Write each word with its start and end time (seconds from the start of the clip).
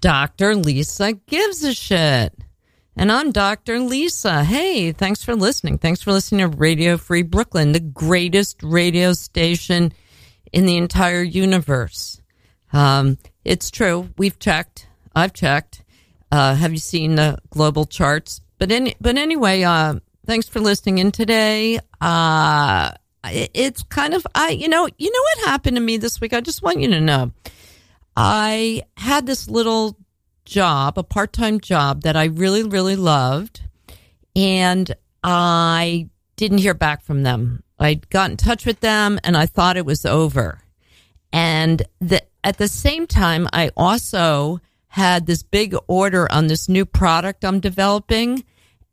Dr. 0.00 0.54
Lisa 0.54 1.12
gives 1.12 1.64
a 1.64 1.74
shit. 1.74 2.32
And 2.96 3.12
I'm 3.12 3.30
Dr. 3.30 3.78
Lisa. 3.78 4.42
Hey, 4.42 4.92
thanks 4.92 5.22
for 5.22 5.36
listening. 5.36 5.78
Thanks 5.78 6.02
for 6.02 6.12
listening 6.12 6.50
to 6.50 6.56
Radio 6.56 6.96
Free 6.96 7.22
Brooklyn, 7.22 7.72
the 7.72 7.80
greatest 7.80 8.62
radio 8.62 9.12
station 9.12 9.92
in 10.52 10.66
the 10.66 10.76
entire 10.76 11.22
universe. 11.22 12.20
Um, 12.72 13.18
it's 13.44 13.70
true. 13.70 14.10
We've 14.18 14.38
checked. 14.38 14.88
I've 15.14 15.32
checked. 15.32 15.84
Uh, 16.30 16.54
have 16.54 16.72
you 16.72 16.78
seen 16.78 17.14
the 17.14 17.38
global 17.50 17.86
charts? 17.86 18.40
But 18.58 18.72
any, 18.72 18.96
but 19.00 19.16
anyway, 19.16 19.62
uh, 19.62 20.00
thanks 20.26 20.48
for 20.48 20.60
listening 20.60 20.98
in 20.98 21.12
today. 21.12 21.78
Uh, 22.00 22.90
it's 23.24 23.82
kind 23.84 24.14
of 24.14 24.26
I, 24.34 24.50
you 24.50 24.68
know, 24.68 24.88
you 24.98 25.10
know 25.10 25.22
what 25.22 25.50
happened 25.50 25.76
to 25.76 25.82
me 25.82 25.96
this 25.96 26.20
week. 26.20 26.32
I 26.32 26.40
just 26.40 26.62
want 26.62 26.80
you 26.80 26.88
to 26.88 27.00
know. 27.00 27.32
I 28.20 28.82
had 28.96 29.26
this 29.26 29.48
little 29.48 29.96
job, 30.44 30.98
a 30.98 31.04
part 31.04 31.32
time 31.32 31.60
job 31.60 32.02
that 32.02 32.16
I 32.16 32.24
really, 32.24 32.64
really 32.64 32.96
loved, 32.96 33.60
and 34.34 34.92
I 35.22 36.08
didn't 36.34 36.58
hear 36.58 36.74
back 36.74 37.04
from 37.04 37.22
them. 37.22 37.62
I 37.78 37.94
got 37.94 38.32
in 38.32 38.36
touch 38.36 38.66
with 38.66 38.80
them, 38.80 39.20
and 39.22 39.36
I 39.36 39.46
thought 39.46 39.76
it 39.76 39.86
was 39.86 40.04
over. 40.04 40.58
And 41.32 41.84
the, 42.00 42.20
at 42.42 42.58
the 42.58 42.66
same 42.66 43.06
time, 43.06 43.46
I 43.52 43.70
also 43.76 44.60
had 44.88 45.26
this 45.26 45.44
big 45.44 45.76
order 45.86 46.26
on 46.32 46.48
this 46.48 46.68
new 46.68 46.84
product 46.84 47.44
I'm 47.44 47.60
developing, 47.60 48.42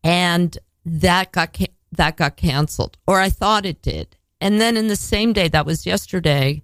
and 0.03 0.55
that 0.85 1.31
got 1.31 1.57
that 1.93 2.17
got 2.17 2.37
canceled, 2.37 2.99
or 3.07 3.19
I 3.19 3.31
thought 3.31 3.65
it 3.65 3.81
did. 3.81 4.17
And 4.39 4.61
then 4.61 4.77
in 4.77 4.87
the 4.87 4.95
same 4.95 5.33
day, 5.33 5.47
that 5.47 5.65
was 5.65 5.87
yesterday, 5.87 6.61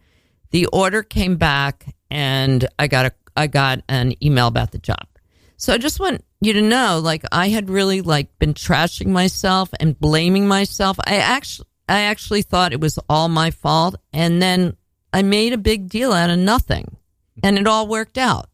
the 0.52 0.68
order 0.68 1.02
came 1.02 1.38
back, 1.38 1.96
and 2.12 2.68
I 2.78 2.88
got 2.88 3.08
a 3.08 3.14
I 3.36 3.48
got 3.48 3.82
an 3.88 4.14
email 4.24 4.48
about 4.48 4.72
the 4.72 4.78
job. 4.78 5.08
So 5.56 5.74
I 5.74 5.78
just 5.78 6.00
want 6.00 6.24
you 6.42 6.54
to 6.54 6.62
know, 6.62 7.00
like 7.00 7.24
I 7.32 7.50
had 7.50 7.70
really 7.70 8.02
like 8.02 8.38
been 8.40 8.54
trashing 8.54 9.08
myself 9.08 9.70
and 9.80 9.98
blaming 10.00 10.48
myself. 10.48 10.98
I 11.06 11.18
actually 11.18 11.68
I 11.88 12.02
actually 12.02 12.42
thought 12.42 12.74
it 12.74 12.82
was 12.82 13.00
all 13.10 13.30
my 13.30 13.52
fault, 13.52 13.96
and 14.14 14.42
then 14.42 14.76
I 15.14 15.24
made 15.24 15.54
a 15.54 15.58
big 15.58 15.90
deal 15.90 16.14
out 16.14 16.30
of 16.30 16.40
nothing, 16.40 16.98
and 17.44 17.58
it 17.58 17.68
all 17.68 17.88
worked 17.88 18.18
out. 18.18 18.50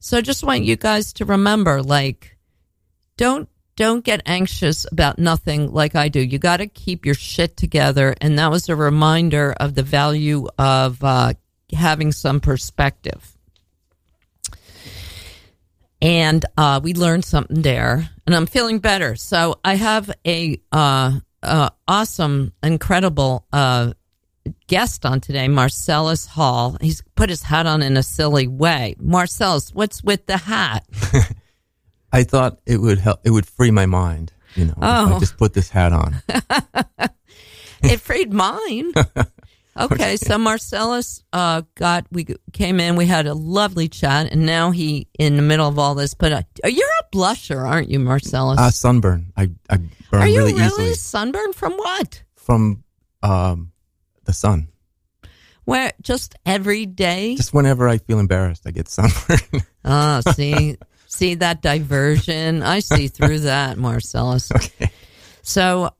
So 0.00 0.18
I 0.18 0.20
just 0.20 0.44
want 0.44 0.64
you 0.64 0.76
guys 0.76 1.12
to 1.14 1.24
remember, 1.24 1.82
like, 1.82 2.36
don't 3.16 3.48
don't 3.76 4.04
get 4.04 4.22
anxious 4.26 4.86
about 4.90 5.18
nothing 5.18 5.72
like 5.72 5.96
I 5.96 6.08
do. 6.08 6.20
You 6.20 6.38
got 6.38 6.58
to 6.58 6.66
keep 6.66 7.04
your 7.04 7.14
shit 7.14 7.56
together, 7.56 8.14
and 8.20 8.38
that 8.38 8.50
was 8.50 8.68
a 8.68 8.76
reminder 8.76 9.54
of 9.58 9.74
the 9.74 9.82
value 9.82 10.46
of 10.58 11.02
uh, 11.02 11.34
having 11.74 12.12
some 12.12 12.40
perspective. 12.40 13.36
And 16.00 16.44
uh, 16.56 16.80
we 16.82 16.94
learned 16.94 17.24
something 17.24 17.62
there, 17.62 18.10
and 18.26 18.34
I'm 18.34 18.46
feeling 18.46 18.78
better. 18.78 19.16
So 19.16 19.60
I 19.64 19.74
have 19.74 20.10
a 20.26 20.60
uh, 20.70 21.18
uh 21.42 21.70
awesome, 21.88 22.52
incredible 22.62 23.46
uh, 23.52 23.94
guest 24.66 25.06
on 25.06 25.20
today, 25.20 25.48
Marcellus 25.48 26.26
Hall. 26.26 26.76
He's 26.80 27.02
put 27.14 27.30
his 27.30 27.42
hat 27.42 27.66
on 27.66 27.82
in 27.82 27.96
a 27.96 28.02
silly 28.02 28.46
way. 28.46 28.96
Marcellus, 28.98 29.72
what's 29.72 30.02
with 30.02 30.26
the 30.26 30.36
hat? 30.36 30.86
I 32.12 32.22
thought 32.22 32.60
it 32.66 32.78
would 32.78 32.98
help. 32.98 33.20
It 33.24 33.30
would 33.30 33.46
free 33.46 33.70
my 33.70 33.86
mind. 33.86 34.32
You 34.54 34.66
know, 34.66 34.74
oh. 34.80 35.16
I 35.16 35.18
just 35.18 35.36
put 35.36 35.52
this 35.52 35.68
hat 35.68 35.92
on. 35.92 36.22
it 37.82 38.00
freed 38.00 38.32
mine. 38.32 38.92
Okay, 39.76 40.16
so 40.16 40.38
Marcellus 40.38 41.24
uh, 41.32 41.62
got 41.74 42.06
we 42.12 42.26
came 42.52 42.78
in, 42.78 42.94
we 42.94 43.06
had 43.06 43.26
a 43.26 43.34
lovely 43.34 43.88
chat, 43.88 44.30
and 44.30 44.46
now 44.46 44.70
he 44.70 45.08
in 45.18 45.36
the 45.36 45.42
middle 45.42 45.66
of 45.66 45.78
all 45.78 45.94
this. 45.96 46.14
But 46.14 46.32
uh, 46.32 46.42
you're 46.64 46.86
a 47.00 47.16
blusher, 47.16 47.66
aren't 47.66 47.90
you, 47.90 47.98
Marcellus? 47.98 48.58
Uh, 48.60 48.70
sunburn. 48.70 49.32
I, 49.36 49.50
I 49.68 49.78
burn 50.10 50.22
Are 50.22 50.28
you 50.28 50.38
really, 50.38 50.54
really 50.54 50.66
easily. 50.66 50.94
sunburn 50.94 51.52
from 51.52 51.72
what? 51.72 52.22
From 52.36 52.84
um, 53.22 53.72
the 54.24 54.32
sun. 54.32 54.68
Where 55.64 55.92
just 56.02 56.34
every 56.44 56.86
day? 56.86 57.34
Just 57.36 57.54
whenever 57.54 57.88
I 57.88 57.98
feel 57.98 58.18
embarrassed, 58.18 58.62
I 58.66 58.70
get 58.70 58.86
sunburned. 58.88 59.64
oh, 59.84 60.20
see, 60.34 60.76
see 61.06 61.34
that 61.36 61.62
diversion. 61.62 62.62
I 62.62 62.80
see 62.80 63.08
through 63.08 63.40
that, 63.40 63.76
Marcellus. 63.78 64.50
Okay. 64.56 64.90
So, 65.46 65.90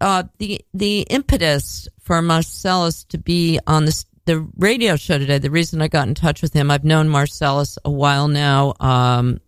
uh, 0.00 0.22
the 0.38 0.60
the 0.72 1.00
impetus 1.10 1.88
for 2.08 2.22
Marcellus 2.22 3.04
to 3.04 3.18
be 3.18 3.60
on 3.66 3.84
this 3.84 4.06
the 4.24 4.40
radio 4.56 4.96
show 4.96 5.18
today. 5.18 5.36
The 5.36 5.50
reason 5.50 5.82
I 5.82 5.88
got 5.88 6.08
in 6.08 6.14
touch 6.14 6.40
with 6.40 6.54
him, 6.54 6.70
I've 6.70 6.82
known 6.82 7.10
Marcellus 7.10 7.78
a 7.84 7.90
while 7.90 8.28
now. 8.28 8.72
Um, 8.80 9.40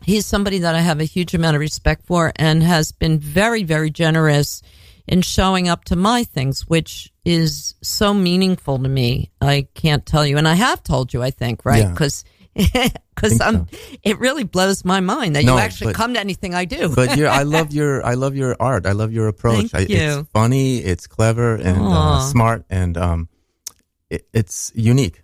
he's 0.00 0.26
somebody 0.26 0.60
that 0.60 0.76
I 0.76 0.80
have 0.80 1.00
a 1.00 1.04
huge 1.04 1.34
amount 1.34 1.56
of 1.56 1.60
respect 1.60 2.06
for, 2.06 2.32
and 2.36 2.62
has 2.62 2.92
been 2.92 3.18
very, 3.18 3.64
very 3.64 3.90
generous 3.90 4.62
in 5.08 5.22
showing 5.22 5.68
up 5.68 5.84
to 5.86 5.96
my 5.96 6.22
things, 6.22 6.68
which 6.68 7.12
is 7.24 7.74
so 7.82 8.14
meaningful 8.14 8.78
to 8.78 8.88
me. 8.88 9.32
I 9.40 9.66
can't 9.74 10.06
tell 10.06 10.24
you, 10.24 10.38
and 10.38 10.46
I 10.46 10.54
have 10.54 10.84
told 10.84 11.12
you, 11.12 11.20
I 11.22 11.30
think, 11.32 11.64
right? 11.64 11.90
Because. 11.90 12.24
Yeah 12.24 12.36
because. 12.54 13.36
So. 13.36 13.66
It 14.02 14.18
really 14.18 14.44
blows 14.44 14.84
my 14.84 15.00
mind 15.00 15.36
that 15.36 15.44
no, 15.44 15.54
you 15.54 15.60
actually 15.60 15.92
but, 15.92 15.96
come 15.96 16.14
to 16.14 16.20
anything 16.20 16.54
I 16.54 16.64
do. 16.64 16.94
but 16.94 17.10
I 17.10 17.42
love 17.42 17.72
your, 17.74 18.04
I 18.04 18.14
love 18.14 18.36
your 18.36 18.56
art. 18.60 18.86
I 18.86 18.92
love 18.92 19.12
your 19.12 19.28
approach. 19.28 19.70
Thank 19.70 19.90
I, 19.90 19.92
you. 19.92 20.20
It's 20.20 20.30
funny. 20.30 20.78
It's 20.78 21.06
clever 21.06 21.54
and 21.54 21.78
uh, 21.80 22.20
smart, 22.20 22.64
and 22.70 22.96
um, 22.96 23.28
it, 24.08 24.26
it's 24.32 24.72
unique. 24.74 25.22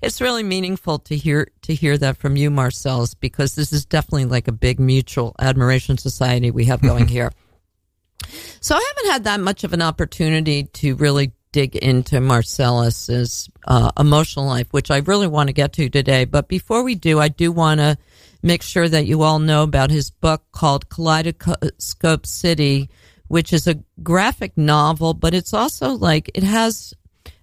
It's 0.00 0.20
really 0.20 0.42
meaningful 0.42 0.98
to 1.00 1.16
hear 1.16 1.48
to 1.62 1.74
hear 1.74 1.98
that 1.98 2.16
from 2.16 2.36
you, 2.36 2.50
Marcellus, 2.50 3.14
because 3.14 3.54
this 3.54 3.72
is 3.72 3.84
definitely 3.84 4.26
like 4.26 4.48
a 4.48 4.52
big 4.52 4.80
mutual 4.80 5.34
admiration 5.38 5.98
society 5.98 6.50
we 6.50 6.66
have 6.66 6.80
going 6.80 7.08
here. 7.08 7.30
So 8.60 8.74
I 8.74 8.92
haven't 8.96 9.12
had 9.12 9.24
that 9.24 9.40
much 9.40 9.64
of 9.64 9.72
an 9.72 9.82
opportunity 9.82 10.64
to 10.64 10.94
really 10.96 11.32
dig 11.54 11.76
into 11.76 12.16
Marcellus's 12.16 13.48
uh, 13.68 13.92
emotional 13.96 14.44
life, 14.44 14.66
which 14.72 14.90
I 14.90 14.96
really 14.98 15.28
want 15.28 15.46
to 15.46 15.52
get 15.52 15.72
to 15.74 15.88
today. 15.88 16.24
But 16.24 16.48
before 16.48 16.82
we 16.82 16.96
do, 16.96 17.20
I 17.20 17.28
do 17.28 17.52
want 17.52 17.78
to 17.78 17.96
make 18.42 18.60
sure 18.60 18.88
that 18.88 19.06
you 19.06 19.22
all 19.22 19.38
know 19.38 19.62
about 19.62 19.90
his 19.90 20.10
book 20.10 20.42
called 20.50 20.88
Kaleidoscope 20.88 22.26
City, 22.26 22.90
which 23.28 23.52
is 23.52 23.68
a 23.68 23.78
graphic 24.02 24.58
novel, 24.58 25.14
but 25.14 25.32
it's 25.32 25.54
also 25.54 25.90
like 25.90 26.28
it 26.34 26.42
has 26.42 26.92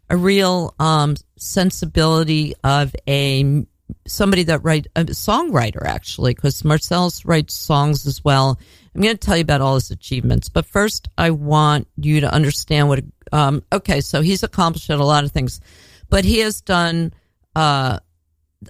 a 0.09 0.17
real 0.17 0.75
um, 0.77 1.15
sensibility 1.37 2.53
of 2.65 2.93
a 3.07 3.65
somebody 4.07 4.43
that 4.43 4.63
write 4.63 4.87
a 4.95 5.05
songwriter 5.05 5.85
actually, 5.85 6.33
because 6.33 6.63
Marcellus 6.63 7.25
writes 7.25 7.53
songs 7.53 8.05
as 8.05 8.23
well. 8.23 8.59
I'm 8.93 9.01
going 9.01 9.17
to 9.17 9.25
tell 9.25 9.37
you 9.37 9.43
about 9.43 9.61
all 9.61 9.75
his 9.75 9.91
achievements, 9.91 10.49
but 10.49 10.65
first 10.65 11.07
I 11.17 11.29
want 11.31 11.87
you 11.95 12.21
to 12.21 12.33
understand 12.33 12.89
what 12.89 13.03
um, 13.31 13.63
okay, 13.71 14.01
so 14.01 14.21
he's 14.21 14.43
accomplished 14.43 14.89
a 14.89 14.97
lot 14.97 15.23
of 15.23 15.31
things, 15.31 15.61
but 16.09 16.25
he 16.25 16.39
has 16.39 16.61
done. 16.61 17.13
Uh, 17.55 17.99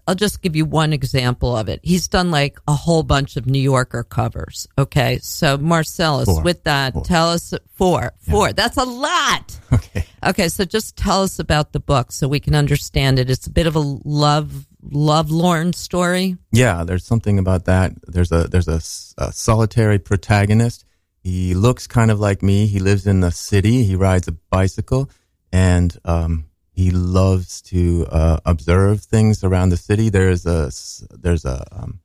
I'll 0.07 0.15
just 0.15 0.41
give 0.41 0.55
you 0.55 0.63
one 0.63 0.93
example 0.93 1.55
of 1.55 1.67
it. 1.67 1.81
He's 1.83 2.07
done 2.07 2.31
like 2.31 2.59
a 2.65 2.73
whole 2.73 3.03
bunch 3.03 3.35
of 3.35 3.45
New 3.45 3.59
Yorker 3.59 4.03
covers. 4.03 4.67
Okay, 4.77 5.19
so 5.21 5.57
Marcellus, 5.57 6.25
four. 6.25 6.43
with 6.43 6.63
that, 6.63 6.93
four. 6.93 7.03
tell 7.03 7.29
us 7.29 7.53
four, 7.73 8.13
four. 8.19 8.47
Yeah. 8.47 8.53
That's 8.53 8.77
a 8.77 8.85
lot. 8.85 9.57
Okay. 9.73 10.05
Okay, 10.21 10.49
so 10.49 10.65
just 10.65 10.97
tell 10.97 11.23
us 11.23 11.39
about 11.39 11.71
the 11.71 11.79
book 11.79 12.11
so 12.11 12.27
we 12.27 12.41
can 12.41 12.55
understand 12.55 13.19
it. 13.19 13.29
It's 13.29 13.47
a 13.47 13.49
bit 13.49 13.67
of 13.67 13.77
a 13.77 13.79
love 13.79 14.67
lovelorn 14.83 15.73
story. 15.73 16.37
Yeah, 16.51 16.83
there's 16.83 17.05
something 17.05 17.39
about 17.39 17.65
that. 17.65 17.93
There's 18.07 18.31
a 18.31 18.47
there's 18.47 18.67
a, 18.67 18.81
a 19.23 19.31
solitary 19.31 19.99
protagonist 19.99 20.85
he 21.23 21.53
looks 21.53 21.85
kind 21.85 22.09
of 22.09 22.19
like 22.19 22.41
me. 22.41 22.65
He 22.65 22.79
lives 22.79 23.05
in 23.05 23.19
the 23.19 23.31
city. 23.31 23.83
He 23.83 23.95
rides 23.95 24.27
a 24.27 24.31
bicycle 24.31 25.09
and 25.53 25.95
um, 26.03 26.45
he 26.71 26.89
loves 26.89 27.61
to 27.63 28.07
uh, 28.09 28.39
observe 28.45 29.01
things 29.01 29.43
around 29.43 29.69
the 29.69 29.77
city. 29.77 30.09
There's 30.09 30.45
a 30.45 30.71
there's 31.11 31.45
a 31.45 31.63
um, 31.71 31.99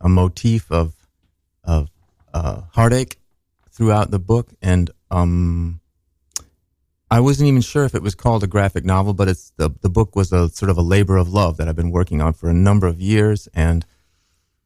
a 0.00 0.08
motif 0.08 0.70
of 0.70 0.94
of 1.64 1.90
uh, 2.32 2.62
heartache 2.72 3.18
throughout 3.70 4.12
the 4.12 4.20
book, 4.20 4.50
and 4.62 4.90
um, 5.10 5.80
I 7.14 7.20
wasn't 7.20 7.48
even 7.48 7.60
sure 7.60 7.84
if 7.84 7.94
it 7.94 8.02
was 8.02 8.14
called 8.14 8.42
a 8.42 8.48
graphic 8.48 8.84
novel, 8.84 9.14
but 9.14 9.28
it's 9.28 9.52
the 9.56 9.70
the 9.82 9.88
book 9.88 10.16
was 10.16 10.32
a 10.32 10.48
sort 10.48 10.70
of 10.70 10.76
a 10.76 10.82
labor 10.82 11.16
of 11.16 11.28
love 11.28 11.58
that 11.58 11.68
I've 11.68 11.76
been 11.76 11.92
working 11.92 12.20
on 12.20 12.32
for 12.32 12.50
a 12.50 12.54
number 12.54 12.88
of 12.88 13.00
years, 13.00 13.48
and 13.54 13.86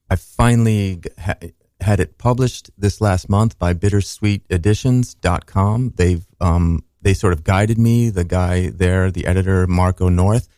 I 0.08 0.16
finally 0.16 1.02
ha- 1.18 1.36
had 1.80 2.00
it 2.00 2.18
published 2.18 2.70
this 2.76 3.00
last 3.00 3.28
month 3.28 3.56
by 3.58 3.74
bittersweeteditions.com. 3.74 5.92
They've, 5.96 6.24
um, 6.40 6.84
they 7.02 7.14
sort 7.14 7.32
of 7.32 7.42
guided 7.44 7.78
me. 7.78 8.10
The 8.10 8.24
guy 8.24 8.70
there, 8.70 9.10
the 9.10 9.26
editor, 9.26 9.66
Marco 9.66 10.08
North, 10.08 10.48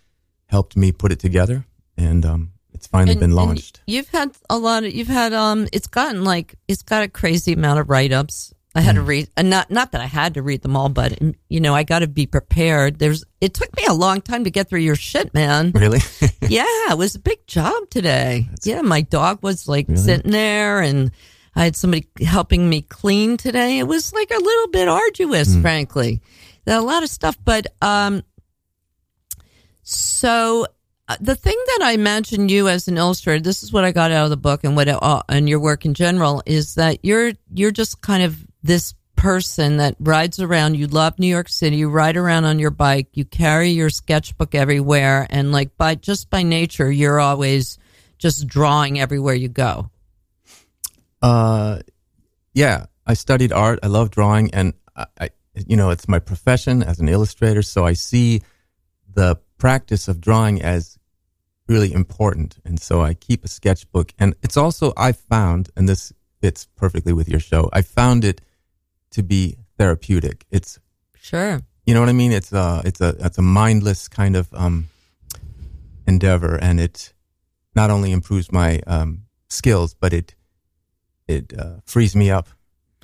helped 0.46 0.76
me 0.76 0.92
put 0.92 1.10
it 1.12 1.18
together. 1.18 1.64
And, 1.96 2.24
um, 2.24 2.52
it's 2.72 2.86
finally 2.86 3.12
and, 3.12 3.20
been 3.20 3.32
launched. 3.32 3.80
You've 3.86 4.08
had 4.08 4.30
a 4.48 4.56
lot 4.56 4.84
of, 4.84 4.94
you've 4.94 5.08
had, 5.08 5.34
um, 5.34 5.68
it's 5.72 5.88
gotten 5.88 6.24
like, 6.24 6.54
it's 6.68 6.82
got 6.82 7.02
a 7.02 7.08
crazy 7.08 7.52
amount 7.52 7.80
of 7.80 7.90
write 7.90 8.12
ups. 8.12 8.54
I 8.74 8.82
had 8.82 8.94
to 8.94 9.02
read, 9.02 9.28
and 9.36 9.50
not 9.50 9.68
not 9.70 9.90
that 9.92 10.00
I 10.00 10.06
had 10.06 10.34
to 10.34 10.42
read 10.42 10.62
them 10.62 10.76
all, 10.76 10.88
but 10.88 11.18
you 11.48 11.60
know, 11.60 11.74
I 11.74 11.82
got 11.82 12.00
to 12.00 12.06
be 12.06 12.26
prepared. 12.26 13.00
There's, 13.00 13.24
it 13.40 13.52
took 13.52 13.74
me 13.76 13.84
a 13.88 13.92
long 13.92 14.20
time 14.20 14.44
to 14.44 14.50
get 14.50 14.68
through 14.68 14.80
your 14.80 14.94
shit, 14.94 15.34
man. 15.34 15.72
Really? 15.72 15.98
yeah, 16.48 16.64
it 16.92 16.96
was 16.96 17.16
a 17.16 17.18
big 17.18 17.44
job 17.48 17.90
today. 17.90 18.48
yeah, 18.62 18.80
my 18.82 19.00
dog 19.00 19.42
was 19.42 19.66
like 19.66 19.88
Really? 19.88 20.00
sitting 20.00 20.30
there, 20.30 20.80
and 20.80 21.10
I 21.56 21.64
had 21.64 21.74
somebody 21.74 22.06
helping 22.24 22.68
me 22.68 22.82
clean 22.82 23.36
today. 23.36 23.80
It 23.80 23.88
was 23.88 24.12
like 24.12 24.30
a 24.30 24.38
little 24.38 24.68
bit 24.68 24.86
arduous, 24.86 25.56
frankly. 25.56 26.20
There 26.64 26.78
a 26.78 26.82
lot 26.82 27.02
of 27.02 27.08
stuff, 27.10 27.36
but 27.44 27.66
um, 27.82 28.22
so 29.82 30.66
uh, 31.08 31.16
the 31.20 31.34
thing 31.34 31.60
that 31.66 31.80
I 31.82 31.92
imagine 31.92 32.48
you 32.48 32.68
as 32.68 32.86
an 32.86 32.98
illustrator, 32.98 33.42
this 33.42 33.64
is 33.64 33.72
what 33.72 33.84
I 33.84 33.90
got 33.90 34.12
out 34.12 34.24
of 34.24 34.30
the 34.30 34.36
book 34.36 34.62
and 34.62 34.76
what 34.76 34.86
uh, 34.88 35.22
and 35.28 35.48
your 35.48 35.58
work 35.58 35.84
in 35.84 35.94
general 35.94 36.42
is 36.46 36.76
that 36.76 36.98
you're 37.02 37.32
you're 37.52 37.72
just 37.72 38.00
kind 38.00 38.22
of 38.22 38.46
this 38.62 38.94
person 39.16 39.76
that 39.76 39.96
rides 40.00 40.40
around. 40.40 40.76
You 40.76 40.86
love 40.86 41.18
New 41.18 41.26
York 41.26 41.48
City. 41.48 41.76
You 41.76 41.90
ride 41.90 42.16
around 42.16 42.46
on 42.46 42.58
your 42.58 42.70
bike. 42.70 43.08
You 43.12 43.26
carry 43.26 43.68
your 43.70 43.90
sketchbook 43.90 44.54
everywhere, 44.54 45.26
and 45.28 45.52
like 45.52 45.76
by 45.76 45.94
just 45.94 46.30
by 46.30 46.42
nature, 46.42 46.90
you're 46.90 47.20
always 47.20 47.78
just 48.18 48.46
drawing 48.46 48.98
everywhere 48.98 49.34
you 49.34 49.48
go. 49.48 49.90
Uh, 51.20 51.80
yeah, 52.54 52.86
I 53.06 53.14
studied 53.14 53.52
art. 53.52 53.80
I 53.82 53.88
love 53.88 54.10
drawing, 54.10 54.54
and 54.54 54.72
I, 54.96 55.06
I, 55.20 55.30
you 55.54 55.76
know, 55.76 55.90
it's 55.90 56.08
my 56.08 56.18
profession 56.18 56.82
as 56.82 56.98
an 56.98 57.08
illustrator. 57.08 57.62
So 57.62 57.84
I 57.84 57.92
see 57.92 58.42
the 59.12 59.36
practice 59.58 60.08
of 60.08 60.20
drawing 60.20 60.62
as 60.62 60.98
really 61.68 61.92
important, 61.92 62.58
and 62.64 62.80
so 62.80 63.02
I 63.02 63.14
keep 63.14 63.44
a 63.44 63.48
sketchbook. 63.48 64.12
And 64.18 64.34
it's 64.42 64.56
also 64.56 64.94
I 64.96 65.12
found, 65.12 65.70
and 65.76 65.88
this 65.88 66.12
fits 66.40 66.66
perfectly 66.74 67.12
with 67.12 67.28
your 67.28 67.40
show. 67.40 67.68
I 67.72 67.82
found 67.82 68.24
it 68.24 68.40
to 69.10 69.22
be 69.22 69.56
therapeutic. 69.78 70.44
It's 70.50 70.78
Sure. 71.20 71.60
you 71.86 71.94
know 71.94 72.00
what 72.00 72.08
I 72.08 72.12
mean. 72.14 72.32
It's 72.32 72.52
a 72.52 72.82
it's 72.84 73.00
a 73.00 73.14
it's 73.20 73.38
a 73.38 73.42
mindless 73.42 74.08
kind 74.08 74.36
of 74.36 74.48
um, 74.54 74.88
endeavor, 76.06 76.56
and 76.56 76.80
it 76.80 77.12
not 77.74 77.90
only 77.90 78.12
improves 78.12 78.50
my 78.52 78.80
um, 78.86 79.22
skills, 79.48 79.94
but 79.94 80.12
it 80.12 80.34
it 81.28 81.52
uh, 81.58 81.76
frees 81.84 82.14
me 82.16 82.30
up. 82.30 82.48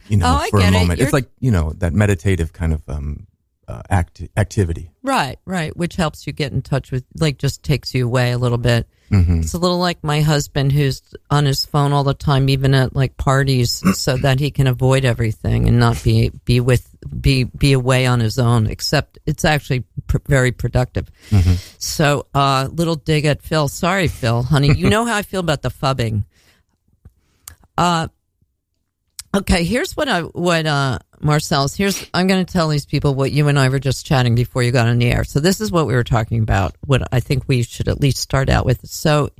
You 0.08 0.18
know, 0.18 0.40
Oh, 0.42 0.46
for 0.50 0.58
a 0.58 0.62
get 0.62 0.72
it. 0.74 0.78
moment. 0.78 1.00
It's 1.00 1.12
like 1.12 1.28
you 1.40 1.50
know 1.50 1.72
that 1.78 1.92
meditative 1.92 2.52
kind 2.52 2.72
of 2.72 2.88
um, 2.88 3.26
uh, 3.68 3.82
act 3.90 4.22
activity. 4.36 4.90
Right, 5.02 5.38
right, 5.44 5.76
which 5.76 5.96
helps 5.96 6.26
you 6.26 6.32
get 6.32 6.52
in 6.52 6.62
touch 6.62 6.90
with, 6.92 7.04
like, 7.20 7.38
just 7.38 7.62
takes 7.62 7.94
you 7.94 8.04
away 8.06 8.30
a 8.32 8.38
little 8.38 8.58
bit. 8.58 8.88
Hmm 9.08 9.40
It's 9.40 9.54
a 9.54 9.58
little 9.58 9.78
like 9.78 10.02
my 10.02 10.20
husband 10.20 10.72
who's 10.72 11.02
on 11.30 11.44
his 11.44 11.64
phone 11.64 11.92
all 11.92 12.04
the 12.04 12.14
time, 12.14 12.48
even 12.48 12.74
at 12.74 12.96
like 12.96 13.16
parties, 13.16 13.82
so 13.96 14.16
that 14.22 14.40
he 14.40 14.50
can 14.50 14.66
avoid 14.66 15.04
everything 15.04 15.68
and 15.68 15.78
not 15.78 16.02
be 16.02 16.30
be 16.44 16.60
with 16.60 16.88
be 17.20 17.44
be 17.44 17.72
away 17.72 18.06
on 18.06 18.20
his 18.20 18.38
own. 18.38 18.66
Except 18.66 19.18
it's 19.26 19.44
actually 19.44 19.84
pr- 20.08 20.18
very 20.26 20.50
productive. 20.52 21.10
So, 21.78 22.26
uh, 22.34 22.68
little 22.72 22.96
dig 22.96 23.24
at 23.26 23.42
Phil. 23.42 23.68
Sorry, 23.68 24.08
Phil, 24.08 24.42
honey. 24.42 24.74
You 24.74 24.90
know 24.94 25.04
how 25.04 25.16
I 25.16 25.22
feel 25.22 25.40
about 25.40 25.62
the 25.62 25.70
phubbing. 25.70 26.24
Uh, 27.78 28.08
okay. 29.36 29.64
Here's 29.64 29.96
what 29.96 30.08
I 30.08 30.22
what 30.22 30.66
uh 30.66 30.98
Marcel's. 31.20 31.74
Here's 31.74 32.06
I'm 32.14 32.26
going 32.26 32.44
to 32.44 32.52
tell 32.52 32.68
these 32.68 32.86
people 32.86 33.14
what 33.14 33.32
you 33.32 33.48
and 33.48 33.58
I 33.58 33.68
were 33.68 33.78
just 33.78 34.06
chatting 34.06 34.34
before 34.34 34.62
you 34.62 34.72
got 34.72 34.88
on 34.88 34.98
the 34.98 35.10
air. 35.10 35.24
So 35.24 35.40
this 35.40 35.60
is 35.60 35.72
what 35.72 35.86
we 35.86 35.94
were 35.94 36.04
talking 36.04 36.42
about. 36.42 36.74
What 36.86 37.06
I 37.12 37.20
think 37.20 37.44
we 37.46 37.62
should 37.62 37.88
at 37.88 38.00
least 38.00 38.18
start 38.18 38.48
out 38.48 38.66
with. 38.66 38.86
So 38.86 39.30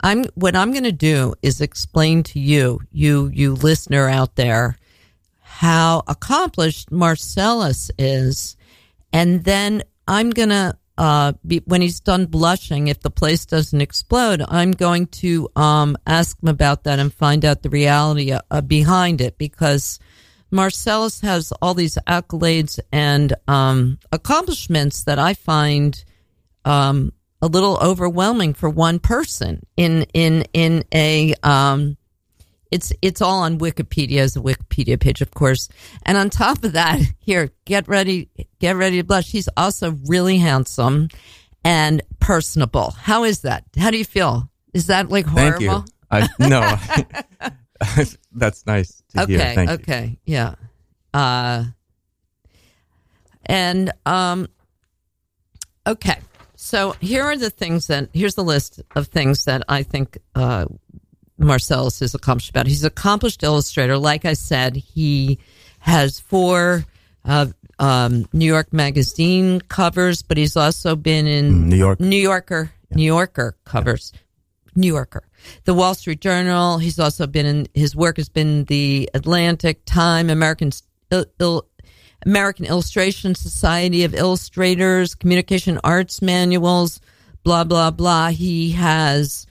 I'm 0.00 0.24
what 0.34 0.56
I'm 0.56 0.72
going 0.72 0.84
to 0.84 0.92
do 0.92 1.34
is 1.42 1.60
explain 1.60 2.22
to 2.24 2.40
you, 2.40 2.80
you 2.92 3.30
you 3.32 3.54
listener 3.54 4.08
out 4.08 4.36
there, 4.36 4.76
how 5.40 6.02
accomplished 6.08 6.90
Marcellus 6.90 7.90
is, 7.98 8.56
and 9.12 9.44
then 9.44 9.82
I'm 10.06 10.30
gonna 10.30 10.76
uh, 10.96 11.32
be, 11.46 11.60
when 11.64 11.82
he's 11.82 12.00
done 12.00 12.26
blushing, 12.26 12.88
if 12.88 13.00
the 13.00 13.10
place 13.10 13.46
doesn't 13.46 13.80
explode, 13.80 14.42
I'm 14.46 14.70
going 14.70 15.06
to 15.08 15.48
um, 15.56 15.96
ask 16.06 16.40
him 16.42 16.48
about 16.48 16.84
that 16.84 16.98
and 16.98 17.12
find 17.12 17.44
out 17.44 17.62
the 17.62 17.70
reality 17.70 18.32
uh, 18.32 18.60
behind 18.60 19.20
it 19.20 19.36
because 19.36 19.98
Marcellus 20.50 21.20
has 21.20 21.52
all 21.60 21.74
these 21.74 21.98
accolades 22.06 22.78
and 22.92 23.34
um, 23.48 23.98
accomplishments 24.12 25.04
that 25.04 25.18
I 25.18 25.34
find 25.34 26.04
um, 26.64 27.12
a 27.42 27.48
little 27.48 27.76
overwhelming 27.82 28.54
for 28.54 28.70
one 28.70 29.00
person 29.00 29.66
in 29.76 30.06
in 30.14 30.44
in 30.52 30.84
a 30.94 31.34
um, 31.42 31.96
it's 32.74 32.92
it's 33.02 33.22
all 33.22 33.42
on 33.42 33.60
Wikipedia 33.60 34.18
as 34.18 34.34
a 34.34 34.40
Wikipedia 34.40 34.98
page, 34.98 35.20
of 35.20 35.30
course. 35.30 35.68
And 36.02 36.18
on 36.18 36.28
top 36.28 36.64
of 36.64 36.72
that, 36.72 37.00
here, 37.20 37.52
get 37.64 37.86
ready, 37.86 38.28
get 38.58 38.74
ready 38.74 38.96
to 38.96 39.04
blush. 39.04 39.30
He's 39.30 39.48
also 39.56 39.92
really 40.06 40.38
handsome 40.38 41.08
and 41.64 42.02
personable. 42.18 42.90
How 42.90 43.22
is 43.22 43.42
that? 43.42 43.64
How 43.78 43.92
do 43.92 43.96
you 43.96 44.04
feel? 44.04 44.50
Is 44.72 44.88
that 44.88 45.08
like 45.08 45.24
horrible? 45.24 45.84
Thank 46.10 46.28
you. 46.40 46.40
I, 46.40 46.48
no, 46.48 46.76
that's 48.32 48.66
nice 48.66 49.02
to 49.14 49.26
hear. 49.26 49.38
Okay, 49.38 49.54
Thank 49.54 49.70
you. 49.70 49.74
okay, 49.74 50.18
yeah. 50.24 50.54
Uh, 51.14 51.64
and 53.46 53.92
um, 54.04 54.48
okay. 55.86 56.18
So 56.56 56.96
here 57.00 57.22
are 57.22 57.36
the 57.36 57.50
things 57.50 57.86
that 57.86 58.08
here's 58.12 58.34
the 58.34 58.42
list 58.42 58.82
of 58.96 59.08
things 59.08 59.44
that 59.44 59.62
I 59.68 59.84
think 59.84 60.18
uh, 60.34 60.64
Marcellus 61.38 62.00
is 62.02 62.14
accomplished 62.14 62.50
about. 62.50 62.66
He's 62.66 62.82
an 62.82 62.88
accomplished 62.88 63.42
illustrator. 63.42 63.98
Like 63.98 64.24
I 64.24 64.34
said, 64.34 64.76
he 64.76 65.38
has 65.80 66.20
four 66.20 66.84
uh, 67.24 67.46
um, 67.78 68.26
New 68.32 68.46
York 68.46 68.72
Magazine 68.72 69.60
covers, 69.60 70.22
but 70.22 70.36
he's 70.36 70.56
also 70.56 70.96
been 70.96 71.26
in 71.26 71.68
New 71.68 71.76
York. 71.76 72.00
New 72.00 72.16
Yorker, 72.16 72.72
New 72.90 73.04
Yorker 73.04 73.56
covers, 73.64 74.12
New 74.76 74.92
Yorker, 74.92 75.24
the 75.64 75.74
Wall 75.74 75.94
Street 75.94 76.20
Journal. 76.20 76.78
He's 76.78 76.98
also 76.98 77.26
been 77.26 77.46
in 77.46 77.68
his 77.74 77.96
work 77.96 78.16
has 78.16 78.28
been 78.28 78.64
the 78.64 79.10
Atlantic, 79.14 79.84
Time, 79.84 80.30
American 80.30 80.70
Il, 81.10 81.24
Il, 81.40 81.66
American 82.24 82.64
Illustration 82.64 83.34
Society 83.34 84.04
of 84.04 84.14
Illustrators, 84.14 85.14
Communication 85.14 85.80
Arts 85.82 86.22
Manuals, 86.22 87.00
blah 87.42 87.64
blah 87.64 87.90
blah. 87.90 88.28
He 88.28 88.70
has 88.72 89.46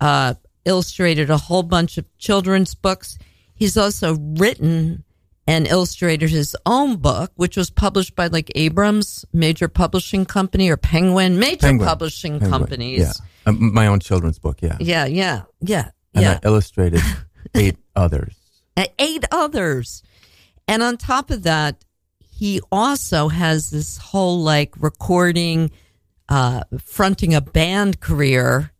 uh, 0.00 0.34
illustrated 0.68 1.30
a 1.30 1.36
whole 1.38 1.62
bunch 1.62 1.98
of 1.98 2.04
children's 2.18 2.74
books. 2.74 3.18
He's 3.54 3.76
also 3.76 4.16
written 4.16 5.04
and 5.46 5.66
illustrated 5.66 6.28
his 6.28 6.54
own 6.66 6.96
book, 6.96 7.32
which 7.36 7.56
was 7.56 7.70
published 7.70 8.14
by 8.14 8.26
like 8.26 8.52
Abrams, 8.54 9.24
major 9.32 9.66
publishing 9.66 10.26
company, 10.26 10.68
or 10.68 10.76
Penguin, 10.76 11.38
major 11.38 11.68
Penguin. 11.68 11.88
publishing 11.88 12.32
Penguin, 12.38 12.50
companies. 12.50 13.00
Yeah, 13.00 13.12
Um, 13.46 13.72
my 13.72 13.86
own 13.86 13.98
children's 14.00 14.38
book. 14.38 14.58
Yeah, 14.60 14.76
Yeah, 14.78 15.06
yeah, 15.06 15.42
yeah, 15.60 15.90
and 16.14 16.22
yeah. 16.22 16.38
I 16.42 16.46
illustrated 16.46 17.00
eight 17.54 17.76
others. 17.96 18.34
Eight 18.98 19.24
others. 19.32 20.02
And 20.68 20.82
on 20.82 20.98
top 20.98 21.30
of 21.30 21.44
that, 21.44 21.82
he 22.30 22.60
also 22.70 23.28
has 23.28 23.70
this 23.70 23.96
whole 23.96 24.42
like 24.42 24.74
recording, 24.78 25.70
uh, 26.28 26.62
fronting 26.78 27.34
a 27.34 27.40
band 27.40 28.00
career 28.00 28.70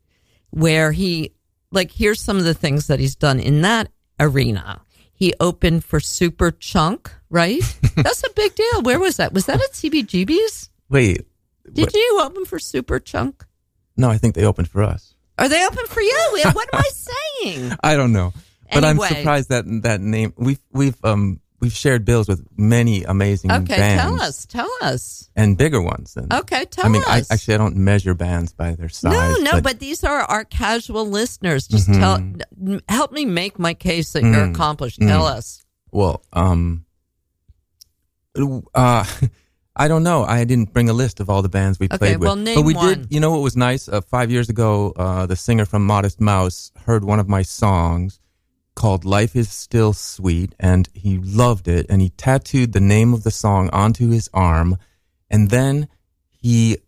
where 0.51 0.93
he, 0.93 1.33
like, 1.71 1.91
here's 1.93 2.21
some 2.21 2.37
of 2.39 2.45
the 2.45 2.55
things 2.55 2.87
that 2.87 3.01
he's 3.01 3.15
done 3.17 3.39
in 3.41 3.63
that 3.63 3.89
arena. 4.21 4.81
He 5.13 5.35
opened 5.41 5.85
for 5.85 5.99
Superchunk, 5.99 7.09
right? 7.31 7.61
That's 7.97 8.23
a 8.25 8.31
big 8.35 8.55
deal. 8.55 8.83
Where 8.83 9.01
was 9.01 9.17
that? 9.17 9.33
Was 9.33 9.47
that 9.47 9.61
at 9.61 9.73
CBGB's? 9.73 10.71
Wait, 10.89 11.27
Did 11.73 11.87
what- 11.87 11.95
you 11.95 12.21
open 12.23 12.45
for 12.45 12.59
Superchunk? 12.59 13.43
no, 13.97 14.09
I 14.11 14.17
think 14.19 14.35
they 14.37 14.45
opened 14.45 14.69
for 14.69 14.83
us. 14.85 15.15
Are 15.39 15.49
they 15.49 15.65
open 15.67 15.87
for 15.87 16.01
you? 16.01 16.17
What 16.53 16.69
am 16.73 16.81
I 16.81 16.91
saying? 17.43 17.73
I 17.83 17.95
don't 17.97 18.13
know, 18.13 18.33
but 18.73 18.85
Anyway. 18.85 19.07
I'm 19.09 19.15
surprised 19.17 19.49
that 19.51 19.65
that 19.83 20.01
name. 20.01 20.33
We've 20.37 20.61
we've 20.73 20.97
um 21.05 21.41
we've 21.61 21.73
shared 21.73 22.05
bills 22.05 22.29
with 22.29 22.47
many 22.57 23.05
amazing 23.05 23.49
bands. 23.49 23.71
Okay, 23.71 23.81
bands 23.81 24.03
tell 24.03 24.21
us. 24.21 24.47
Tell 24.47 24.71
us. 24.83 25.31
and 25.37 25.57
bigger 25.57 25.81
ones. 25.83 26.15
Than, 26.15 26.29
Okay, 26.33 26.65
tell 26.67 26.85
us. 26.85 26.89
I 26.89 26.93
mean, 26.93 27.03
I, 27.07 27.23
actually 27.31 27.55
I 27.55 27.59
don't 27.59 27.77
measure 27.77 28.15
bands 28.15 28.53
by 28.53 28.75
their 28.75 28.89
size. 28.89 29.13
No, 29.13 29.37
no, 29.53 29.61
but, 29.61 29.79
these 29.81 30.05
are 30.05 30.21
our 30.21 30.45
casual 30.45 31.07
listeners. 31.07 31.67
Just 31.67 31.93
tell, 31.93 32.23
help 32.89 33.13
me 33.13 33.25
make 33.25 33.59
my 33.59 33.75
case 33.75 34.13
that 34.13 34.23
you're 34.23 34.51
accomplished. 34.51 35.01
Tell 35.01 35.27
us. 35.27 35.65
well, 35.91 36.23
um, 36.33 36.85
uh, 38.75 39.05
I 39.77 39.89
don't 39.89 40.03
know. 40.03 40.25
I 40.25 40.45
didn't 40.45 40.73
bring 40.73 40.89
a 40.89 40.93
list 40.93 41.21
of 41.21 41.31
all 41.31 41.43
the 41.43 41.49
bands 41.49 41.79
we 41.79 41.87
Okay, 41.87 41.99
played 41.99 42.17
with. 42.19 42.27
well, 42.27 42.37
name 42.37 42.57
but 42.57 42.63
we 42.63 42.75
one. 42.75 42.89
did. 42.89 43.13
You 43.13 43.21
know 43.21 43.31
what 43.31 43.43
was 43.43 43.57
nice? 43.57 43.89
Uh, 43.89 44.01
five 44.01 44.31
years 44.31 44.49
ago, 44.49 44.93
uh, 44.97 45.27
the 45.27 45.37
singer 45.37 45.65
from 45.65 45.87
Modest 45.87 46.21
Mouse 46.21 46.73
heard 46.85 47.05
one 47.05 47.21
of 47.21 47.29
my 47.29 47.43
songs 47.43 48.19
called 48.79 49.05
"Life 49.05 49.35
Is 49.35 49.51
Still 49.51 49.93
Sweet," 49.93 50.55
and 50.73 50.89
he 50.95 51.19
loved 51.19 51.67
it. 51.67 51.85
And 51.91 52.01
he 52.01 52.11
tattooed 52.11 52.73
the 52.73 52.89
name 52.97 53.13
of 53.13 53.25
the 53.25 53.33
song 53.45 53.69
onto 53.73 54.11
his 54.11 54.31
arm, 54.33 54.79
and 55.29 55.51
then 55.51 55.89
he 56.29 56.79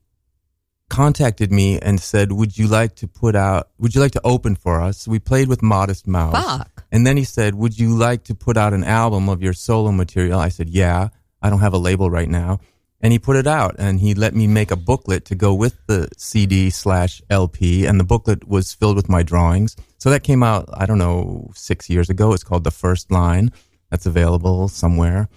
contacted 0.88 1.50
me 1.50 1.68
and 1.80 2.00
said, 2.00 2.30
"Would 2.30 2.56
you 2.56 2.68
like 2.68 2.94
to 3.02 3.06
put 3.08 3.34
out? 3.34 3.62
Would 3.80 3.94
you 3.94 4.00
like 4.00 4.16
to 4.18 4.26
open 4.34 4.54
for 4.54 4.80
us?" 4.80 5.08
We 5.08 5.18
played 5.18 5.48
with 5.48 5.62
Modest 5.62 6.06
Mouse. 6.06 6.40
Fuck. 6.44 6.84
And 6.92 7.04
then 7.06 7.16
he 7.16 7.24
said, 7.24 7.54
"Would 7.56 7.76
you 7.82 7.90
like 8.08 8.22
to 8.24 8.34
put 8.46 8.56
out 8.56 8.72
an 8.72 8.84
album 8.84 9.28
of 9.28 9.42
your 9.42 9.52
solo 9.52 9.90
material?" 9.90 10.38
I 10.38 10.50
said, 10.50 10.70
"Yeah. 10.70 11.08
I 11.42 11.50
don't 11.50 11.66
have 11.66 11.74
a 11.74 11.86
label 11.88 12.08
right 12.08 12.32
now." 12.42 12.60
And 13.00 13.12
he 13.12 13.18
put 13.18 13.36
it 13.42 13.46
out, 13.46 13.74
and 13.78 13.98
he 13.98 14.14
let 14.14 14.34
me 14.40 14.46
make 14.46 14.70
a 14.70 14.76
booklet 14.90 15.24
to 15.24 15.34
go 15.34 15.54
with 15.54 15.76
the 15.86 16.08
CD 16.16 16.70
slash 16.70 17.22
LP, 17.30 17.86
and 17.86 17.98
the 17.98 18.10
booklet 18.12 18.46
was 18.46 18.74
filled 18.74 18.96
with 18.96 19.08
my 19.08 19.22
drawings. 19.22 19.74
So 20.00 20.10
that 20.10 20.22
came 20.22 20.42
out, 20.42 20.68
I 20.72 20.86
don't 20.86 20.98
know, 20.98 21.50
six 21.54 21.88
years 21.90 22.08
ago. 22.10 22.32
It's 22.32 22.42
called 22.42 22.64
The 22.64 22.70
First 22.70 23.10
Line. 23.12 23.52
That's 23.90 24.06
available 24.06 24.68
somewhere. 24.68 25.28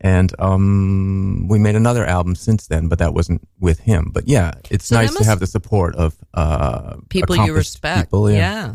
And 0.00 0.34
um, 0.38 1.46
we 1.48 1.58
made 1.58 1.74
another 1.74 2.04
album 2.04 2.34
since 2.34 2.66
then, 2.66 2.88
but 2.88 2.98
that 2.98 3.14
wasn't 3.14 3.46
with 3.60 3.78
him. 3.80 4.10
But 4.12 4.26
yeah, 4.26 4.52
it's 4.70 4.86
So 4.86 4.96
nice 4.96 5.14
to 5.16 5.24
have 5.24 5.40
the 5.40 5.46
support 5.46 5.94
of 5.96 6.14
uh, 6.34 6.96
People 7.08 7.36
you 7.36 7.54
respect. 7.54 8.08
People, 8.08 8.30
yeah. 8.30 8.36
yeah. 8.38 8.74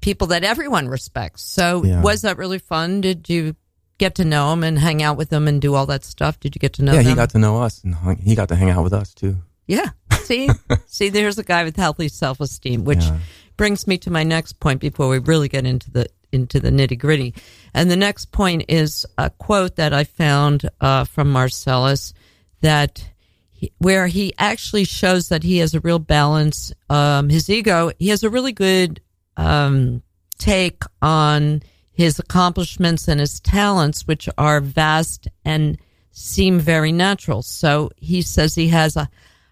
People 0.00 0.26
that 0.28 0.42
everyone 0.44 0.88
respects. 0.88 1.42
So 1.42 1.84
Yeah. 1.84 2.00
was 2.02 2.22
that 2.22 2.36
really 2.38 2.58
fun? 2.58 3.00
Did 3.00 3.28
you 3.28 3.56
get 3.98 4.14
to 4.16 4.24
know 4.24 4.52
him 4.52 4.62
and 4.64 4.78
hang 4.78 5.02
out 5.02 5.16
with 5.16 5.32
him 5.32 5.48
and 5.48 5.60
do 5.60 5.74
all 5.74 5.86
that 5.86 6.04
stuff? 6.04 6.38
Did 6.40 6.54
you 6.54 6.60
get 6.60 6.74
to 6.74 6.82
know 6.82 6.92
him? 6.92 6.96
Yeah, 6.96 7.02
them? 7.02 7.10
he 7.10 7.16
got 7.16 7.30
to 7.30 7.38
know 7.38 7.60
us, 7.62 7.82
and 7.82 7.94
hung, 7.94 8.16
he 8.16 8.34
got 8.34 8.48
to 8.48 8.54
hang 8.56 8.70
out 8.70 8.84
with 8.84 8.92
us 8.92 9.12
too. 9.12 9.36
Yeah. 9.66 9.90
See, 10.22 10.48
see, 10.86 11.08
there's 11.08 11.38
a 11.38 11.42
guy 11.44 11.64
with 11.64 11.76
healthy 11.76 12.08
self-esteem, 12.08 12.84
which 12.84 13.02
Yeah. 13.04 13.18
Brings 13.58 13.86
me 13.86 13.98
to 13.98 14.10
my 14.10 14.22
next 14.22 14.54
point 14.54 14.80
before 14.80 15.08
we 15.08 15.18
really 15.18 15.48
get 15.48 15.66
into 15.66 15.90
the 15.90 16.06
into 16.32 16.60
the 16.60 16.70
nitty 16.70 16.98
gritty. 16.98 17.34
And 17.74 17.90
the 17.90 17.96
next 17.96 18.32
point 18.32 18.64
is 18.68 19.04
a 19.18 19.28
quote 19.30 19.76
that 19.76 19.92
I 19.92 20.04
found 20.04 20.68
uh, 20.80 21.04
from 21.04 21.30
Marcellus 21.30 22.14
that 22.60 23.10
he, 23.50 23.72
where 23.78 24.06
he 24.06 24.32
actually 24.38 24.84
shows 24.84 25.28
that 25.28 25.42
he 25.42 25.58
has 25.58 25.74
a 25.74 25.80
real 25.80 25.98
balance. 25.98 26.72
Um, 26.88 27.28
his 27.28 27.50
ego, 27.50 27.90
he 27.98 28.08
has 28.08 28.22
a 28.22 28.30
really 28.30 28.52
good 28.52 29.00
um, 29.36 30.02
take 30.38 30.82
on 31.02 31.62
his 31.92 32.18
accomplishments 32.18 33.08
and 33.08 33.20
his 33.20 33.40
talents, 33.40 34.06
which 34.06 34.28
are 34.38 34.60
vast 34.60 35.28
and 35.44 35.78
seem 36.12 36.60
very 36.60 36.92
natural. 36.92 37.42
So 37.42 37.90
he 37.96 38.22
says 38.22 38.54
he 38.54 38.68
has 38.68 38.96
a 38.96 39.08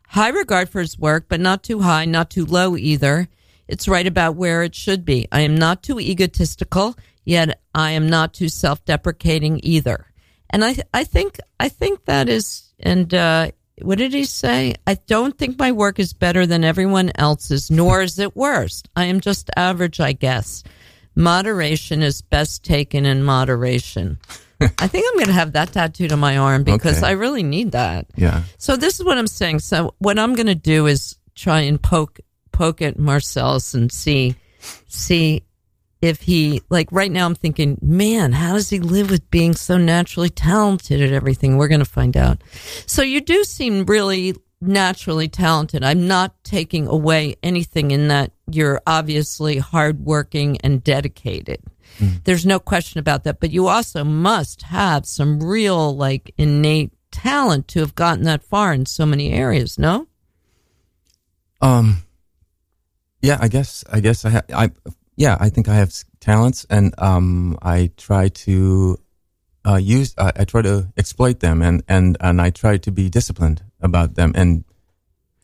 high 0.09 0.29
regard 0.29 0.69
for 0.69 0.81
his 0.81 0.99
work, 0.99 1.27
but 1.29 1.41
not 1.41 1.63
too 1.63 1.81
high, 1.81 2.05
not 2.05 2.31
too 2.31 2.45
low 2.45 2.77
either. 2.77 3.29
It's 3.68 3.88
right 3.88 4.06
about 4.06 4.37
where 4.37 4.62
it 4.62 4.75
should 4.75 5.04
be. 5.04 5.26
I 5.32 5.40
am 5.40 5.56
not 5.56 5.82
too 5.82 5.99
egotistical, 6.00 6.96
yet 7.25 7.61
I 7.75 7.92
am 7.92 8.08
not 8.08 8.32
too 8.35 8.49
self-deprecating 8.49 9.61
either. 9.62 10.06
And 10.50 10.64
I, 10.64 10.76
I 10.94 11.04
think, 11.04 11.38
I 11.58 11.68
think 11.68 12.04
that 12.04 12.28
is, 12.28 12.73
and, 12.78 13.12
uh, 13.12 13.50
what 13.82 13.99
did 13.99 14.14
he 14.14 14.25
say? 14.25 14.75
I 14.87 14.94
don't 15.06 15.37
think 15.37 15.58
my 15.58 15.73
work 15.73 15.99
is 15.99 16.12
better 16.14 16.46
than 16.46 16.64
everyone 16.64 17.12
else's, 17.16 17.70
nor 17.70 18.00
is 18.00 18.18
it 18.18 18.35
worse. 18.35 18.82
I 18.94 19.04
am 19.06 19.20
just 19.20 19.50
average, 19.56 20.00
I 20.00 20.12
guess. 20.12 20.62
Moderation 21.14 22.02
is 22.02 22.23
best 22.23 22.64
taken 22.64 23.04
in 23.04 23.23
moderation. 23.23 24.18
I 24.61 24.87
think 24.87 25.06
I'm 25.06 25.14
going 25.14 25.26
to 25.26 25.32
have 25.32 25.52
that 25.52 25.73
tattooed 25.73 26.12
on 26.12 26.18
my 26.20 26.38
arm 26.38 26.62
because 26.64 26.99
Okay. 26.99 27.06
I 27.08 27.11
really 27.12 27.42
need 27.42 27.73
that. 27.73 28.06
Yeah. 28.16 28.44
So 28.56 28.76
this 28.76 28.99
is 28.99 29.04
what 29.04 29.18
I'm 29.18 29.26
saying. 29.26 29.58
So 29.58 29.94
what 29.99 30.18
I'm 30.18 30.35
going 30.35 30.46
to 30.46 30.54
do 30.54 30.87
is 30.87 31.16
try 31.35 31.61
and 31.61 31.80
poke 31.82 32.20
poke 32.57 32.81
at 32.81 32.99
Marcellus 32.99 33.75
and 33.75 33.93
see 33.93 34.35
see 34.89 35.45
if 36.01 36.23
he 36.23 36.63
like 36.71 36.89
right 36.91 37.11
now 37.11 37.27
I'm 37.27 37.35
thinking, 37.35 37.79
man, 37.83 38.33
how 38.33 38.55
does 38.55 38.71
he 38.71 38.81
live 38.81 39.11
with 39.11 39.31
being 39.31 39.55
so 39.55 39.77
naturally 39.77 40.31
talented 40.31 41.03
at 41.03 41.13
everything? 41.13 41.57
We're 41.57 41.69
going 41.69 41.81
to 41.81 41.85
find 41.85 42.17
out. 42.17 42.43
So 42.87 43.03
you 43.03 43.21
do 43.21 43.45
seem 43.45 43.85
really 43.85 44.35
naturally 44.61 45.29
talented. 45.29 45.85
I'm 45.85 46.07
not 46.09 46.43
taking 46.45 46.87
away 46.87 47.37
anything 47.43 47.91
in 47.91 48.09
that 48.09 48.33
you're 48.51 48.81
obviously 48.87 49.59
hardworking 49.59 50.59
and 50.63 50.83
dedicated. 50.83 51.61
There's 52.25 52.47
no 52.47 52.59
question 52.59 52.99
about 53.01 53.25
that. 53.25 53.41
But 53.41 53.51
you 53.51 53.69
also 53.69 54.05
must 54.05 54.63
have 54.63 55.07
some 55.07 55.43
real, 55.43 55.97
like, 55.97 56.35
innate 56.37 56.93
talent 57.11 57.69
to 57.69 57.81
have 57.81 57.95
gotten 57.95 58.25
that 58.25 58.43
far 58.43 58.73
in 58.73 58.87
so 58.87 59.07
many 59.07 59.33
areas, 59.33 59.79
no? 59.79 60.07
Um. 61.61 62.03
Yeah, 63.26 63.38
I 63.40 63.49
guess. 63.49 63.85
I 63.92 64.00
guess 64.00 64.25
I. 64.25 64.30
Ha- 64.30 64.42
I. 64.54 64.71
Yeah, 65.16 65.37
I 65.40 65.49
think 65.49 65.68
I 65.68 65.75
have 65.75 65.92
talents, 66.21 66.66
and 66.71 66.95
um, 66.99 67.59
I 67.62 67.90
try 67.97 68.28
to 68.47 68.99
uh, 69.66 69.76
use. 69.76 70.14
Uh, 70.16 70.30
I 70.37 70.45
try 70.45 70.62
to 70.62 70.92
exploit 70.97 71.40
them, 71.40 71.62
and 71.62 71.83
and 71.88 72.16
and 72.21 72.40
I 72.40 72.50
try 72.50 72.76
to 72.78 72.90
be 72.92 73.09
disciplined 73.11 73.62
about 73.80 74.14
them, 74.14 74.33
and 74.37 74.64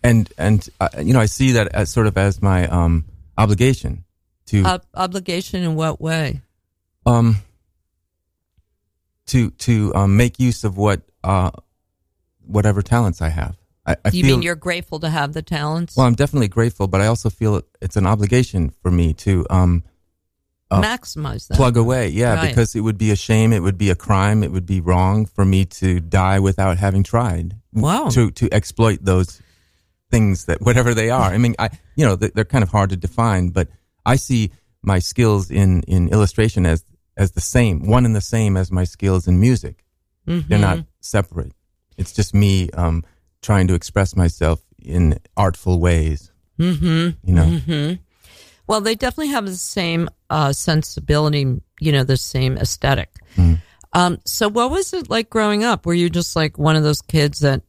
and 0.03 0.33
and 0.39 0.69
uh, 0.81 0.89
you 0.99 1.13
know, 1.13 1.21
I 1.21 1.27
see 1.27 1.53
that 1.53 1.69
as 1.75 1.91
sort 1.91 2.07
of 2.07 2.17
as 2.17 2.41
my 2.43 2.69
um 2.69 3.05
obligation 3.37 4.05
to 4.47 4.65
Ob- 4.65 4.87
obligation 4.95 5.63
in 5.63 5.75
what 5.75 6.01
way? 6.01 6.43
um 7.07 7.37
to 9.27 9.51
to 9.51 9.95
um, 9.95 10.17
make 10.17 10.39
use 10.39 10.63
of 10.65 10.77
what 10.77 11.01
uh 11.25 11.51
whatever 12.47 12.83
talents 12.83 13.23
I 13.23 13.29
have. 13.31 13.57
I, 13.87 13.93
I 14.05 14.09
you 14.13 14.23
feel 14.23 14.37
mean 14.37 14.43
you're 14.43 14.55
grateful 14.55 15.01
to 15.01 15.11
have 15.11 15.33
the 15.33 15.43
talents? 15.43 15.97
well. 15.97 16.07
I'm 16.07 16.15
definitely 16.15 16.49
grateful, 16.49 16.87
but 16.89 17.01
I 17.01 17.07
also 17.07 17.31
feel 17.31 17.63
it's 17.81 17.97
an 17.97 18.07
obligation 18.07 18.71
for 18.83 18.91
me 18.91 19.13
to 19.15 19.45
um 19.51 19.83
uh, 20.71 20.81
Maximize 20.81 21.49
that. 21.49 21.57
plug 21.57 21.77
away. 21.77 22.09
Yeah, 22.09 22.35
Right. 22.35 22.49
because 22.49 22.75
it 22.75 22.81
would 22.81 22.97
be 22.97 23.11
a 23.11 23.17
shame, 23.17 23.53
it 23.53 23.61
would 23.61 23.77
be 23.77 23.91
a 23.91 23.95
crime, 23.95 24.43
it 24.43 24.51
would 24.53 24.65
be 24.65 24.81
wrong 24.81 25.27
for 25.27 25.45
me 25.45 25.67
to 25.67 26.01
die 26.01 26.39
without 26.39 26.79
having 26.79 27.03
tried. 27.03 27.57
Wow. 27.75 28.09
To 28.11 28.31
to 28.31 28.49
exploit 28.53 28.99
those 29.03 29.43
things 30.11 30.45
that 30.47 30.61
whatever 30.63 30.95
they 30.95 31.11
are. 31.11 31.31
I 31.33 31.39
mean, 31.39 31.55
I 31.59 31.71
you 31.97 32.05
know 32.07 32.17
they- 32.17 32.31
they're 32.35 32.45
kind 32.45 32.63
of 32.65 32.71
hard 32.71 32.91
to 32.91 32.97
define, 32.97 33.49
but 33.51 33.69
I 34.07 34.17
see 34.17 34.51
my 34.83 34.99
skills 35.01 35.51
in 35.51 35.83
in 35.83 36.09
illustration 36.09 36.67
as 36.67 36.85
as 37.17 37.33
the 37.33 37.41
same, 37.41 37.87
one 37.87 38.07
and 38.07 38.17
the 38.17 38.21
same 38.23 38.57
as 38.57 38.71
my 38.73 38.85
skills 38.85 39.27
in 39.29 39.39
music. 39.41 39.85
Mm-hmm. 40.27 40.49
They're 40.49 40.59
not 40.59 40.87
separate. 41.01 41.53
It's 41.99 42.13
just 42.13 42.33
me 42.33 42.71
um, 42.71 43.05
trying 43.43 43.69
to 43.69 43.75
express 43.75 44.17
myself 44.17 44.63
in 44.81 45.19
artful 45.37 45.81
ways. 45.81 46.31
Mm-hmm. 46.59 47.29
You 47.29 47.35
know. 47.35 47.99
Well, 48.67 48.81
they 48.81 48.95
definitely 48.95 49.33
have 49.33 49.47
the 49.47 49.57
same 49.57 50.09
uh, 50.31 50.53
sensibility, 50.53 51.61
you 51.81 51.93
know, 51.93 52.05
the 52.05 52.17
same 52.17 52.57
aesthetic. 52.57 53.11
Hmm. 53.35 53.55
Um, 53.93 54.19
so, 54.25 54.49
what 54.49 54.71
was 54.71 54.93
it 54.95 55.11
like 55.11 55.29
growing 55.29 55.65
up? 55.65 55.85
Were 55.85 55.95
you 55.95 56.09
just 56.09 56.35
like 56.37 56.59
one 56.59 56.77
of 56.77 56.83
those 56.83 57.03
kids 57.03 57.41
that 57.41 57.63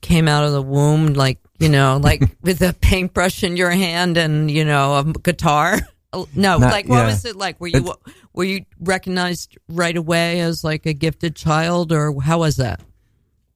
came 0.00 0.26
out 0.26 0.44
of 0.44 0.52
the 0.52 0.62
womb, 0.62 1.14
like, 1.14 1.38
you 1.58 1.68
know, 1.68 1.98
like 2.02 2.22
with 2.42 2.62
a 2.62 2.72
paintbrush 2.72 3.44
in 3.44 3.56
your 3.56 3.70
hand 3.70 4.16
and, 4.16 4.50
you 4.50 4.64
know, 4.64 4.96
a 4.96 5.04
guitar? 5.04 5.78
No, 6.34 6.58
Not- 6.58 6.70
like, 6.70 6.88
what 6.88 6.98
yeah. 6.98 7.06
was 7.06 7.24
it 7.24 7.36
like? 7.36 7.60
Were 7.60 7.66
you, 7.66 7.92
were 8.32 8.44
you 8.44 8.64
recognized 8.80 9.58
right 9.68 9.96
away 9.96 10.40
as 10.40 10.62
like 10.62 10.86
a 10.86 10.92
gifted 10.92 11.34
child 11.34 11.92
or 11.92 12.20
how 12.20 12.38
was 12.38 12.56
that? 12.56 12.80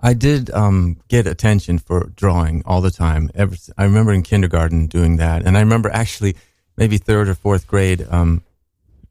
I 0.01 0.15
did 0.15 0.51
um, 0.51 0.99
get 1.09 1.27
attention 1.27 1.79
for 1.79 2.13
drawing 2.15 2.63
all 2.65 2.81
the 2.81 2.91
time. 2.91 3.31
Ever, 3.35 3.57
I 3.77 3.85
remember 3.85 4.13
in 4.13 4.23
kindergarten 4.23 4.87
doing 4.87 5.17
that, 5.17 5.45
and 5.45 5.57
I 5.57 5.61
remember 5.61 5.91
actually 5.91 6.37
maybe 6.77 6.99
third 6.99 7.29
or 7.29 7.35
fourth 7.35 7.67
grade, 7.67 8.07
um, 8.09 8.43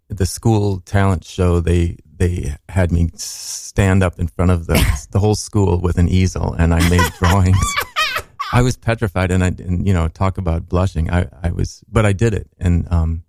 the 0.08 0.25
school 0.25 0.79
talent 0.82 1.25
show. 1.25 1.60
They 1.60 1.98
they 2.15 2.56
had 2.70 2.91
me 2.91 3.10
stand 3.15 4.01
up 4.01 4.17
in 4.17 4.27
front 4.27 4.51
of 4.51 4.67
the 4.67 5.08
the 5.12 5.20
whole 5.20 5.36
school 5.36 5.79
with 5.79 5.98
an 5.98 6.08
easel, 6.08 6.53
and 6.53 6.74
I 6.74 6.89
made 6.89 7.12
drawings. 7.20 7.75
I 8.53 8.62
was 8.62 8.77
petrified, 8.77 9.29
and 9.32 9.44
I 9.44 9.48
and 9.48 9.86
you 9.86 9.94
know 9.94 10.08
talk 10.08 10.38
about 10.38 10.70
blushing. 10.70 11.12
I 11.12 11.27
I 11.44 11.51
was, 11.51 11.84
but 11.91 12.06
I 12.06 12.13
did 12.13 12.34
it, 12.34 12.48
and 12.60 12.88
um, 12.89 13.24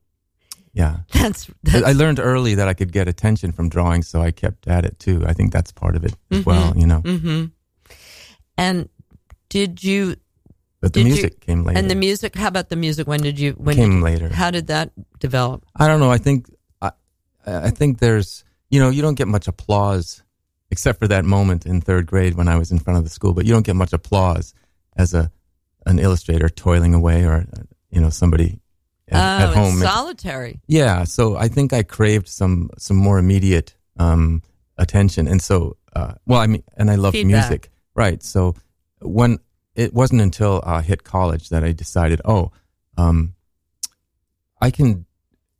yeah. 0.78 0.94
That's, 1.12 1.50
I 1.50 1.52
that's 1.64 1.86
I 1.86 1.92
learned 1.92 2.20
early 2.20 2.54
that 2.54 2.68
I 2.68 2.74
could 2.74 2.92
get 2.92 3.08
attention 3.08 3.52
from 3.52 3.68
drawing, 3.68 4.02
so 4.02 4.20
I 4.22 4.30
kept 4.30 4.68
at 4.68 4.84
it 4.84 4.98
too. 4.98 5.24
I 5.26 5.32
think 5.34 5.52
that's 5.52 5.72
part 5.72 5.96
of 5.96 6.04
it 6.04 6.14
as 6.30 6.46
well, 6.46 6.72
you 6.76 6.86
know. 6.86 7.00
hmm 7.00 7.46
And 8.56 8.88
did 9.48 9.82
you 9.82 10.16
But 10.80 10.92
the 10.92 11.00
Did 11.02 11.08
you- 11.08 11.14
music 11.14 11.40
came 11.40 11.64
later. 11.64 11.78
And 11.78 11.90
the 11.90 11.94
music, 11.96 12.36
how 12.36 12.48
about 12.48 12.68
the 12.68 12.76
music? 12.76 13.06
When 13.08 13.20
did 13.20 13.38
you, 13.38 13.52
when 13.52 13.74
Came 13.76 13.96
you- 13.98 14.02
later. 14.04 14.28
How 14.28 14.50
did 14.52 14.68
that 14.68 14.92
develop? 15.18 15.64
I 15.74 15.88
don't 15.88 16.00
know. 16.00 16.10
I 16.10 16.18
think 16.18 16.46
I, 16.80 16.92
I 17.46 17.70
think 17.70 17.98
there's 17.98 18.44
you 18.70 18.78
know 18.80 18.90
you 18.90 19.02
don't 19.02 19.16
get 19.18 19.28
much 19.28 19.48
applause 19.48 20.22
except 20.70 20.98
for 21.00 21.08
that 21.08 21.24
moment 21.24 21.64
in 21.66 21.80
third 21.80 22.06
grade 22.06 22.34
when 22.34 22.46
I 22.48 22.56
was 22.58 22.70
in 22.70 22.78
front 22.78 22.98
of 22.98 23.04
the 23.04 23.10
school, 23.10 23.32
but 23.32 23.46
you 23.46 23.52
don't 23.52 23.66
get 23.66 23.74
much 23.76 23.92
applause 23.92 24.54
as 24.96 25.14
a 25.14 25.30
an 25.86 25.98
illustrator 25.98 26.48
toiling 26.48 26.94
away 26.94 27.24
or 27.24 27.46
you 27.90 28.00
know 28.00 28.10
somebody 28.10 28.60
at, 29.10 29.42
oh, 29.42 29.50
at 29.50 29.54
home. 29.56 29.78
solitary. 29.78 30.60
Yeah, 30.66 31.04
so 31.04 31.36
I 31.36 31.48
think 31.48 31.72
I 31.72 31.82
craved 31.82 32.28
some 32.28 32.70
some 32.78 32.96
more 32.96 33.18
immediate 33.18 33.74
um, 33.98 34.42
attention, 34.76 35.28
and 35.28 35.40
so 35.42 35.76
uh, 35.94 36.14
well, 36.26 36.40
I 36.40 36.46
mean, 36.46 36.62
and 36.76 36.90
I 36.90 36.96
love 36.96 37.12
Feedback. 37.12 37.50
music, 37.50 37.70
right? 37.94 38.22
So 38.22 38.54
when 39.00 39.38
it 39.74 39.94
wasn't 39.94 40.20
until 40.20 40.62
I 40.64 40.82
hit 40.82 41.04
college 41.04 41.48
that 41.50 41.64
I 41.64 41.72
decided, 41.72 42.20
oh, 42.24 42.52
um, 42.96 43.34
I 44.60 44.70
can 44.70 45.06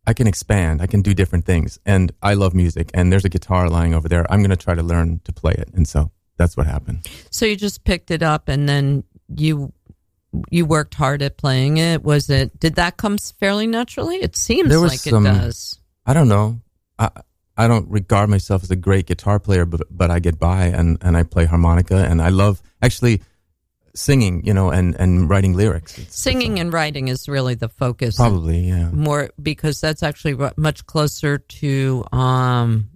I 0.06 0.14
can 0.14 0.26
expand, 0.26 0.80
I 0.80 0.86
can 0.86 1.02
do 1.02 1.14
different 1.14 1.44
things, 1.44 1.78
and 1.84 2.12
I 2.22 2.34
love 2.34 2.54
music, 2.54 2.90
and 2.94 3.12
there's 3.12 3.24
a 3.24 3.28
guitar 3.28 3.68
lying 3.68 3.94
over 3.94 4.08
there. 4.08 4.30
I'm 4.32 4.40
going 4.40 4.50
to 4.50 4.56
try 4.56 4.74
to 4.74 4.82
learn 4.82 5.20
to 5.24 5.32
play 5.32 5.52
it, 5.52 5.70
and 5.74 5.86
so 5.86 6.10
that's 6.38 6.56
what 6.56 6.66
happened. 6.66 7.06
So 7.30 7.44
you 7.44 7.56
just 7.56 7.84
picked 7.84 8.10
it 8.10 8.22
up 8.22 8.48
and 8.48 8.68
then 8.68 9.04
you, 9.36 9.72
you 10.50 10.66
worked 10.66 10.94
hard 10.94 11.22
at 11.22 11.36
playing 11.36 11.78
it. 11.78 12.02
Was 12.02 12.28
it, 12.30 12.58
did 12.60 12.74
that 12.76 12.96
come 12.96 13.18
fairly 13.18 13.66
naturally? 13.66 14.16
It 14.16 14.36
seems 14.36 14.68
There 14.68 14.80
was 14.80 14.92
like 14.92 15.00
some- 15.00 15.26
it 15.26 15.30
does. 15.30 15.78
I 16.06 16.14
don't 16.14 16.28
know. 16.28 16.60
I, 16.98 17.10
I 17.56 17.66
don't 17.66 17.88
regard 17.90 18.30
myself 18.30 18.62
as 18.62 18.70
a 18.70 18.76
great 18.76 19.06
guitar 19.06 19.40
player, 19.40 19.64
but 19.66 19.82
but 19.90 20.10
I 20.12 20.20
get 20.20 20.38
by 20.38 20.66
and 20.66 20.96
and 21.02 21.16
I 21.16 21.24
play 21.24 21.44
harmonica 21.44 21.96
and 21.96 22.22
I 22.22 22.28
love 22.28 22.62
actually 22.80 23.20
singing, 23.94 24.44
you 24.46 24.54
know, 24.54 24.70
and 24.70 24.94
and 24.94 25.28
writing 25.28 25.54
lyrics. 25.54 25.98
It's, 25.98 26.16
Singing 26.18 26.52
it's 26.52 26.60
and 26.60 26.72
writing 26.72 27.08
is 27.08 27.28
really 27.28 27.56
the 27.56 27.68
focus. 27.68 28.16
probably 28.16 28.60
yeah. 28.60 28.90
more 28.90 29.30
because 29.42 29.80
that's 29.80 30.04
actually 30.04 30.36
much 30.56 30.86
closer 30.86 31.38
to 31.38 32.04
um 32.12 32.90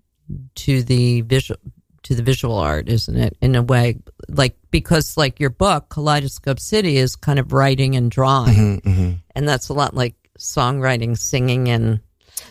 to 0.55 0.83
the 0.85 1.23
visual 1.23 1.59
to 2.03 2.15
the 2.15 2.23
visual 2.23 2.57
art 2.57 2.89
isn't 2.89 3.17
it 3.17 3.37
in 3.41 3.55
a 3.55 3.63
way 3.63 3.99
like 4.29 4.57
because 4.71 5.17
like 5.17 5.39
your 5.41 5.51
book 5.51 5.89
kaleidoscope 5.89 6.59
city 6.61 6.97
is 6.97 7.15
kind 7.17 7.39
of 7.39 7.53
writing 7.53 7.95
and 7.97 8.11
drawing 8.11 8.81
Mhm, 8.81 8.83
mhm. 8.83 9.19
and 9.37 9.49
that's 9.49 9.69
a 9.69 9.73
lot 9.73 9.95
like 9.95 10.15
songwriting 10.39 11.17
singing 11.17 11.69
and 11.69 12.01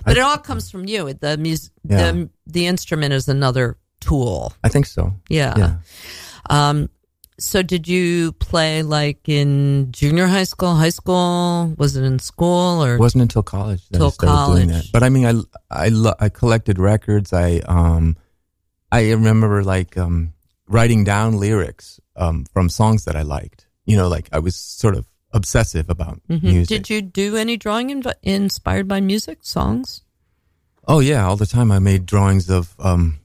but 0.06 0.18
it 0.18 0.22
all 0.22 0.38
comes 0.38 0.72
from 0.72 0.86
you 0.88 1.14
the 1.14 1.38
mus- 1.38 1.72
Yeah. 1.84 2.12
the 2.12 2.30
the 2.48 2.68
instrument 2.68 3.14
is 3.14 3.28
another 3.28 3.78
tool 4.00 4.54
I 4.64 4.70
think 4.70 4.86
so. 4.86 5.14
yeah. 5.30 5.54
Yeah. 5.58 5.76
um 6.50 6.90
so 7.40 7.64
did 7.64 7.88
you 7.88 8.32
play 8.34 8.84
like 8.84 9.28
in 9.28 9.92
junior 9.92 10.28
high 10.28 10.44
school 10.46 10.76
high 10.76 10.90
school 10.94 11.74
was 11.78 11.96
it 11.96 12.04
in 12.04 12.20
school 12.20 12.84
or 12.84 12.96
It 12.96 13.00
wasn't 13.00 13.24
until 13.24 13.42
college 13.44 13.82
that 13.90 14.02
I 14.02 14.10
started 14.10 14.54
doing 14.54 14.70
college. 14.70 14.86
that. 14.86 14.92
But 14.94 15.04
I 15.04 15.10
mean, 15.10 15.26
I 15.26 15.34
I 15.86 15.90
lo- 15.90 16.14
I 16.20 16.30
collected 16.30 16.78
records. 16.80 17.34
I 17.34 17.60
um 17.68 18.16
I 18.92 19.12
remember 19.12 19.64
like 19.64 19.98
um 19.98 20.34
writing 20.68 21.04
down 21.04 21.38
lyrics 21.40 22.00
um 22.16 22.46
from 22.54 22.70
songs 22.70 23.06
that 23.06 23.16
I 23.16 23.22
liked. 23.24 23.68
You 23.86 23.98
know, 23.98 24.08
like 24.08 24.30
I 24.32 24.40
was 24.40 24.56
sort 24.56 24.96
of 24.96 25.06
obsessive 25.34 25.90
about 25.90 26.20
Mhm. 26.30 26.44
music. 26.44 26.84
Did 26.84 26.90
you 26.90 27.02
do 27.02 27.38
any 27.38 27.58
drawing 27.58 27.90
inv- 27.90 28.14
inspired 28.22 28.88
by 28.88 29.00
music 29.02 29.40
songs? 29.42 30.02
Oh 30.88 31.00
yeah, 31.00 31.26
all 31.26 31.38
the 31.38 31.46
time. 31.46 31.72
I 31.72 31.80
made 31.80 32.06
drawings 32.06 32.50
of 32.50 32.76
um 32.80 33.20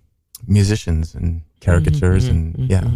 musicians 0.47 1.15
and 1.15 1.43
caricatures 1.61 2.29
Mm-hmm, 2.29 2.63
and 2.63 2.71
yeah. 2.71 2.91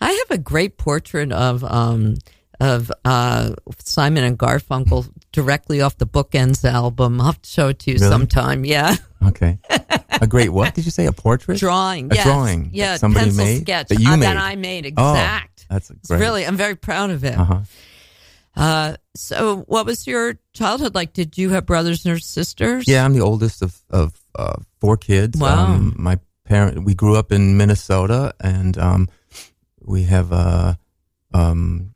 I 0.00 0.10
have 0.10 0.30
a 0.30 0.42
great 0.42 0.76
portrait 0.76 1.30
of 1.30 1.62
um, 1.62 2.16
of 2.62 2.92
uh, 3.04 3.54
Simon 3.84 4.22
and 4.24 4.38
Garfunkel 4.38 5.10
directly 5.32 5.80
off 5.80 5.98
the 5.98 6.06
Bookends 6.06 6.64
album. 6.64 7.20
I'll 7.20 7.26
have 7.26 7.42
to 7.42 7.50
show 7.50 7.68
it 7.68 7.80
to 7.80 7.90
you 7.90 7.96
Really? 7.98 8.08
sometime. 8.10 8.64
Yeah, 8.64 8.94
Okay. 9.22 9.58
a 10.20 10.26
great 10.26 10.50
what 10.50 10.74
did 10.74 10.84
you 10.84 10.90
say? 10.92 11.06
A 11.06 11.12
portrait? 11.12 11.58
drawing. 11.58 12.12
A 12.12 12.14
yes. 12.14 12.24
drawing 12.24 12.70
Yeah, 12.72 12.96
somebody 12.98 13.26
pencil 13.26 13.44
made? 13.44 13.60
sketch 13.62 13.88
That 13.88 14.00
you 14.00 14.08
uh, 14.10 14.16
made? 14.16 14.26
that 14.26 14.36
I 14.36 14.56
made. 14.56 14.94
Oh, 14.96 15.10
Exact. 15.12 15.66
That's 15.68 15.90
It's 15.90 16.08
great. 16.08 16.20
really, 16.20 16.46
I'm 16.46 16.56
very 16.56 16.76
proud 16.76 17.10
of 17.10 17.24
it. 17.24 17.36
Uh 17.38 17.44
huh. 17.44 17.60
Uh, 18.54 18.96
so, 19.16 19.64
what 19.66 19.86
was 19.86 20.06
your 20.06 20.34
childhood 20.52 20.94
like? 20.94 21.14
Did 21.14 21.38
you 21.38 21.50
have 21.50 21.64
brothers 21.66 22.04
or 22.06 22.18
sisters? 22.18 22.84
Yeah, 22.86 23.02
I'm 23.04 23.14
the 23.14 23.22
oldest 23.22 23.62
of 23.62 23.80
of 23.90 24.12
uh, 24.38 24.56
four 24.80 24.96
kids. 24.98 25.40
Wow. 25.40 25.66
Um, 25.72 25.94
my 25.98 26.18
parent, 26.44 26.84
we 26.84 26.94
grew 26.94 27.16
up 27.16 27.32
in 27.32 27.56
Minnesota, 27.56 28.34
and 28.40 28.76
um, 28.76 29.08
we 29.80 30.02
have 30.04 30.32
uh, 30.32 30.74
um, 31.32 31.91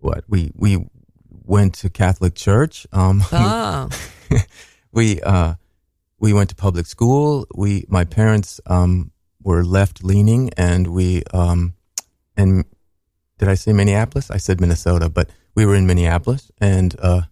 what 0.00 0.24
we 0.28 0.50
we 0.54 0.86
went 1.28 1.74
to 1.74 1.90
Catholic 1.90 2.34
church. 2.34 2.86
Um, 2.92 3.22
Oh, 3.32 3.88
we 4.92 5.20
uh, 5.22 5.54
we 6.18 6.32
went 6.32 6.50
to 6.50 6.56
public 6.56 6.86
school. 6.86 7.46
We 7.54 7.84
my 7.88 8.04
parents 8.04 8.60
um, 8.66 9.10
were 9.42 9.64
left 9.64 10.04
leaning, 10.04 10.50
and 10.56 10.88
we 10.88 11.22
um, 11.32 11.74
and 12.36 12.64
did 13.38 13.48
I 13.48 13.54
say 13.54 13.72
Minneapolis? 13.72 14.30
I 14.30 14.36
said 14.36 14.60
Minnesota, 14.60 15.08
but 15.08 15.30
we 15.54 15.66
were 15.66 15.74
in 15.74 15.86
Minneapolis, 15.86 16.50
and 16.58 16.94
uh, 17.00 17.22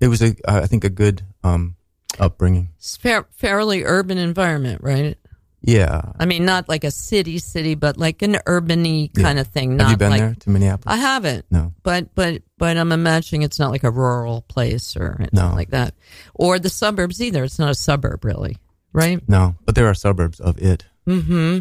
it 0.00 0.08
was 0.08 0.22
a 0.22 0.34
I 0.46 0.66
think 0.66 0.84
a 0.84 0.90
good 0.90 1.22
um, 1.42 1.76
upbringing. 2.18 2.70
fair, 3.00 3.26
fairly 3.32 3.84
urban 3.84 4.18
environment, 4.18 4.82
right? 4.82 5.16
Yeah. 5.62 6.00
I 6.18 6.24
mean, 6.24 6.44
not 6.46 6.68
like 6.68 6.84
a 6.84 6.90
city, 6.90 7.38
city, 7.38 7.74
but 7.74 7.96
like 7.98 8.22
an 8.22 8.34
urbany 8.46 9.10
Yeah. 9.14 9.22
kind 9.24 9.38
of 9.38 9.46
thing. 9.48 9.78
Have 9.78 9.90
you 9.90 9.96
been 9.96 10.10
like, 10.10 10.20
there 10.20 10.34
to 10.40 10.50
Minneapolis? 10.50 10.96
I 10.96 11.00
haven't, 11.00 11.44
no. 11.50 11.74
but 11.82 12.14
but 12.14 12.42
but 12.58 12.76
I'm 12.76 12.92
imagining 12.92 13.42
it's 13.42 13.58
not 13.58 13.70
like 13.70 13.84
a 13.84 13.90
rural 13.90 14.42
place 14.48 14.96
or 14.96 15.16
anything 15.18 15.38
No. 15.38 15.52
like 15.54 15.70
that, 15.70 15.94
or 16.34 16.58
the 16.58 16.70
suburbs 16.70 17.20
either. 17.20 17.44
It's 17.44 17.58
not 17.58 17.70
a 17.70 17.74
suburb, 17.74 18.24
really, 18.24 18.56
right? 18.92 19.20
No, 19.28 19.54
but 19.66 19.74
there 19.74 19.86
are 19.86 19.94
suburbs 19.94 20.40
of 20.40 20.58
it. 20.58 20.84
Mm-hmm. 21.06 21.60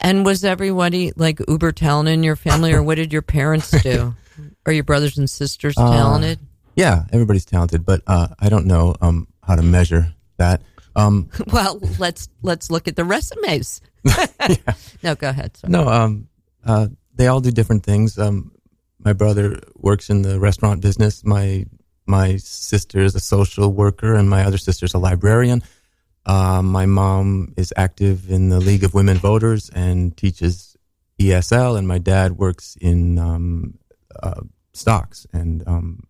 And 0.00 0.24
was 0.24 0.44
everybody 0.44 1.12
like 1.16 1.40
uber 1.48 1.72
talented 1.72 2.14
in 2.14 2.22
your 2.22 2.36
family, 2.36 2.72
or 2.72 2.82
what 2.82 2.96
did 2.96 3.12
your 3.12 3.22
parents 3.22 3.70
do? 3.82 4.14
Are 4.66 4.72
your 4.72 4.84
brothers 4.84 5.18
and 5.18 5.28
sisters 5.28 5.74
Uh, 5.76 5.90
talented? 5.92 6.38
Yeah, 6.76 7.04
everybody's 7.12 7.44
talented, 7.44 7.84
but 7.84 8.02
uh, 8.06 8.28
I 8.40 8.48
don't 8.48 8.66
know 8.66 8.94
um, 9.00 9.28
how 9.42 9.56
to 9.56 9.62
measure 9.62 10.14
that. 10.38 10.62
Um, 10.94 11.30
Well, 11.52 11.80
let's 11.98 12.28
let's 12.42 12.70
look 12.70 12.88
at 12.88 12.96
the 12.96 13.04
resumes. 13.04 13.80
No, 15.02 15.14
go 15.16 15.28
ahead. 15.28 15.56
Sorry. 15.56 15.70
no, 15.72 15.88
um, 15.88 16.28
uh, 16.64 16.86
they 17.14 17.26
all 17.26 17.40
do 17.40 17.50
different 17.50 17.82
things. 17.84 18.18
Um, 18.18 18.52
my 18.98 19.12
brother 19.12 19.58
works 19.76 20.10
in 20.10 20.22
the 20.22 20.38
restaurant 20.38 20.80
business. 20.80 21.24
My 21.24 21.66
my 22.06 22.36
sister 22.36 23.00
is 23.00 23.14
a 23.14 23.20
social 23.20 23.72
worker, 23.72 24.14
and 24.14 24.28
my 24.30 24.44
other 24.44 24.58
sister's 24.58 24.94
a 24.94 24.98
librarian. 24.98 25.62
Uh, 26.24 26.62
my 26.62 26.86
mom 26.86 27.52
is 27.56 27.72
active 27.76 28.30
in 28.30 28.48
the 28.48 28.60
League 28.60 28.84
of 28.84 28.94
Women 28.94 29.16
Voters 29.18 29.70
and 29.74 30.16
teaches 30.16 30.76
ESL, 31.18 31.76
and 31.76 31.88
my 31.88 31.98
dad 31.98 32.38
works 32.38 32.76
in 32.80 33.18
um, 33.18 33.78
uh, 34.22 34.42
stocks 34.72 35.26
and 35.32 35.66
um, 35.66 36.04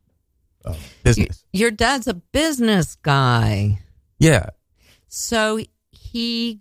uh, 0.64 0.75
business. 1.03 1.45
Your 1.53 1.71
dad's 1.71 2.07
a 2.07 2.14
business 2.14 2.97
guy. 2.97 3.81
Yeah, 4.18 4.51
So 5.14 5.61
he, 5.90 6.61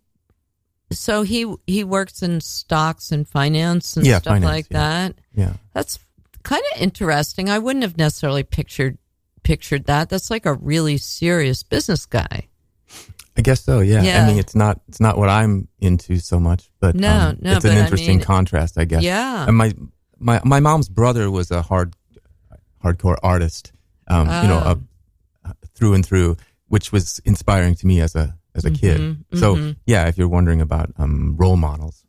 so 0.92 1.22
he 1.24 1.56
he 1.66 1.86
works 1.86 2.22
in 2.22 2.42
stocks 2.42 3.10
and 3.14 3.26
finance 3.26 3.96
and 3.96 4.06
Yeah, 4.06 4.20
stuff 4.20 4.34
finance, 4.34 4.52
like 4.52 4.66
yeah. 4.72 4.78
that. 4.80 5.16
yeah. 5.34 5.54
That's 5.74 6.00
kind 6.44 6.62
of 6.76 6.82
interesting. 6.82 7.50
I 7.50 7.60
wouldn't 7.60 7.84
have 7.84 7.98
necessarily 7.98 8.44
pictured 8.44 8.98
pictured 9.44 9.86
that. 9.86 10.10
That's 10.10 10.30
like 10.30 10.46
a 10.46 10.54
really 10.54 10.98
serious 10.98 11.64
business 11.64 12.06
guy. 12.06 12.50
I 13.38 13.42
guess 13.42 13.64
so. 13.64 13.80
Yeah. 13.80 14.02
Yeah. 14.04 14.26
I 14.26 14.28
mean, 14.28 14.38
it's 14.38 14.54
not 14.54 14.82
it's 14.90 15.00
not 15.00 15.18
what 15.18 15.30
I'm 15.30 15.70
into 15.80 16.18
so 16.20 16.38
much, 16.38 16.70
but 16.82 16.94
No, 16.94 17.10
um, 17.10 17.38
no, 17.40 17.56
it's 17.56 17.64
an 17.64 17.78
I 17.78 17.80
interesting 17.80 18.18
mean- 18.18 18.26
contrast, 18.26 18.78
I 18.78 18.84
guess. 18.84 19.02
Yeah. 19.02 19.48
And 19.48 19.56
my 19.56 19.72
my 20.20 20.42
my 20.44 20.60
mom's 20.60 20.90
brother 20.90 21.32
was 21.32 21.52
a 21.52 21.62
hard 21.62 21.96
hardcore 22.84 23.16
artist, 23.24 23.72
um, 24.10 24.26
you 24.28 24.50
know, 24.50 24.62
Ah. 24.66 24.76
uh, 25.46 25.54
through 25.74 25.94
and 25.94 26.06
through, 26.06 26.36
which 26.68 26.92
was 26.92 27.20
inspiring 27.24 27.76
to 27.76 27.88
me 27.88 28.02
as 28.02 28.14
a 28.16 28.36
as 28.56 28.66
a 28.66 28.72
kid. 28.72 29.00
Mhm, 29.00 29.40
So 29.40 29.56
mhm. 29.56 29.76
yeah, 29.86 30.08
if 30.08 30.18
you're 30.18 30.28
wondering 30.28 30.62
about 30.62 30.92
um, 30.98 31.36
role 31.38 31.58
models, 31.58 32.04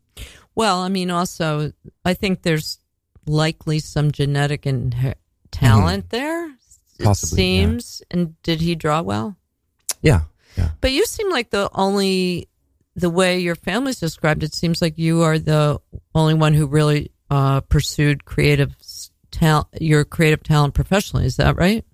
Well, 0.55 0.81
I 0.81 0.88
mean, 0.88 1.11
also, 1.11 1.72
I 2.05 2.14
think 2.14 2.42
there's 2.42 2.78
likely 3.26 3.78
some 3.78 4.11
genetic 4.12 4.66
and 4.66 5.14
talent 5.50 6.11
there. 6.11 6.48
Mm-hmm. 6.48 7.05
Possibly, 7.05 7.37
yeah. 7.42 7.42
seems. 7.64 8.02
And 8.11 8.40
did 8.42 8.61
he 8.61 8.74
draw 8.74 9.00
well? 9.02 9.37
yeah, 10.02 10.22
yeah. 10.57 10.70
But 10.81 10.92
you 10.92 11.07
seem 11.07 11.31
like 11.31 11.50
the 11.50 11.70
only, 11.74 12.48
the 12.96 13.09
way 13.11 13.38
your 13.38 13.55
family's 13.57 14.00
described 14.00 14.42
it, 14.42 14.52
seems 14.55 14.83
like 14.83 14.98
you 14.98 15.22
are 15.22 15.38
the 15.38 15.81
only 16.14 16.35
one 16.35 16.52
who 16.55 16.66
really 16.66 17.11
uh, 17.31 17.61
pursued 17.62 18.24
creative 18.26 18.74
talent, 19.31 19.68
your 19.81 20.05
creative 20.05 20.42
talent 20.42 20.74
professionally. 20.74 21.24
Is 21.24 21.37
that 21.37 21.57
right? 21.57 21.85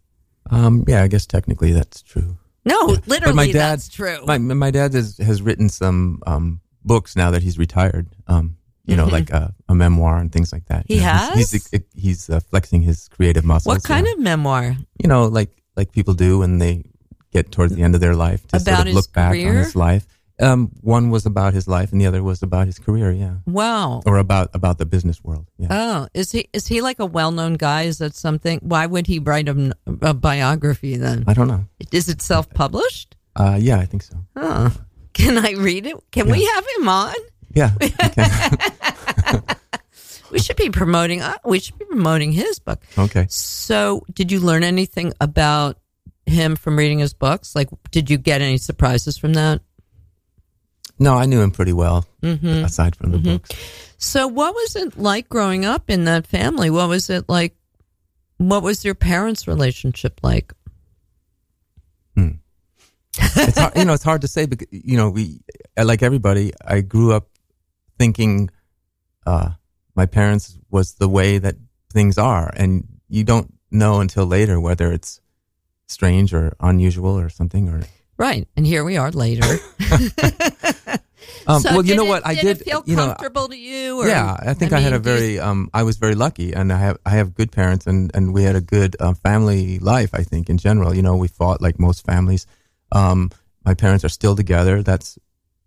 Um, 0.51 0.85
yeah, 0.89 1.03
I 1.03 1.09
guess 1.09 1.27
technically 1.27 1.73
that's 1.73 2.03
true. 2.03 2.37
No, 2.69 2.81
literally, 3.07 3.33
but 3.33 3.35
my 3.35 3.47
dad, 3.47 3.55
that's 3.79 3.89
true. 3.89 4.19
My 4.27 4.39
my 4.39 4.71
dad 4.71 4.95
has 4.95 5.17
has 5.19 5.43
written 5.43 5.69
some 5.69 6.23
um, 6.27 6.61
books 6.85 7.17
now 7.17 7.31
that 7.33 7.43
he's 7.43 7.59
retired. 7.59 8.07
Um, 8.27 8.57
you 8.87 8.97
know, 8.97 9.07
Mhm. 9.07 9.13
like 9.19 9.31
a, 9.31 9.55
a 9.69 9.75
memoir 9.75 10.17
and 10.17 10.33
things 10.33 10.51
like 10.53 10.65
that. 10.67 10.83
He 10.89 10.95
You 10.97 11.01
know, 11.03 11.07
has? 11.13 11.51
he's, 11.53 11.69
he's 11.95 12.31
uh, 12.31 12.41
flexing 12.51 12.81
his 12.83 13.09
creative 13.09 13.45
muscles. 13.45 13.75
what 13.75 13.85
kind 13.85 14.07
yeah. 14.07 14.13
of 14.15 14.19
memoir? 14.21 14.77
you 15.03 15.09
know, 15.09 15.27
like 15.27 15.51
like 15.77 15.93
people 15.93 16.15
do 16.15 16.39
when 16.39 16.59
they 16.59 16.85
get 17.31 17.53
towards 17.53 17.75
the 17.77 17.83
end 17.83 17.95
of 17.95 18.01
their 18.01 18.15
life 18.17 18.47
to 18.49 18.59
sort 18.59 18.87
of 18.89 18.95
look 18.95 19.13
back 19.13 19.33
career? 19.33 19.51
on 19.51 19.57
his 19.57 19.77
life. 19.77 20.07
Um, 20.40 20.70
one 20.83 21.11
was 21.11 21.27
about 21.27 21.53
his 21.55 21.66
life, 21.66 21.90
and 21.92 22.01
the 22.01 22.07
other 22.07 22.22
was 22.22 22.42
about 22.42 22.66
his 22.66 22.79
career. 22.79 23.11
Yeah, 23.11 23.37
Wow. 23.46 24.03
or 24.07 24.18
about 24.18 24.51
about 24.55 24.79
the 24.79 24.87
business 24.87 25.22
world. 25.24 25.46
Yeah. 25.59 25.68
Oh, 25.70 26.09
is 26.14 26.31
he 26.33 26.48
is 26.53 26.66
he 26.68 26.81
like 26.81 27.01
a 27.01 27.07
well 27.07 27.33
known 27.33 27.55
guy? 27.55 27.83
Is 27.83 27.98
that 27.98 28.14
something? 28.14 28.61
Why 28.62 28.87
would 28.87 29.07
he 29.09 29.18
write 29.18 29.48
a, 29.48 29.74
a 30.03 30.14
biography 30.14 30.96
then? 30.96 31.24
I 31.27 31.35
don't 31.35 31.48
know. 31.48 31.64
Is 31.92 32.09
it 32.09 32.22
self 32.22 32.48
published? 32.51 33.16
Uh, 33.35 33.57
yeah, 33.61 33.79
I 33.79 33.85
think 33.87 34.03
so. 34.05 34.16
Oh, 34.37 34.72
can 35.12 35.38
I 35.38 35.53
read 35.59 35.87
it? 35.87 35.96
Can 36.12 36.31
we 36.31 36.44
have 36.44 36.64
him 36.79 36.88
on? 36.88 37.14
Yeah. 37.55 37.70
Okay. 37.81 38.24
We 40.31 40.38
should 40.40 40.57
be 40.57 40.68
promoting. 40.68 41.22
Uh, 41.22 41.38
we 41.44 41.59
should 41.59 41.79
be 41.79 41.87
promoting 41.87 42.33
his 42.33 42.59
book. 42.59 42.83
okay. 42.98 43.24
So, 43.31 44.05
did 44.12 44.31
you 44.31 44.40
learn 44.40 44.62
anything 44.62 45.14
about 45.22 45.79
him 46.27 46.55
from 46.55 46.77
reading 46.77 46.98
his 46.98 47.14
books? 47.14 47.55
Like, 47.57 47.70
did 47.90 48.11
you 48.11 48.18
get 48.18 48.42
any 48.42 48.59
surprises 48.59 49.16
from 49.16 49.33
that? 49.35 49.62
No, 50.99 51.15
I 51.17 51.27
knew 51.27 51.41
him 51.41 51.51
pretty 51.53 51.73
well, 51.73 52.05
Mm-hmm. 52.23 52.65
aside 52.65 52.97
from 52.97 53.13
the 53.13 53.19
books. 53.19 53.51
So, 53.99 54.27
what 54.27 54.55
was 54.55 54.77
it 54.77 54.99
like 54.99 55.29
growing 55.29 55.65
up 55.65 55.89
in 55.91 56.05
that 56.05 56.27
family? 56.27 56.71
What 56.71 56.89
was 56.89 57.09
it 57.11 57.29
like? 57.29 57.55
What 58.39 58.63
was 58.63 58.85
your 58.85 58.95
parents' 58.95 59.47
relationship 59.49 60.21
like? 60.23 60.53
it's 63.21 63.59
hard, 63.59 63.77
you 63.77 63.85
know, 63.85 63.93
it's 63.95 64.03
hard 64.05 64.21
to 64.23 64.29
say 64.29 64.47
because 64.47 64.69
you 64.71 64.97
know 64.97 65.11
we 65.11 65.41
like 65.77 66.03
everybody. 66.03 66.53
I 66.65 66.81
grew 66.81 67.13
up 67.13 67.29
thinking 67.99 68.51
uh, 69.27 69.51
my 69.95 70.07
parents 70.07 70.59
was 70.71 70.95
the 70.95 71.09
way 71.09 71.39
that 71.39 71.57
things 71.93 72.19
are, 72.19 72.53
and 72.57 72.87
you 73.09 73.25
don't 73.25 73.55
know 73.71 74.01
until 74.01 74.27
later 74.27 74.61
whether 74.61 74.93
it's 74.93 75.21
strange 75.89 76.33
or 76.35 76.55
unusual 76.61 77.19
or 77.19 77.29
something 77.29 77.69
or 77.69 77.83
right. 78.19 78.47
And 78.57 78.67
here 78.67 78.85
we 78.85 78.97
are 78.99 79.11
later. 79.11 79.47
Um, 81.47 81.63
so 81.63 81.71
well, 81.73 81.85
you 81.85 81.97
know 81.97 82.03
did 82.03 82.09
what? 82.11 82.23
it- 82.23 82.27
I 82.27 82.35
did 82.35 82.43
did. 82.43 82.61
it 82.61 82.65
feel 82.65 82.83
you 82.85 82.95
know, 82.97 83.07
comfortable 83.07 83.49
to 83.49 83.57
you? 83.57 84.01
Or, 84.03 84.07
yeah, 84.09 84.37
I 84.39 84.53
think 84.53 84.73
I, 84.75 84.81
had 84.81 84.93
a 84.93 84.97
mean, 84.97 85.03
do 85.03 85.11
you- 85.13 85.17
very. 85.17 85.41
Um, 85.41 85.71
I 85.73 85.83
was 85.83 85.97
very 85.97 86.15
lucky, 86.15 86.53
and 86.53 86.71
I 86.73 86.79
have 86.79 86.99
I 87.07 87.11
have 87.11 87.35
good 87.35 87.51
parents, 87.53 87.87
and 87.87 88.11
and 88.15 88.35
we 88.35 88.43
had 88.43 88.55
a 88.55 88.61
good 88.61 88.97
uh, 89.01 89.15
family 89.15 89.79
life. 89.79 90.11
I 90.13 90.25
think 90.25 90.51
in 90.51 90.59
general, 90.59 90.95
you 90.95 91.01
know, 91.01 91.17
we 91.17 91.29
fought 91.29 91.63
like 91.63 91.79
most 91.79 92.05
families. 92.05 92.47
Um, 92.93 93.31
my 93.65 93.73
parents 93.75 94.05
are 94.05 94.11
still 94.11 94.37
together. 94.37 94.83
That's 94.83 95.19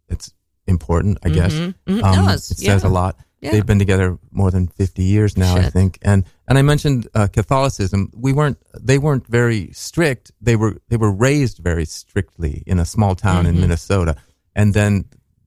it's 0.07 0.31
important, 0.67 1.17
I 1.23 1.29
guess. 1.29 1.53
Mhm, 1.53 1.73
mhm, 1.87 2.03
Um, 2.03 2.25
does, 2.25 2.51
it 2.51 2.57
says 2.59 2.83
yeah. 2.83 2.89
a 2.89 2.91
lot. 2.91 3.17
Yeah. 3.41 3.51
They've 3.51 3.65
been 3.65 3.79
together 3.79 4.17
more 4.31 4.51
than 4.51 4.67
fifty 4.67 5.03
years 5.03 5.35
now, 5.35 5.55
I 5.55 5.69
think. 5.69 5.97
And 6.03 6.25
and 6.47 6.57
I 6.59 6.61
mentioned 6.61 7.07
uh, 7.15 7.27
Catholicism. 7.27 8.11
We 8.15 8.33
weren't. 8.33 8.57
They 8.79 8.99
weren't 8.99 9.25
very 9.27 9.71
strict. 9.73 10.31
They 10.39 10.55
were. 10.55 10.77
They 10.89 10.97
were 10.97 11.11
raised 11.11 11.57
very 11.57 11.85
strictly 11.85 12.61
in 12.67 12.77
a 12.79 12.85
small 12.85 13.15
town 13.15 13.45
Mm-hmm. 13.45 13.55
in 13.55 13.61
Minnesota. 13.61 14.15
And 14.55 14.73
then 14.75 15.05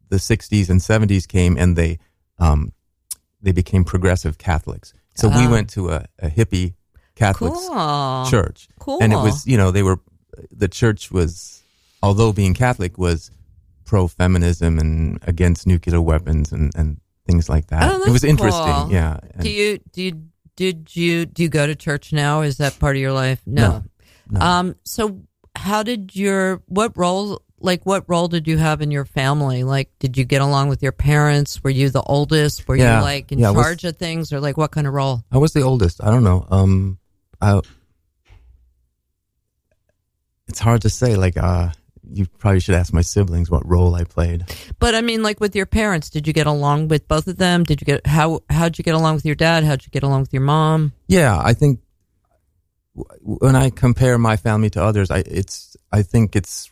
the 0.08 0.16
'60s 0.16 0.70
and 0.70 0.80
'70s 0.80 1.28
came, 1.28 1.56
and 1.56 1.76
they 1.76 1.98
um, 2.40 2.72
they 3.42 3.52
became 3.52 3.84
progressive 3.84 4.38
Catholics. 4.38 4.92
So 5.14 5.28
we 5.28 5.46
Ah. 5.46 5.50
went 5.50 5.70
to 5.70 5.90
a, 5.90 6.06
a 6.18 6.28
hippie 6.28 6.74
Catholic 7.14 7.52
Cool. 7.52 8.26
church, 8.28 8.66
Cool. 8.80 8.98
and 9.00 9.12
it 9.12 9.16
was 9.16 9.46
you 9.46 9.56
know 9.56 9.70
they 9.70 9.84
were 9.84 10.00
the 10.50 10.66
church 10.68 11.12
was 11.12 11.62
although 12.02 12.32
being 12.32 12.54
Catholic 12.54 12.98
was 12.98 13.30
pro 13.84 14.08
feminism 14.08 14.80
and 14.80 15.20
against 15.28 15.64
nuclear 15.66 16.00
weapons 16.00 16.50
and 16.50 16.72
and 16.74 16.98
things 17.26 17.48
like 17.48 17.66
that. 17.68 17.90
Oh, 17.92 18.02
it 18.04 18.10
was 18.10 18.24
interesting, 18.24 18.64
cool. 18.74 18.92
yeah. 18.92 19.18
And 19.34 19.42
Do 19.42 19.50
you 19.50 19.78
do 19.92 20.02
you 20.02 20.22
did 20.56 20.94
you 20.94 21.26
do 21.26 21.42
you 21.42 21.48
go 21.48 21.66
to 21.66 21.74
church 21.74 22.12
now? 22.12 22.42
Is 22.42 22.58
that 22.58 22.78
part 22.78 22.96
of 22.96 23.02
your 23.02 23.12
life? 23.12 23.40
No. 23.46 23.84
No, 24.30 24.38
no. 24.38 24.40
Um. 24.46 24.74
So 24.84 25.20
how 25.56 25.82
did 25.82 26.14
your 26.16 26.62
what 26.66 26.96
role 26.96 27.40
like 27.60 27.84
what 27.86 28.04
role 28.08 28.28
did 28.28 28.46
you 28.46 28.58
have 28.58 28.82
in 28.82 28.90
your 28.90 29.04
family? 29.06 29.64
Like, 29.64 29.90
did 29.98 30.18
you 30.18 30.24
get 30.24 30.42
along 30.42 30.68
with 30.68 30.82
your 30.82 30.92
parents? 30.92 31.62
Were 31.64 31.70
you 31.70 31.88
the 31.90 32.02
oldest? 32.02 32.68
Were 32.68 32.76
Yeah. 32.76 32.98
you 32.98 33.02
like 33.04 33.32
in 33.32 33.38
Yeah, 33.38 33.48
I 33.48 33.50
was- 33.52 33.64
charge 33.64 33.84
of 33.84 33.96
things, 33.96 34.32
or 34.32 34.40
like 34.40 34.56
what 34.58 34.70
kind 34.70 34.86
of 34.86 34.92
role? 34.92 35.24
I 35.32 35.38
was 35.38 35.52
the 35.54 35.62
oldest. 35.62 36.02
I 36.04 36.10
don't 36.10 36.24
know. 36.24 36.46
Um, 36.50 36.98
I. 37.40 37.60
It's 40.46 40.58
hard 40.60 40.82
to 40.82 40.90
say. 40.90 41.16
Like, 41.16 41.36
uh, 41.36 41.70
you 42.10 42.26
probably 42.38 42.60
should 42.60 42.74
ask 42.74 42.92
my 42.92 43.02
siblings 43.02 43.50
what 43.50 43.66
role 43.68 43.94
I 43.94 44.04
played. 44.04 44.44
But 44.78 44.94
I 44.94 45.00
mean, 45.00 45.22
like 45.22 45.40
with 45.40 45.56
your 45.56 45.66
parents, 45.66 46.10
did 46.10 46.26
you 46.26 46.32
get 46.32 46.46
along 46.46 46.88
with 46.88 47.08
both 47.08 47.26
of 47.26 47.36
them? 47.36 47.64
Did 47.64 47.80
you 47.80 47.84
get 47.84 48.06
how 48.06 48.40
how'd 48.50 48.78
you 48.78 48.84
get 48.84 48.94
along 48.94 49.16
with 49.16 49.24
your 49.24 49.34
dad? 49.34 49.64
How'd 49.64 49.84
you 49.84 49.90
get 49.90 50.02
along 50.02 50.22
with 50.22 50.32
your 50.32 50.42
mom? 50.42 50.92
Yeah, 51.08 51.40
I 51.42 51.54
think 51.54 51.80
when 53.20 53.56
I 53.56 53.70
compare 53.70 54.18
my 54.18 54.36
family 54.36 54.70
to 54.70 54.82
others, 54.82 55.10
I 55.10 55.18
it's 55.26 55.76
I 55.92 56.02
think 56.02 56.36
it's 56.36 56.70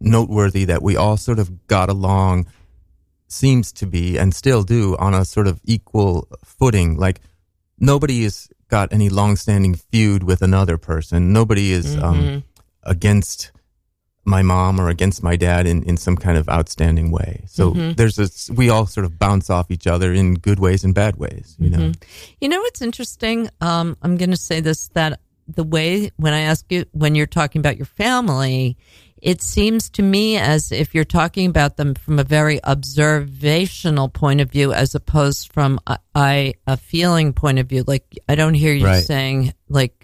noteworthy 0.00 0.64
that 0.64 0.82
we 0.82 0.96
all 0.96 1.16
sort 1.16 1.38
of 1.38 1.66
got 1.66 1.88
along 1.88 2.46
seems 3.28 3.72
to 3.72 3.86
be 3.86 4.18
and 4.18 4.34
still 4.34 4.62
do 4.62 4.96
on 4.98 5.14
a 5.14 5.24
sort 5.24 5.46
of 5.46 5.60
equal 5.64 6.28
footing 6.44 6.96
like 6.96 7.20
nobody 7.78 8.24
has 8.24 8.48
got 8.68 8.92
any 8.92 9.08
long-standing 9.08 9.74
feud 9.74 10.22
with 10.22 10.42
another 10.42 10.76
person 10.76 11.32
nobody 11.32 11.72
is 11.72 11.96
um, 11.96 12.44
against 12.82 13.52
my 14.36 14.42
mom 14.54 14.80
or 14.80 14.88
against 14.96 15.22
my 15.22 15.36
dad 15.46 15.62
in, 15.72 15.78
in 15.90 15.96
some 16.06 16.16
kind 16.24 16.36
of 16.40 16.44
outstanding 16.48 17.08
way 17.18 17.32
so 17.56 17.64
there's 17.98 18.16
this 18.16 18.50
we 18.60 18.66
all 18.72 18.86
sort 18.86 19.04
of 19.08 19.12
bounce 19.24 19.48
off 19.56 19.66
each 19.70 19.86
other 19.94 20.08
in 20.20 20.34
good 20.48 20.58
ways 20.66 20.80
and 20.84 20.94
bad 21.02 21.14
ways 21.24 21.46
you 21.64 21.70
know 21.74 21.92
You 22.40 22.48
know 22.52 22.60
what's 22.64 22.82
interesting? 22.82 23.38
Um, 23.60 23.96
I'm 24.02 24.16
going 24.16 24.30
to 24.38 24.42
say 24.50 24.58
this 24.68 24.88
that 24.98 25.12
the 25.58 25.64
way 25.74 26.10
when 26.16 26.32
I 26.32 26.42
ask 26.52 26.62
you 26.74 26.84
when 27.02 27.14
you're 27.16 27.34
talking 27.40 27.60
about 27.64 27.76
your 27.80 27.90
family, 28.04 28.76
it 29.30 29.42
seems 29.42 29.90
to 29.90 30.02
me 30.02 30.26
as 30.54 30.72
if 30.72 30.94
you're 30.94 31.04
talking 31.20 31.46
about 31.54 31.76
them 31.76 31.94
from 31.94 32.18
a 32.18 32.24
very 32.24 32.58
observational 33.16 34.08
point 34.08 34.40
of 34.40 34.50
view, 34.50 34.72
as 34.72 34.94
opposed 34.94 35.52
from 35.52 35.78
a, 35.86 35.98
I 36.14 36.54
a 36.66 36.76
feeling 36.76 37.32
point 37.32 37.58
of 37.58 37.66
view. 37.68 37.84
Like 37.86 38.06
I 38.28 38.34
don't 38.34 38.54
hear 38.54 38.74
you 38.74 38.86
Right. 38.86 39.04
saying 39.04 39.52
like 39.68 39.94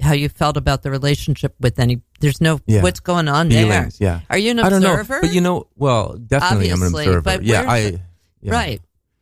how 0.00 0.12
you 0.12 0.28
felt 0.28 0.56
about 0.56 0.82
the 0.82 0.90
relationship 0.90 1.54
with 1.60 1.78
any. 1.78 2.00
There's 2.24 2.40
no 2.40 2.60
Yeah. 2.66 2.82
what's 2.82 3.00
going 3.00 3.28
on 3.28 3.50
feelings 3.50 3.98
there. 3.98 4.08
yeah 4.08 4.20
Are 4.30 4.38
you 4.38 4.52
an 4.52 4.58
observer? 4.58 4.76
I 4.76 4.80
don't 4.80 5.08
know, 5.08 5.18
but 5.20 5.34
you 5.34 5.40
know, 5.40 5.66
well, 5.76 6.16
definitely 6.16 6.70
I'm 6.70 6.82
an 6.82 6.88
observer. 6.88 7.20
but 7.20 7.42
yeah, 7.44 7.70
I, 7.70 8.00
yeah. 8.40 8.52
Right. 8.52 8.80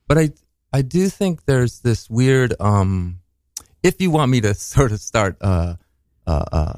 But 0.09 0.19
I, 0.19 0.31
I 0.73 0.83
do 0.83 1.09
think 1.09 1.45
there's 1.45 1.81
this 1.81 2.09
weird. 2.09 2.55
Um, 2.61 3.21
if 3.83 4.01
you 4.01 4.11
want 4.11 4.31
me 4.31 4.41
to 4.43 4.55
sort 4.75 4.93
of 4.93 5.01
start, 5.01 5.37
uh, 5.41 5.77
uh, 6.27 6.45
uh 6.53 6.73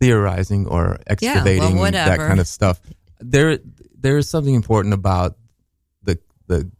theorizing 0.00 0.66
or 0.66 0.98
excavating 1.06 1.76
that 1.76 2.18
kind 2.18 2.40
of 2.40 2.48
stuff, 2.48 2.80
there, 3.20 3.58
there 3.98 4.18
is 4.18 4.28
something 4.28 4.54
important 4.54 4.94
about 4.94 5.36
the 6.02 6.18
the 6.46 6.70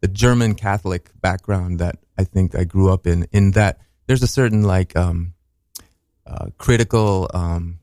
the 0.00 0.08
German 0.08 0.54
Catholic 0.54 1.10
background 1.20 1.78
that 1.80 1.96
I 2.18 2.24
think 2.24 2.54
I 2.54 2.64
grew 2.64 2.92
up 2.92 3.06
in. 3.06 3.26
In 3.32 3.52
that 3.52 3.78
there's 4.06 4.22
a 4.22 4.28
certain 4.28 4.62
like 4.62 4.96
um, 4.96 5.34
uh, 6.30 6.46
critical 6.58 7.28
um, 7.34 7.80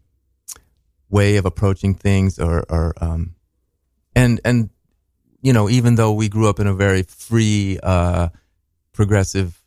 way 1.10 1.36
of 1.38 1.46
approaching 1.46 1.94
things, 1.94 2.40
or 2.40 2.64
or 2.70 2.94
um, 3.02 3.36
and 4.16 4.40
and 4.46 4.70
you 5.42 5.54
know, 5.54 5.70
even 5.70 5.96
though 5.96 6.14
we 6.14 6.30
grew 6.30 6.50
up 6.50 6.60
in 6.60 6.68
a 6.68 6.74
very 6.74 7.04
free, 7.04 7.78
uh, 7.84 8.30
progressive, 8.94 9.62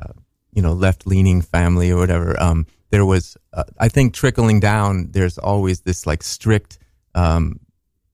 uh, 0.00 0.14
you 0.52 0.62
know, 0.62 0.72
left 0.72 1.06
leaning 1.06 1.42
family 1.42 1.90
or 1.90 1.98
whatever, 1.98 2.40
um, 2.42 2.66
there 2.90 3.04
was, 3.04 3.36
uh, 3.52 3.64
I 3.78 3.88
think, 3.88 4.14
trickling 4.14 4.60
down. 4.60 5.10
There's 5.12 5.36
always 5.38 5.82
this 5.82 6.06
like 6.06 6.22
strict. 6.22 6.78
Um, 7.14 7.60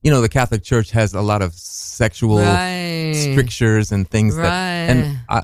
you 0.03 0.11
know, 0.11 0.21
the 0.21 0.29
Catholic 0.29 0.63
Church 0.65 0.91
has 0.91 1.15
a 1.15 1.23
lot 1.23 1.43
of 1.43 1.55
sexual 1.55 2.39
Right. 2.39 3.15
strictures 3.15 3.93
and 3.93 4.09
things 4.11 4.37
that, 4.37 4.53
and 4.91 5.21
I, 5.29 5.43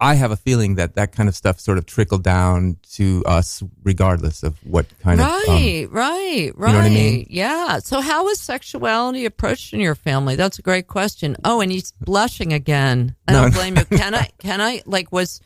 I 0.00 0.14
have 0.14 0.30
a 0.32 0.36
feeling 0.36 0.74
that 0.74 0.94
that 0.96 1.12
kind 1.12 1.28
of 1.28 1.36
stuff 1.36 1.60
sort 1.60 1.78
of 1.78 1.86
trickled 1.86 2.24
down 2.24 2.78
to 2.94 3.22
us, 3.26 3.62
regardless 3.84 4.42
of 4.42 4.56
what 4.66 4.86
kind 4.98 5.20
of. 5.20 5.26
um, 5.26 5.40
Right, 5.48 5.86
right, 5.90 6.52
right. 6.56 6.72
know 6.72 6.78
what 6.78 6.86
I 6.86 6.90
mean? 6.90 7.26
Yeah. 7.30 7.78
So, 7.78 8.00
how 8.00 8.24
was 8.24 8.40
sexuality 8.40 9.24
approached 9.24 9.72
in 9.72 9.80
your 9.80 9.94
family? 9.94 10.36
That's 10.36 10.58
a 10.58 10.62
great 10.62 10.88
question. 10.88 11.36
Oh, 11.44 11.60
and 11.60 11.70
he's 11.70 11.92
blushing 12.00 12.52
again. 12.52 13.14
I 13.28 13.32
don't 13.32 13.50
no. 13.50 13.56
blame 13.56 13.76
you. 13.76 13.84
Can 13.84 14.14
I? 14.14 14.30
Can 14.38 14.60
I? 14.60 14.82
Like, 14.84 15.12
was 15.12 15.40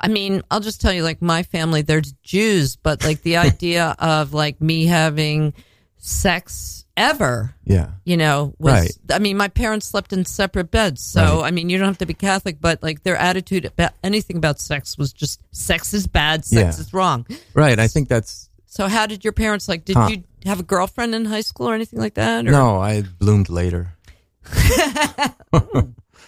I 0.00 0.08
mean, 0.08 0.42
I'll 0.50 0.60
just 0.60 0.80
tell 0.80 0.92
you, 0.92 1.02
like 1.02 1.20
my 1.20 1.42
family, 1.42 1.82
there's 1.82 2.12
Jews, 2.22 2.76
but 2.76 3.04
like 3.04 3.22
the 3.22 3.36
idea 3.48 3.94
of 3.98 4.32
like 4.32 4.60
me 4.60 4.86
having 4.86 5.52
sex 5.98 6.86
ever 7.00 7.54
yeah. 7.64 7.90
you 8.04 8.16
know, 8.16 8.54
was 8.58 8.72
Right. 8.74 8.92
I 9.10 9.18
mean, 9.18 9.36
my 9.36 9.48
parents 9.48 9.86
slept 9.86 10.12
in 10.12 10.24
separate 10.24 10.70
beds, 10.70 11.02
so 11.02 11.22
Right. 11.40 11.48
I 11.48 11.50
mean, 11.50 11.68
you 11.70 11.78
don't 11.78 11.88
have 11.88 11.98
to 11.98 12.06
be 12.06 12.14
Catholic, 12.14 12.60
but 12.60 12.82
like 12.82 13.02
their 13.02 13.16
attitude 13.16 13.64
about 13.64 13.92
anything 14.04 14.36
about 14.36 14.60
sex 14.60 14.96
was 14.98 15.12
just 15.12 15.40
sex 15.50 15.94
is 15.94 16.06
bad, 16.06 16.44
sex 16.44 16.76
Yeah. 16.76 16.80
is 16.80 16.92
wrong. 16.92 17.26
Right. 17.54 17.78
I 17.78 17.88
think 17.88 18.08
that's 18.08 18.48
So, 18.66 18.86
how 18.86 19.06
did 19.06 19.24
your 19.24 19.32
parents 19.32 19.68
like? 19.68 19.84
Did 19.84 19.96
Huh. 19.96 20.08
you 20.10 20.22
have 20.46 20.60
a 20.60 20.62
girlfriend 20.62 21.14
in 21.14 21.24
high 21.24 21.40
school 21.42 21.68
or 21.68 21.74
anything 21.74 21.98
like 21.98 22.14
that? 22.14 22.46
Or, 22.46 22.50
no. 22.52 22.78
I 22.80 23.02
bloomed 23.18 23.48
later. 23.50 23.94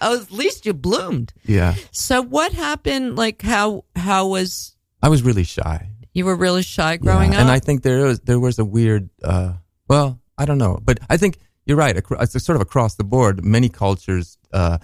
Oh, 0.04 0.20
at 0.20 0.32
least 0.32 0.66
you 0.66 0.72
bloomed. 0.74 1.32
Yeah. 1.46 1.74
So, 1.92 2.22
what 2.22 2.52
happened? 2.52 3.14
Like, 3.14 3.40
how 3.42 3.84
how 3.94 4.26
was 4.26 4.74
I 5.00 5.08
was 5.08 5.22
really 5.22 5.44
shy. 5.44 5.86
you 6.12 6.24
were 6.24 6.34
really 6.34 6.62
shy 6.62 6.96
growing 6.96 7.30
Yeah, 7.32 7.38
up? 7.38 7.42
and 7.42 7.50
I 7.50 7.60
think 7.60 7.82
there 7.82 8.04
was 8.06 8.18
there 8.20 8.40
was 8.40 8.58
a 8.58 8.64
weird. 8.64 9.10
Uh, 9.22 9.52
well, 9.88 10.18
I 10.42 10.44
don't 10.44 10.58
know, 10.58 10.78
but 10.82 10.98
I 11.08 11.16
think 11.16 11.38
you're 11.66 11.76
right. 11.76 11.96
It's 11.96 12.44
sort 12.44 12.56
of 12.56 12.62
across 12.62 12.96
the 12.96 13.04
board. 13.04 13.44
Many 13.44 13.68
cultures 13.68 14.38
uh, 14.52 14.78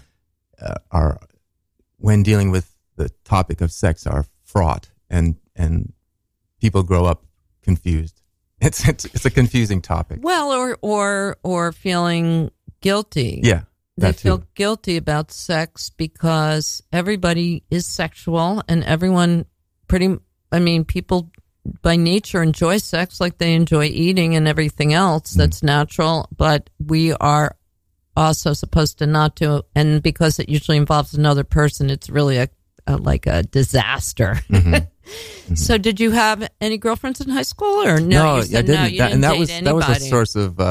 uh, 0.62 0.75
are, 0.92 1.18
when 1.97 2.23
dealing 2.23 2.53
with 2.53 2.73
the 2.94 3.09
topic 3.25 3.61
of 3.61 3.73
sex, 3.73 4.07
are 4.07 4.25
fraught, 4.44 4.90
and 5.11 5.35
and 5.57 5.92
people 6.61 6.85
grow 6.85 7.05
up 7.05 7.25
confused. 7.62 8.14
It's 8.61 8.88
it's, 8.88 9.05
it's 9.05 9.25
a 9.25 9.31
confusing 9.31 9.81
topic. 9.83 10.18
well, 10.21 10.53
or 10.53 10.79
or 10.81 11.37
or 11.44 11.71
feeling 11.73 12.51
guilty. 12.81 13.40
Yeah, 13.44 13.62
they 13.97 14.12
too. 14.12 14.18
feel 14.18 14.42
guilty 14.55 14.97
about 14.97 15.31
sex 15.33 15.90
because 15.90 16.83
everybody 16.92 17.64
is 17.71 17.87
sexual 17.87 18.62
and 18.68 18.83
everyone 18.85 19.47
pretty 19.87 20.16
i 20.53 20.59
mean 20.59 20.85
people 20.85 21.31
by 21.83 21.96
nature 21.96 22.42
enjoy 22.42 22.78
sex 22.78 23.20
like 23.20 23.38
they 23.38 23.54
enjoy 23.54 23.85
eating 23.85 24.35
and 24.37 24.46
everything 24.48 24.92
else 24.94 25.31
Mm-hmm. 25.31 25.40
that's 25.40 25.62
natural 25.62 26.28
but 26.37 26.70
we 26.85 27.12
are 27.14 27.57
also 28.16 28.52
supposed 28.52 28.98
to 28.98 29.07
not 29.07 29.37
do 29.37 29.62
and 29.74 30.02
because 30.02 30.38
it 30.38 30.48
usually 30.48 30.76
involves 30.76 31.14
another 31.14 31.44
person 31.44 31.90
it's 31.90 32.11
really 32.11 32.37
a, 32.38 32.48
a 32.87 32.96
like 32.96 33.26
a 33.26 33.42
disaster 33.44 34.40
Mm-hmm. 34.50 35.54
So, 35.54 35.78
did 35.78 36.00
you 36.00 36.11
have 36.11 36.46
any 36.61 36.76
girlfriends 36.76 37.22
in 37.22 37.31
high 37.31 37.40
school, 37.40 37.83
or 37.83 37.98
no? 37.98 38.42
you 38.42 38.59
I 38.59 38.61
didn't. 38.61 38.66
no, 38.68 38.74
That- 38.74 38.88
didn't 38.90 39.12
and 39.12 39.24
that 39.24 39.38
was 39.38 39.48
anybody. 39.48 39.78
that 39.81 39.88
was 39.88 40.02
a 40.02 40.09
source 40.11 40.37
of, 40.37 40.61
uh, 40.61 40.62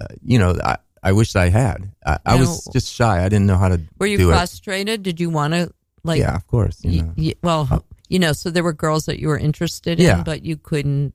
uh, 0.00 0.06
you 0.22 0.38
know, 0.38 0.56
I, 0.62 0.76
I 1.02 1.10
wish 1.10 1.34
I 1.34 1.48
had. 1.48 1.90
I, 2.06 2.18
I 2.24 2.36
was 2.36 2.64
just 2.72 2.94
shy. 2.94 3.24
I 3.24 3.28
didn't 3.28 3.46
know 3.46 3.56
how 3.56 3.70
to 3.70 3.80
Were 3.98 4.06
you 4.06 4.18
do 4.18 4.30
it. 4.30 4.34
frustrated? 4.34 5.02
Did 5.02 5.18
you 5.18 5.30
want 5.30 5.54
to 5.54 5.72
like? 6.04 6.20
yeah, 6.20 6.36
of 6.36 6.46
course. 6.46 6.78
You 6.84 6.90
y- 6.90 7.06
know. 7.06 7.14
y- 7.18 7.34
well, 7.42 7.84
you 8.14 8.20
know, 8.22 8.32
so 8.32 8.46
there 8.50 8.62
were 8.62 8.72
girls 8.72 9.06
that 9.06 9.18
you 9.18 9.26
were 9.28 9.38
interested 9.48 9.98
in, 9.98 10.06
Yeah. 10.06 10.22
but 10.22 10.44
you 10.44 10.56
couldn't 10.56 11.14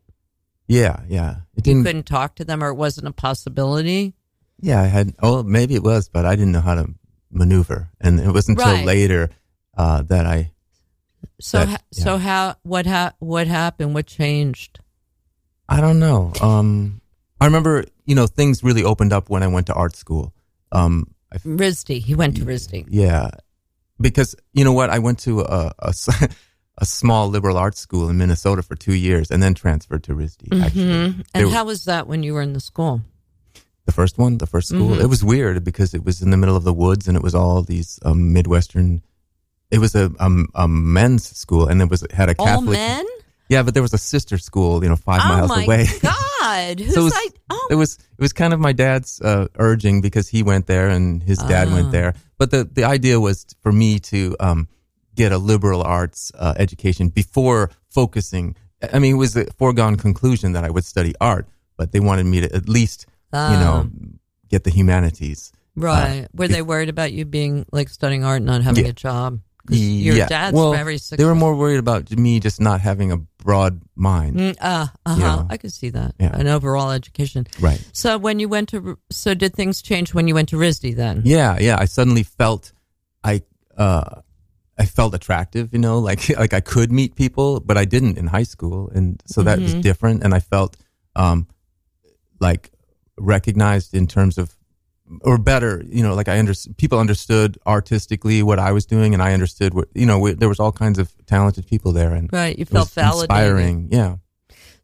Yeah, 0.68 0.98
yeah. 1.08 1.32
It 1.56 1.66
you 1.66 1.74
didn't. 1.74 1.84
couldn't 1.86 2.06
talk 2.06 2.36
to 2.36 2.44
them, 2.46 2.62
or 2.64 2.70
it 2.70 2.76
wasn't 2.86 3.08
a 3.08 3.12
possibility. 3.28 4.14
Yeah, 4.62 4.82
I 4.82 4.88
had. 4.88 5.16
Oh, 5.24 5.42
maybe 5.44 5.74
it 5.76 5.84
was, 5.84 6.10
but 6.10 6.26
I 6.26 6.36
didn't 6.36 6.52
know 6.52 6.66
how 6.70 6.76
to 6.76 6.86
maneuver, 7.32 7.90
and 8.02 8.20
it 8.20 8.32
wasn't 8.38 8.60
until 8.60 8.74
Right. 8.76 8.86
later 8.86 9.30
uh, 9.78 10.02
that 10.12 10.26
I. 10.28 10.52
So, 11.40 11.60
That- 11.60 11.70
ha- 11.70 11.84
so 11.92 12.18
how 12.18 12.56
what 12.64 12.86
ha- 12.86 13.14
what 13.20 13.48
happened? 13.48 13.94
What 13.96 14.06
changed? 14.08 14.80
I 15.70 15.80
don't 15.82 16.00
know. 16.00 16.34
Um, 16.42 17.00
I 17.40 17.46
remember, 17.46 17.86
you 18.06 18.16
know, 18.16 18.28
things 18.28 18.62
really 18.64 18.84
opened 18.84 19.14
up 19.14 19.30
when 19.30 19.42
I 19.44 19.48
went 19.48 19.68
to 19.68 19.74
art 19.74 19.96
school. 19.96 20.34
Um, 20.74 21.16
I, 21.32 21.38
RISD. 21.38 22.00
He 22.02 22.14
went 22.16 22.36
to 22.38 22.44
RISD. 22.46 22.86
yeah, 22.90 23.30
because 24.02 24.36
you 24.54 24.64
know 24.66 24.74
what, 24.74 24.90
I 24.90 25.00
went 25.00 25.20
to 25.20 25.42
a, 25.42 25.74
a 25.80 25.90
s- 25.96 26.10
a 26.80 26.86
small 26.86 27.30
liberal 27.30 27.58
arts 27.58 27.80
school 27.80 28.10
in 28.10 28.18
Minnesota 28.18 28.62
for 28.64 28.76
two 28.76 28.94
years, 28.94 29.30
and 29.32 29.44
then 29.44 29.54
transferred 29.54 30.04
to 30.06 30.14
RISD. 30.16 30.48
Actually, 30.64 30.84
hmm 30.84 31.22
There- 31.34 31.46
And 31.46 31.52
how 31.54 31.66
was 31.66 31.84
that 31.86 32.08
when 32.08 32.24
you 32.24 32.34
were 32.34 32.42
in 32.42 32.54
the 32.54 32.60
school? 32.62 33.02
the 33.86 33.92
first 33.94 34.18
one, 34.20 34.38
the 34.38 34.46
first 34.48 34.68
school, 34.70 34.96
Mhm. 34.96 35.02
it 35.02 35.08
was 35.08 35.24
weird 35.24 35.64
because 35.64 35.96
it 35.96 36.04
was 36.06 36.22
in 36.22 36.30
the 36.30 36.38
middle 36.38 36.56
of 36.56 36.64
the 36.64 36.74
woods, 36.74 37.08
and 37.08 37.18
it 37.18 37.24
was 37.24 37.34
all 37.34 37.64
these 37.64 38.00
um, 38.06 38.32
midwestern. 38.34 39.02
It 39.72 39.80
was 39.80 39.96
a, 39.96 40.12
um, 40.20 40.48
a 40.54 40.68
men's 40.68 41.26
school, 41.36 41.68
and 41.68 41.82
it 41.82 41.90
was 41.90 42.04
it 42.04 42.12
had 42.12 42.30
a 42.30 42.36
Catholic. 42.36 42.78
All 42.80 42.86
men? 42.88 43.06
Yeah, 43.50 43.64
but 43.64 43.74
there 43.74 43.82
was 43.82 43.94
a 43.94 43.98
sister 43.98 44.38
school, 44.38 44.84
you 44.84 44.90
know, 44.90 44.96
five 44.96 45.22
oh 45.24 45.28
miles 45.30 45.50
away. 45.50 45.64
Oh 45.64 45.68
my 45.68 45.74
away. 45.74 45.88
God! 46.02 46.80
Who's 46.80 46.94
So 46.96 47.02
it 47.02 47.04
was, 47.06 47.14
I? 47.16 47.28
Oh, 47.50 47.68
it 47.72 47.76
was 47.76 47.98
it 48.18 48.22
was 48.22 48.32
kind 48.32 48.54
of 48.54 48.60
my 48.60 48.74
dad's 48.74 49.20
uh, 49.22 49.48
urging 49.58 50.02
because 50.02 50.28
he 50.30 50.44
went 50.44 50.68
there 50.68 50.88
and 50.90 51.24
his 51.24 51.40
dad 51.40 51.68
Ah. 51.70 51.74
went 51.74 51.92
there. 51.92 52.14
But 52.38 52.52
the 52.52 52.64
the 52.72 52.84
idea 52.84 53.20
was 53.20 53.48
for 53.64 53.72
me 53.72 53.98
to 54.14 54.36
um, 54.40 54.68
get 55.20 55.32
a 55.32 55.38
liberal 55.54 55.82
arts 55.84 56.32
uh, 56.44 56.54
education 56.66 57.06
before 57.22 57.62
focusing. 58.00 58.56
I 58.96 58.98
mean, 59.02 59.12
it 59.16 59.22
was 59.26 59.36
a 59.36 59.46
foregone 59.62 59.96
conclusion 59.98 60.54
that 60.56 60.64
I 60.64 60.70
would 60.76 60.86
study 60.86 61.14
art, 61.20 61.46
but 61.78 61.92
they 61.92 62.00
wanted 62.10 62.26
me 62.34 62.38
to 62.44 62.50
at 62.60 62.70
least 62.70 63.00
you 63.34 63.58
know 63.64 63.90
get 64.54 64.64
the 64.64 64.72
humanities. 64.80 65.52
right. 65.76 66.28
Were 66.34 66.48
they 66.48 66.64
worried 66.72 66.90
about 66.96 67.12
you 67.18 67.26
being 67.26 67.66
like 67.78 67.90
studying 67.90 68.24
art, 68.24 68.42
not 68.42 68.64
having 68.64 68.86
Yeah. 68.86 68.96
a 68.98 69.00
job? 69.08 69.40
Your 69.72 70.16
yeah. 70.16 70.28
dad's 70.28 70.56
well, 70.56 70.72
very 70.74 70.98
successful. 70.98 71.18
they 71.18 71.28
were 71.30 71.36
more 71.46 71.56
worried 71.56 71.78
about 71.86 72.10
me 72.26 72.40
just 72.40 72.60
not 72.60 72.82
having 72.82 73.12
a 73.12 73.18
broad 73.46 73.74
mind. 73.96 74.36
Mm, 74.38 74.56
uh, 74.60 74.88
uh-huh. 75.06 75.22
Yeah. 75.22 75.44
I 75.54 75.58
could 75.62 75.74
see 75.80 75.92
that. 75.92 76.16
Yeah. 76.18 76.34
An 76.34 76.48
overall 76.48 76.90
education. 76.92 77.46
Right. 77.62 77.80
So 77.94 78.18
when 78.18 78.40
you 78.40 78.50
went 78.50 78.70
to, 78.70 78.98
so 79.12 79.36
did 79.36 79.54
things 79.54 79.84
change 79.84 80.14
when 80.16 80.28
you 80.28 80.34
went 80.34 80.50
to 80.50 80.58
RISD 80.58 80.96
then? 80.96 81.22
Yeah, 81.24 81.58
yeah. 81.60 81.78
I 81.84 81.86
suddenly 81.86 82.24
felt 82.24 82.72
I 83.24 83.44
uh 83.78 84.22
I 84.80 84.86
felt 84.86 85.14
attractive, 85.14 85.74
you 85.74 85.80
know, 85.80 86.00
like 86.00 86.30
like 86.44 86.54
I 86.54 86.62
could 86.62 86.92
meet 86.92 87.16
people, 87.16 87.60
but 87.60 87.78
I 87.78 87.86
didn't 87.86 88.18
in 88.18 88.28
high 88.28 88.44
school, 88.46 88.90
and 88.96 89.22
so 89.26 89.44
that 89.44 89.60
was 89.60 89.76
Mhm. 89.76 89.82
different. 89.82 90.24
And 90.24 90.34
I 90.34 90.40
felt 90.40 90.78
um 91.16 91.48
like 92.40 92.72
recognized 93.18 93.94
in 93.94 94.08
terms 94.08 94.38
of 94.38 94.56
or 95.22 95.40
better, 95.40 95.84
you 95.90 96.04
know, 96.04 96.14
like 96.14 96.28
I 96.28 96.38
understood 96.38 96.78
people 96.78 97.00
understood 97.00 97.58
artistically 97.66 98.44
what 98.44 98.60
I 98.60 98.72
was 98.72 98.86
doing, 98.86 99.14
and 99.14 99.24
I 99.24 99.34
understood 99.34 99.74
what 99.74 99.88
you 99.96 100.06
know. 100.06 100.20
We, 100.20 100.34
there 100.34 100.50
was 100.50 100.60
all 100.60 100.72
kinds 100.72 101.00
of 101.00 101.12
talented 101.26 101.66
people 101.68 101.92
there, 101.92 102.14
and 102.14 102.30
Right. 102.32 102.58
You 102.58 102.66
was 102.70 102.70
felt 102.70 102.90
validated. 102.92 103.30
inspiring. 103.32 103.88
Yeah. 103.92 104.16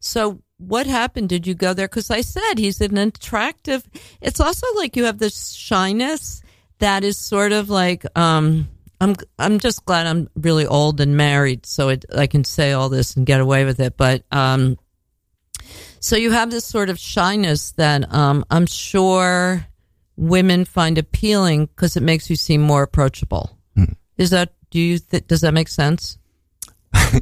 So 0.00 0.42
what 0.58 0.86
happened? 0.86 1.28
Did 1.28 1.46
you 1.46 1.54
go 1.54 1.74
there? 1.74 1.86
Because 1.88 2.10
I 2.10 2.22
said 2.22 2.58
he's 2.58 2.80
an 2.80 2.98
attractive. 2.98 3.84
It's 4.20 4.40
also 4.40 4.66
like 4.76 4.96
you 4.96 5.04
have 5.04 5.18
this 5.18 5.52
shyness 5.52 6.42
that 6.80 7.04
is 7.04 7.16
sort 7.16 7.52
of 7.52 7.70
like 7.70 8.04
um. 8.18 8.68
I'm 9.00 9.14
I'm 9.38 9.58
just 9.58 9.84
glad 9.84 10.06
I'm 10.06 10.28
really 10.36 10.66
old 10.66 11.00
and 11.00 11.16
married, 11.16 11.66
so 11.66 11.88
it, 11.90 12.04
I 12.16 12.26
can 12.26 12.44
say 12.44 12.72
all 12.72 12.88
this 12.88 13.16
and 13.16 13.26
get 13.26 13.40
away 13.40 13.64
with 13.64 13.78
it. 13.80 13.96
But 13.96 14.24
um, 14.32 14.78
so 16.00 16.16
you 16.16 16.30
have 16.32 16.50
this 16.50 16.64
sort 16.64 16.88
of 16.88 16.98
shyness 16.98 17.72
that 17.72 18.12
um, 18.12 18.44
I'm 18.50 18.66
sure 18.66 19.66
women 20.16 20.64
find 20.64 20.96
appealing 20.98 21.66
because 21.66 21.96
it 21.96 22.02
makes 22.02 22.30
you 22.30 22.36
seem 22.36 22.62
more 22.62 22.82
approachable. 22.82 23.58
Hmm. 23.74 23.92
Is 24.16 24.30
that 24.30 24.54
do 24.70 24.80
you 24.80 24.98
th- 24.98 25.26
does 25.26 25.42
that 25.42 25.52
make 25.52 25.68
sense? 25.68 26.18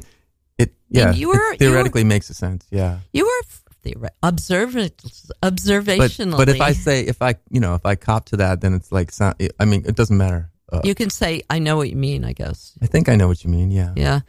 It 0.57 0.73
yeah. 0.89 1.13
you 1.13 1.29
were- 1.29 1.35
it 1.35 1.61
you 1.61 1.67
were- 1.71 1.73
theoretically 1.73 2.05
makes 2.05 2.31
a 2.31 2.35
sense. 2.35 2.65
Yeah. 2.71 3.01
You 3.13 3.25
were 3.27 3.91
theori- 3.91 4.09
observant, 4.23 4.95
but 5.41 5.53
observationally. 5.53 6.37
but 6.37 6.49
if 6.49 6.61
I 6.61 6.73
say 6.73 7.01
if 7.01 7.21
I 7.21 7.35
you 7.51 7.59
know 7.59 7.75
if 7.75 7.85
I 7.85 7.97
cop 7.97 8.27
to 8.27 8.37
that, 8.37 8.61
then 8.61 8.73
it's 8.75 8.93
like 8.93 9.11
I 9.59 9.65
mean 9.65 9.83
it 9.87 9.97
doesn't 9.97 10.17
matter. 10.17 10.51
Uh, 10.73 10.81
you 10.85 10.95
can 10.95 11.11
say, 11.11 11.43
"I 11.51 11.59
know 11.59 11.77
what 11.77 11.91
you 11.91 11.97
mean." 11.97 12.25
I 12.25 12.33
guess, 12.33 12.73
I 12.83 12.87
think 12.87 13.09
I 13.09 13.17
know 13.17 13.29
what 13.29 13.45
you 13.45 13.51
mean. 13.51 13.71
Yeah. 13.71 13.93
yeah. 13.97 14.21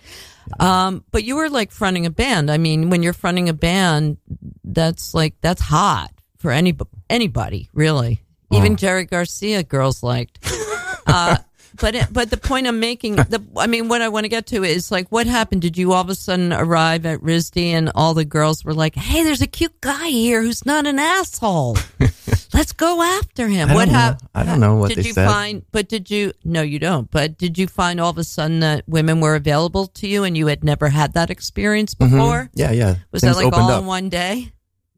Um, 0.60 1.04
but 1.12 1.24
you 1.24 1.36
were 1.36 1.50
like 1.50 1.72
fronting 1.72 2.06
a 2.06 2.10
band. 2.12 2.52
I 2.52 2.58
mean, 2.58 2.90
when 2.90 3.04
you're 3.04 3.14
fronting 3.14 3.50
a 3.50 3.54
band, 3.54 4.18
that's 4.64 5.14
like 5.14 5.36
that's 5.42 5.62
hot 5.62 6.12
for 6.38 6.52
any 6.52 6.76
anybody, 7.10 7.70
really. 7.74 8.22
Even 8.52 8.74
Oh. 8.74 8.76
Jerry 8.76 9.06
Garcia, 9.06 9.64
girls 9.64 10.04
liked. 10.04 10.40
uh, 11.08 11.38
but 11.80 11.96
it, 11.96 12.08
but 12.12 12.30
the 12.30 12.38
point 12.38 12.68
I'm 12.68 12.80
making, 12.80 13.16
the 13.16 13.42
I 13.58 13.68
mean, 13.68 13.88
what 13.90 14.02
I 14.02 14.10
want 14.10 14.26
to 14.26 14.30
get 14.30 14.46
to 14.48 14.64
is 14.64 14.92
like, 14.92 15.12
what 15.12 15.28
happened? 15.28 15.62
Did 15.62 15.78
you 15.78 15.94
all 15.94 16.02
of 16.02 16.10
a 16.10 16.16
sudden 16.16 16.54
arrive 16.54 17.06
at 17.06 17.20
RISD 17.22 17.58
and 17.72 17.92
all 17.96 18.14
the 18.14 18.26
girls 18.26 18.64
were 18.64 18.74
like, 18.74 18.96
"Hey, 18.96 19.24
there's 19.24 19.42
a 19.42 19.48
cute 19.48 19.82
guy 19.82 20.10
here 20.10 20.42
who's 20.42 20.66
not 20.66 20.86
an 20.86 21.00
asshole. 21.00 21.78
Let's 22.56 22.72
go 22.74 23.02
after 23.04 23.48
him." 23.48 23.74
What 23.74 23.90
happened? 23.90 24.30
I 24.34 24.44
don't 24.44 24.60
know 24.60 24.76
what 24.76 24.90
did 24.90 25.00
they 25.00 25.08
you 25.08 25.14
said. 25.14 25.28
find? 25.28 25.64
But 25.72 25.90
did 25.90 26.10
you? 26.10 26.34
No, 26.44 26.62
you 26.62 26.80
don't. 26.80 27.10
But 27.12 27.38
did 27.38 27.58
you 27.58 27.68
find 27.68 28.00
all 28.00 28.10
of 28.10 28.18
a 28.18 28.24
sudden 28.24 28.60
that 28.62 28.84
women 28.88 29.20
were 29.22 29.36
available 29.36 29.88
to 30.00 30.08
you 30.08 30.24
and 30.24 30.36
you 30.38 30.48
had 30.48 30.64
never 30.64 30.90
had 30.90 31.14
that 31.14 31.30
experience 31.30 31.94
Mhm. 31.94 32.10
before? 32.10 32.50
Yeah, 32.56 32.72
yeah. 32.72 32.96
Was 33.12 33.22
Things 33.22 33.38
that 33.38 33.44
like 33.46 33.54
all 33.54 33.70
up. 33.70 33.82
in 33.82 33.86
one 33.88 34.10
day? 34.10 34.52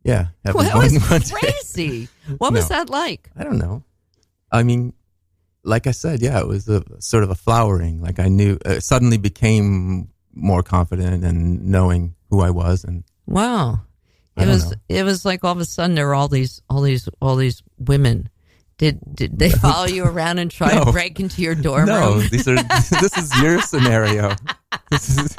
Yeah. 0.04 0.28
Well, 0.46 0.64
that 0.64 0.76
was 0.78 1.32
crazy. 1.32 2.08
What 2.38 2.54
was 2.54 2.70
No. 2.70 2.76
that 2.78 2.90
like? 2.90 3.30
I 3.36 3.44
don't 3.44 3.58
know. 3.58 3.84
I 4.52 4.64
mean, 4.64 4.94
like 5.64 5.88
I 5.88 5.92
said, 5.92 6.22
yeah, 6.22 6.40
it 6.40 6.48
was 6.48 6.68
a 6.70 6.84
sort 7.00 7.24
of 7.24 7.30
a 7.30 7.36
flowering. 7.36 8.02
Like 8.02 8.20
I 8.20 8.28
knew, 8.30 8.58
uh, 8.66 8.80
suddenly 8.80 9.18
became 9.18 10.08
more 10.34 10.64
confident 10.64 11.24
and 11.26 11.66
knowing 11.68 12.16
who 12.30 12.40
I 12.42 12.52
was, 12.52 12.84
and 12.86 13.04
Wow. 13.26 13.82
I 14.38 14.44
It 14.44 14.48
was 14.48 14.66
know. 14.72 14.78
it 14.90 15.04
was 15.04 15.26
like 15.26 15.44
all 15.44 15.52
of 15.52 15.60
a 15.60 15.66
sudden 15.66 15.96
there 15.96 16.06
were 16.08 16.16
all 16.16 16.28
these 16.28 16.62
all 16.70 16.82
these 16.82 17.10
all 17.22 17.36
these 17.36 17.64
women. 17.80 18.30
Did 18.78 19.00
did 19.16 19.40
they 19.40 19.50
follow 19.66 19.86
you 19.88 20.06
around 20.06 20.38
and 20.38 20.52
try 20.52 20.78
to 20.84 20.92
break 20.92 21.20
into 21.20 21.42
your 21.42 21.56
dorm 21.56 21.88
no, 21.88 22.16
room? 22.18 22.28
these 22.30 22.48
are 22.48 22.56
this 23.02 23.18
is 23.18 23.42
your 23.42 23.60
scenario. 23.62 24.36
This 24.92 25.10
is 25.18 25.36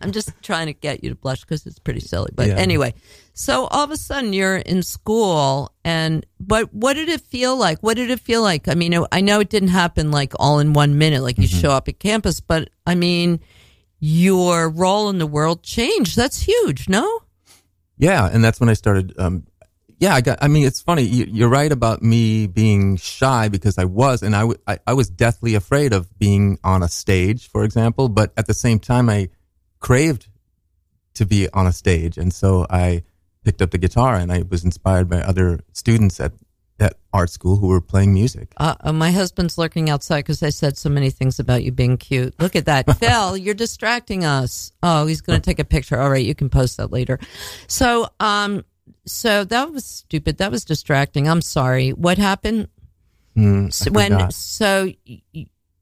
I'm 0.00 0.10
just 0.10 0.30
trying 0.42 0.66
to 0.66 0.72
get 0.72 1.04
you 1.04 1.10
to 1.10 1.14
blush 1.16 1.42
because 1.42 1.66
it's 1.66 1.78
pretty 1.78 2.00
silly. 2.00 2.30
But 2.34 2.48
Yeah. 2.48 2.54
anyway, 2.56 2.94
so 3.34 3.66
all 3.66 3.84
of 3.84 3.90
a 3.90 3.96
sudden 3.96 4.32
you're 4.32 4.56
in 4.56 4.82
school, 4.82 5.72
and 5.84 6.24
but 6.40 6.72
what 6.74 6.94
did 6.94 7.08
it 7.08 7.20
feel 7.20 7.56
like? 7.56 7.78
What 7.80 7.96
did 7.96 8.10
it 8.10 8.18
feel 8.20 8.42
like? 8.42 8.66
I 8.68 8.74
mean, 8.74 8.98
I 9.12 9.20
know 9.20 9.38
it 9.40 9.50
didn't 9.50 9.68
happen 9.68 10.10
like 10.10 10.32
all 10.40 10.58
in 10.60 10.72
one 10.72 10.98
minute, 10.98 11.22
like 11.22 11.38
you 11.38 11.46
Mm-hmm. 11.46 11.60
show 11.60 11.70
up 11.70 11.88
at 11.88 12.00
campus, 12.00 12.40
but 12.40 12.70
I 12.86 12.94
mean, 12.96 13.38
your 14.00 14.68
role 14.70 15.08
in 15.10 15.18
the 15.18 15.26
world 15.26 15.62
changed. 15.62 16.16
That's 16.16 16.40
huge, 16.40 16.88
no? 16.88 17.20
Yeah, 18.00 18.28
and 18.32 18.42
that's 18.42 18.58
when 18.58 18.70
I 18.70 18.72
started. 18.72 19.14
Um, 19.18 19.46
yeah, 19.98 20.14
I 20.14 20.22
got. 20.22 20.38
I 20.40 20.48
mean, 20.48 20.66
it's 20.66 20.80
funny. 20.80 21.02
You, 21.02 21.26
you're 21.28 21.50
right 21.50 21.70
about 21.70 22.02
me 22.02 22.46
being 22.46 22.96
shy 22.96 23.48
because 23.48 23.76
I 23.76 23.84
was, 23.84 24.22
and 24.22 24.34
I, 24.34 24.40
w- 24.40 24.58
I, 24.66 24.78
I 24.86 24.94
was 24.94 25.10
deathly 25.10 25.54
afraid 25.54 25.92
of 25.92 26.18
being 26.18 26.58
on 26.64 26.82
a 26.82 26.88
stage, 26.88 27.50
for 27.50 27.62
example. 27.62 28.08
But 28.08 28.32
at 28.38 28.46
the 28.46 28.54
same 28.54 28.78
time, 28.78 29.10
I 29.10 29.28
craved 29.78 30.28
to 31.14 31.26
be 31.26 31.50
on 31.50 31.66
a 31.66 31.72
stage, 31.72 32.16
and 32.16 32.32
so 32.32 32.66
I 32.70 33.02
picked 33.44 33.60
up 33.60 33.70
the 33.70 33.78
guitar, 33.78 34.14
and 34.14 34.32
I 34.32 34.44
was 34.48 34.64
inspired 34.64 35.10
by 35.10 35.20
other 35.20 35.60
students 35.72 36.18
at 36.20 36.32
at 36.80 36.96
art 37.12 37.30
school 37.30 37.56
who 37.56 37.68
were 37.68 37.80
playing 37.80 38.14
music. 38.14 38.52
Uh, 38.56 38.74
uh, 38.80 38.92
my 38.92 39.10
husband's 39.10 39.58
lurking 39.58 39.90
outside 39.90 40.20
because 40.20 40.42
I 40.42 40.50
said 40.50 40.76
so 40.76 40.88
many 40.88 41.10
things 41.10 41.38
about 41.38 41.62
you 41.62 41.72
being 41.72 41.96
cute. 41.96 42.34
Look 42.40 42.56
at 42.56 42.66
that. 42.66 42.96
Phil, 42.98 43.36
you're 43.36 43.54
distracting 43.54 44.24
us. 44.24 44.72
Oh, 44.82 45.06
he's 45.06 45.20
going 45.20 45.40
to 45.40 45.44
take 45.44 45.58
a 45.58 45.64
picture. 45.64 46.00
All 46.00 46.10
right, 46.10 46.24
you 46.24 46.34
can 46.34 46.48
post 46.48 46.76
that 46.78 46.90
later. 46.90 47.18
So, 47.66 48.08
um, 48.20 48.64
so 49.06 49.44
that 49.44 49.72
was 49.72 49.84
stupid. 49.84 50.38
That 50.38 50.50
was 50.50 50.64
distracting. 50.64 51.28
I'm 51.28 51.42
sorry. 51.42 51.90
What 51.90 52.18
happened? 52.18 52.68
I 53.36 53.40
So 53.70 53.90
when, 53.90 54.30
so 54.30 54.90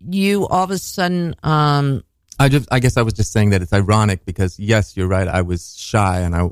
you 0.01 0.47
all 0.47 0.65
of 0.65 0.71
a 0.71 0.79
sudden, 0.79 1.35
um, 1.43 2.05
I 2.39 2.49
just, 2.49 2.69
I 2.71 2.79
guess 2.79 2.97
I 2.97 3.03
was 3.03 3.15
just 3.15 3.33
saying 3.33 3.51
that 3.51 3.63
it's 3.63 3.73
ironic 3.73 4.25
because 4.25 4.59
yes, 4.59 4.97
you're 4.97 5.09
right. 5.09 5.27
I 5.27 5.43
was 5.43 5.77
shy, 5.77 6.21
and 6.21 6.35
I 6.35 6.49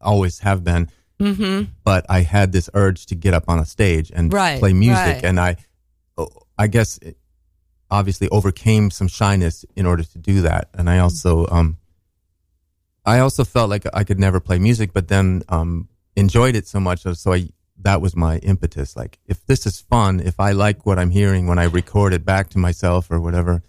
always 0.00 0.38
have 0.40 0.64
been. 0.64 0.88
Mhm. 1.20 1.68
but 1.84 2.04
I 2.08 2.22
had 2.22 2.50
this 2.52 2.68
urge 2.74 3.06
to 3.06 3.14
get 3.14 3.34
up 3.34 3.44
on 3.48 3.58
a 3.58 3.64
stage 3.66 4.10
and 4.14 4.32
Right, 4.32 4.58
play 4.58 4.72
music, 4.72 5.04
right. 5.16 5.24
and 5.24 5.38
I, 5.38 5.56
oh, 6.18 6.28
I 6.58 6.66
guess, 6.66 6.98
it, 6.98 7.16
obviously 7.90 8.28
overcame 8.30 8.90
some 8.90 9.08
shyness 9.08 9.64
in 9.76 9.84
order 9.86 10.02
to 10.04 10.18
do 10.18 10.42
that. 10.42 10.70
And 10.74 10.88
I 10.88 10.98
also, 11.00 11.46
um, 11.50 11.76
I 13.04 13.18
also 13.20 13.44
felt 13.44 13.70
like 13.70 13.84
I 13.92 14.04
could 14.04 14.18
never 14.20 14.40
play 14.40 14.58
music, 14.58 14.92
but 14.92 15.08
then 15.08 15.42
um, 15.48 15.88
enjoyed 16.16 16.54
it 16.54 16.66
so 16.66 16.78
much. 16.80 17.02
So 17.02 17.32
I, 17.32 17.48
that 17.82 18.00
was 18.00 18.14
my 18.14 18.38
impetus. 18.38 18.96
Like, 18.96 19.18
if 19.26 19.44
this 19.46 19.66
is 19.66 19.80
fun, 19.80 20.20
if 20.20 20.38
I 20.38 20.52
like 20.52 20.84
what 20.86 20.98
I'm 20.98 21.10
hearing 21.10 21.46
when 21.46 21.58
I 21.58 21.64
record 21.64 22.12
it 22.12 22.24
back 22.24 22.50
to 22.50 22.58
myself 22.58 23.10
or 23.10 23.20
whatever, 23.20 23.62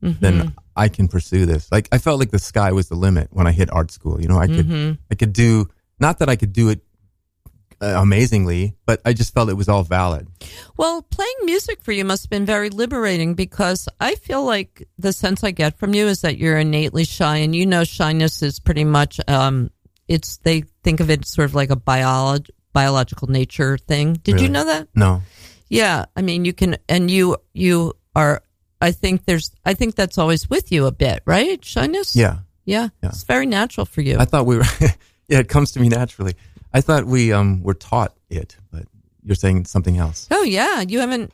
Mm-hmm. 0.00 0.20
then 0.20 0.54
I 0.76 0.88
can 0.88 1.08
pursue 1.08 1.44
this. 1.44 1.72
Like, 1.72 1.88
I 1.90 1.98
felt 1.98 2.20
like 2.20 2.30
the 2.30 2.38
sky 2.38 2.70
was 2.70 2.88
the 2.88 2.94
limit 2.94 3.30
when 3.32 3.48
I 3.48 3.50
hit 3.50 3.68
art 3.72 3.90
school. 3.90 4.20
You 4.22 4.28
know, 4.28 4.38
I 4.38 4.46
could, 4.46 4.64
Mm-hmm. 4.68 4.92
I 5.10 5.14
could 5.16 5.32
do 5.32 5.68
not 5.98 6.20
that 6.20 6.28
I 6.28 6.36
could 6.36 6.52
do 6.52 6.68
it 6.68 6.82
uh, 7.80 7.94
amazingly, 7.98 8.74
but 8.86 9.00
I 9.04 9.12
just 9.12 9.32
felt 9.32 9.48
it 9.48 9.54
was 9.54 9.68
all 9.68 9.82
valid. 9.84 10.28
Well, 10.76 11.02
playing 11.02 11.34
music 11.44 11.80
for 11.82 11.92
you 11.92 12.04
must 12.04 12.24
have 12.24 12.30
been 12.30 12.46
very 12.46 12.70
liberating 12.70 13.34
because 13.34 13.88
I 14.00 14.14
feel 14.16 14.44
like 14.44 14.88
the 14.98 15.12
sense 15.12 15.44
I 15.44 15.50
get 15.52 15.78
from 15.78 15.94
you 15.94 16.06
is 16.06 16.22
that 16.22 16.38
you're 16.38 16.58
innately 16.58 17.04
shy, 17.04 17.36
and 17.38 17.54
you 17.54 17.66
know, 17.66 17.84
shyness 17.84 18.42
is 18.42 18.58
pretty 18.58 18.84
much 18.84 19.20
um, 19.28 19.70
it's 20.08 20.38
they 20.38 20.64
think 20.82 21.00
of 21.00 21.10
it 21.10 21.26
sort 21.26 21.46
of 21.46 21.54
like 21.54 21.70
a 21.70 21.76
biolog- 21.76 22.50
biological 22.72 23.28
nature 23.28 23.78
thing. 23.78 24.14
Did 24.14 24.40
you 24.40 24.48
know 24.48 24.64
that? 24.64 24.88
No, 24.94 25.22
Yeah, 25.68 26.06
I 26.16 26.22
mean, 26.22 26.44
you 26.44 26.52
can, 26.52 26.76
and 26.88 27.10
you 27.10 27.36
you 27.52 27.94
are. 28.16 28.42
I 28.80 28.92
think 28.92 29.24
there's. 29.24 29.50
I 29.64 29.74
think 29.74 29.94
that's 29.96 30.18
always 30.18 30.48
with 30.48 30.70
you 30.72 30.86
a 30.86 30.92
bit, 30.92 31.22
right? 31.26 31.64
Shyness. 31.64 32.14
yeah. 32.14 32.38
yeah, 32.64 32.88
Yeah. 33.02 33.08
It's 33.10 33.24
very 33.24 33.46
natural 33.46 33.86
for 33.86 34.00
you. 34.00 34.18
I 34.18 34.24
thought 34.24 34.46
we 34.46 34.56
were. 34.56 34.64
yeah, 35.28 35.40
it 35.40 35.48
comes 35.48 35.72
to 35.72 35.80
me 35.80 35.88
naturally. 35.88 36.34
I 36.72 36.80
thought 36.80 37.04
we 37.06 37.32
um 37.32 37.62
were 37.62 37.74
taught 37.74 38.14
it, 38.30 38.56
but 38.70 38.84
you're 39.22 39.34
saying 39.34 39.64
something 39.66 39.98
else. 39.98 40.26
oh 40.30 40.42
yeah, 40.42 40.80
you 40.82 41.00
haven't. 41.00 41.32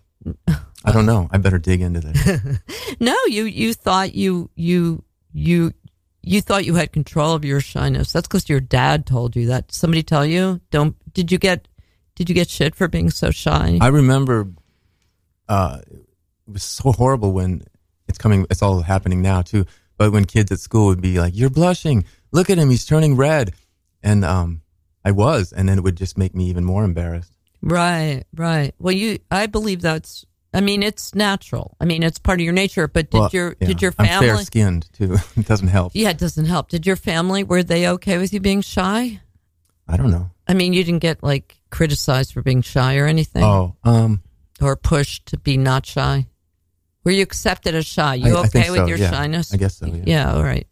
I 0.86 0.92
don't 0.92 1.06
know. 1.06 1.28
I 1.30 1.38
better 1.38 1.58
dig 1.58 1.80
into 1.80 2.00
this. 2.00 2.58
No, 3.00 3.16
you 3.26 3.44
you 3.44 3.74
thought 3.74 4.14
you 4.14 4.50
you 4.54 5.02
you 5.32 5.72
you 6.22 6.40
thought 6.40 6.64
you 6.64 6.74
had 6.76 6.92
control 6.92 7.32
of 7.34 7.44
your 7.44 7.60
shyness. 7.60 8.12
That's 8.12 8.28
because 8.28 8.48
your 8.48 8.60
dad 8.60 9.04
told 9.06 9.34
you 9.36 9.46
that. 9.48 9.72
Somebody 9.72 10.02
tell 10.02 10.24
you? 10.24 10.60
Don't. 10.70 10.96
Did 11.12 11.32
you 11.32 11.38
get? 11.38 11.68
Did 12.14 12.28
you 12.28 12.34
get 12.34 12.48
shit 12.48 12.74
for 12.74 12.86
being 12.88 13.10
so 13.10 13.30
shy? 13.30 13.78
I 13.80 13.88
remember. 13.88 14.48
Uh, 15.48 15.80
it 15.90 16.52
was 16.52 16.62
so 16.62 16.92
horrible 16.92 17.32
when 17.32 17.62
it's 18.08 18.16
coming. 18.18 18.46
It's 18.48 18.62
all 18.62 18.80
happening 18.82 19.20
now 19.20 19.42
too. 19.42 19.66
But 19.98 20.12
when 20.12 20.24
kids 20.24 20.52
at 20.52 20.60
school 20.60 20.86
would 20.86 21.02
be 21.02 21.18
like, 21.18 21.36
"You're 21.36 21.50
blushing. 21.50 22.04
Look 22.30 22.48
at 22.48 22.58
him. 22.58 22.70
He's 22.70 22.86
turning 22.86 23.16
red," 23.16 23.52
and 24.02 24.24
um, 24.24 24.62
I 25.04 25.10
was, 25.12 25.52
and 25.52 25.68
then 25.68 25.78
it 25.78 25.82
would 25.82 25.96
just 25.96 26.16
make 26.18 26.34
me 26.34 26.46
even 26.48 26.64
more 26.64 26.84
embarrassed. 26.84 27.32
right, 27.62 28.24
right. 28.34 28.74
Well, 28.78 28.94
you. 28.94 29.18
I 29.30 29.46
believe 29.46 29.80
that's. 29.82 30.24
I 30.52 30.60
mean, 30.60 30.84
it's 30.84 31.14
natural. 31.16 31.76
I 31.80 31.84
mean, 31.84 32.02
it's 32.04 32.18
part 32.20 32.38
of 32.38 32.44
your 32.44 32.52
nature. 32.52 32.86
But 32.86 33.10
did 33.10 33.18
Well, 33.18 33.30
your 33.32 33.56
yeah. 33.60 33.66
did 33.66 33.82
your 33.82 33.92
I'm 33.98 34.06
family? 34.06 34.28
fair 34.28 34.36
skinned 34.38 34.88
too. 34.92 35.16
it 35.36 35.46
doesn't 35.46 35.68
help. 35.68 35.92
Yeah, 35.94 36.10
it 36.10 36.18
doesn't 36.18 36.44
help. 36.46 36.68
Did 36.68 36.86
your 36.86 36.96
family 36.96 37.42
were 37.44 37.62
they 37.64 37.88
okay 37.88 38.18
with 38.18 38.32
you 38.32 38.40
being 38.40 38.60
shy? 38.60 39.20
I 39.88 39.96
don't 39.96 40.10
know. 40.12 40.30
I 40.46 40.54
mean, 40.54 40.72
you 40.72 40.84
didn't 40.84 41.00
get 41.02 41.22
like 41.22 41.56
criticized 41.70 42.32
for 42.32 42.42
being 42.42 42.62
shy 42.62 42.98
or 42.98 43.06
anything, 43.06 43.42
Oh, 43.42 43.74
um, 43.82 44.22
or 44.62 44.76
pushed 44.76 45.26
to 45.26 45.38
be 45.38 45.56
not 45.56 45.84
shy. 45.86 46.26
Were 47.02 47.10
you 47.10 47.22
accepted 47.22 47.74
as 47.74 47.84
shy? 47.84 48.14
You 48.14 48.36
I- 48.36 48.38
I 48.38 48.40
okay 48.40 48.48
think 48.48 48.66
with 48.68 48.76
so, 48.76 48.86
your 48.86 48.96
yeah. 48.98 49.10
shyness? 49.10 49.52
I 49.52 49.56
guess 49.58 49.76
so. 49.76 49.86
Yeah. 49.86 50.02
Yeah, 50.06 50.34
all 50.34 50.42
right. 50.44 50.66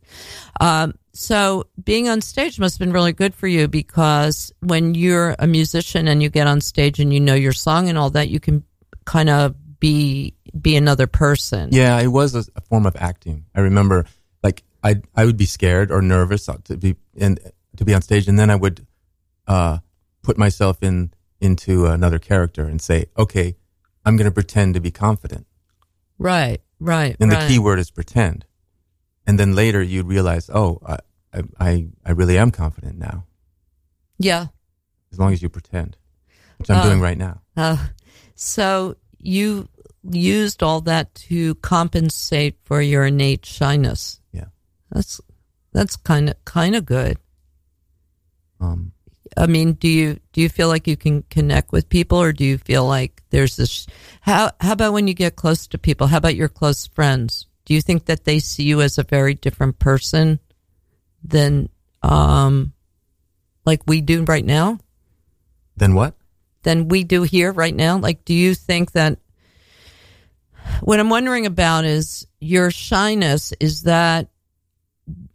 Um, 0.62 0.94
so 1.12 1.64
being 1.83 2.09
on 2.09 2.20
stage 2.20 2.61
must 2.61 2.77
have 2.77 2.79
been 2.79 2.92
really 2.92 3.12
good 3.12 3.35
for 3.35 3.48
you 3.48 3.66
because 3.66 4.53
when 4.61 4.94
you're 4.94 5.35
a 5.40 5.48
musician 5.48 6.07
and 6.07 6.22
you 6.22 6.31
get 6.31 6.46
on 6.46 6.61
stage 6.61 7.01
and 7.01 7.12
you 7.12 7.18
know 7.18 7.35
your 7.35 7.53
song 7.53 7.88
and 7.88 7.98
all 7.98 8.11
that, 8.11 8.29
you 8.29 8.38
can 8.38 8.62
kind 9.05 9.29
of 9.29 9.57
be 9.81 10.35
be 10.61 10.77
another 10.77 11.09
person. 11.09 11.70
Yeah, 11.72 12.01
it 12.01 12.07
was 12.07 12.37
a, 12.37 12.61
form 12.68 12.87
of 12.87 12.94
acting. 12.94 13.46
I 13.57 13.61
remember, 13.61 14.07
like, 14.44 14.62
I 14.85 15.03
I 15.16 15.25
would 15.25 15.37
be 15.37 15.46
scared 15.46 15.90
or 15.90 16.01
nervous 16.01 16.46
to 16.46 16.77
be 16.77 16.94
and 17.18 17.40
to 17.77 17.85
be 17.85 17.92
on 17.92 18.01
stage, 18.01 18.29
and 18.29 18.38
then 18.38 18.48
I 18.48 18.55
would 18.55 18.87
uh, 19.48 19.79
put 20.22 20.38
myself 20.38 20.81
in 20.81 21.12
into 21.40 21.87
another 21.87 22.20
character 22.20 22.62
and 22.62 22.81
say, 22.81 23.07
"Okay, 23.18 23.57
I'm 24.05 24.16
going 24.16 24.31
to 24.31 24.35
pretend 24.35 24.75
to 24.75 24.81
be 24.81 24.92
confident." 24.92 25.48
Right, 26.18 26.61
right. 26.79 27.16
And 27.18 27.33
right. 27.33 27.40
the 27.40 27.48
key 27.48 27.59
word 27.59 27.81
is 27.81 27.90
pretend. 27.90 28.44
And 29.26 29.38
then 29.38 29.54
later 29.54 29.82
you'd 29.82 30.06
realize, 30.06 30.50
"Oh, 30.52 30.80
I 30.87 30.98
I 31.58 31.88
I 32.04 32.11
really 32.12 32.38
am 32.38 32.50
confident 32.50 32.98
now." 32.98 33.24
Yeah. 34.18 34.46
As 35.12 35.18
long 35.18 35.32
as 35.32 35.42
you 35.42 35.48
pretend, 35.48 35.96
which 36.58 36.70
I'm 36.70 36.78
Uh, 36.78 36.85
doing 36.85 37.00
right 37.00 37.18
now. 37.18 37.40
Uh, 37.56 37.76
so 38.35 38.96
you 39.18 39.68
used 40.11 40.62
all 40.62 40.80
that 40.82 41.14
to 41.14 41.54
compensate 41.56 42.56
for 42.64 42.80
your 42.82 43.06
innate 43.06 43.46
shyness. 43.46 44.20
Yeah. 44.32 44.46
That's 44.90 45.20
that's 45.72 45.96
kind 45.96 46.28
of 46.30 46.44
kind 46.44 46.74
of 46.74 46.85
good. 46.85 47.18
Um, 48.61 48.92
I 49.37 49.46
mean, 49.46 49.74
do 49.74 49.88
you 49.88 50.18
do 50.32 50.40
you 50.40 50.48
feel 50.48 50.68
like 50.68 50.87
you 50.87 50.96
can 50.96 51.22
connect 51.30 51.72
with 51.72 51.88
people, 51.88 52.18
or 52.18 52.32
do 52.32 52.44
you 52.44 52.58
feel 52.58 52.87
like 52.87 53.22
there's 53.30 53.56
this? 53.56 53.87
How 54.20 54.50
how 54.61 54.72
about 54.72 54.92
when 54.92 55.08
you 55.08 55.14
get 55.14 55.37
close 55.37 55.66
to 55.68 55.78
people? 55.78 56.06
How 56.08 56.18
about 56.18 56.37
your 56.37 56.48
close 56.48 56.87
friends? 56.87 57.46
Do 57.64 57.75
you 57.75 57.81
think 57.81 58.07
that 58.07 58.25
they 58.25 58.38
see 58.38 58.64
you 58.64 58.81
as 58.81 58.98
a 58.98 59.05
very 59.05 59.35
different 59.35 59.79
person 59.79 60.40
than 61.22 61.68
um, 62.03 62.72
like 63.64 63.83
we 63.87 64.01
do 64.01 64.25
right 64.25 64.44
now? 64.44 64.79
then 65.77 65.94
what? 65.94 66.14
Than 66.62 66.88
we 66.88 67.05
do 67.05 67.22
here 67.22 67.53
right 67.53 67.75
now? 67.75 67.98
Like, 67.98 68.25
do 68.25 68.35
you 68.35 68.55
think 68.55 68.92
that? 68.92 69.18
What 70.81 71.01
I'm 71.01 71.11
wondering 71.11 71.46
about 71.46 71.85
is 71.85 72.27
your 72.40 72.70
shyness. 72.70 73.53
Is 73.59 73.83
that 73.83 74.29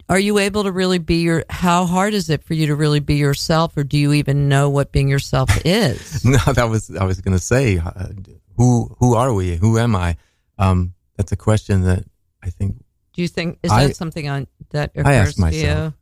are 0.08 0.18
you 0.18 0.38
able 0.38 0.64
to 0.64 0.72
really 0.72 0.98
be 0.98 1.16
your 1.16 1.44
how 1.50 1.84
hard 1.84 2.14
is 2.14 2.30
it 2.30 2.44
for 2.44 2.54
you 2.54 2.68
to 2.68 2.76
really 2.76 3.00
be 3.00 3.16
yourself 3.16 3.76
or 3.76 3.84
do 3.84 3.98
you 3.98 4.14
even 4.14 4.48
know 4.48 4.70
what 4.70 4.90
being 4.90 5.08
yourself 5.08 5.50
is 5.66 6.24
No, 6.24 6.38
that 6.54 6.70
was 6.70 6.90
I 6.96 7.04
was 7.04 7.20
going 7.20 7.36
to 7.36 7.42
say, 7.42 7.78
uh, 7.78 8.08
who 8.56 8.96
who 8.98 9.14
are 9.14 9.34
we? 9.34 9.56
Who 9.56 9.78
am 9.78 9.94
I? 9.94 10.16
Um, 10.58 10.94
that's 11.16 11.32
a 11.32 11.36
question 11.36 11.82
that 11.82 12.04
I 12.48 12.50
think. 12.50 12.72
do 13.14 13.22
you 13.22 13.28
think 13.28 13.58
is 13.62 13.70
I- 13.70 13.86
that 13.88 13.96
something 13.96 14.26
on 14.28 14.46
that 14.70 14.90
occurs 14.96 15.06
I 15.06 15.14
ask 15.14 15.38
myself. 15.38 15.94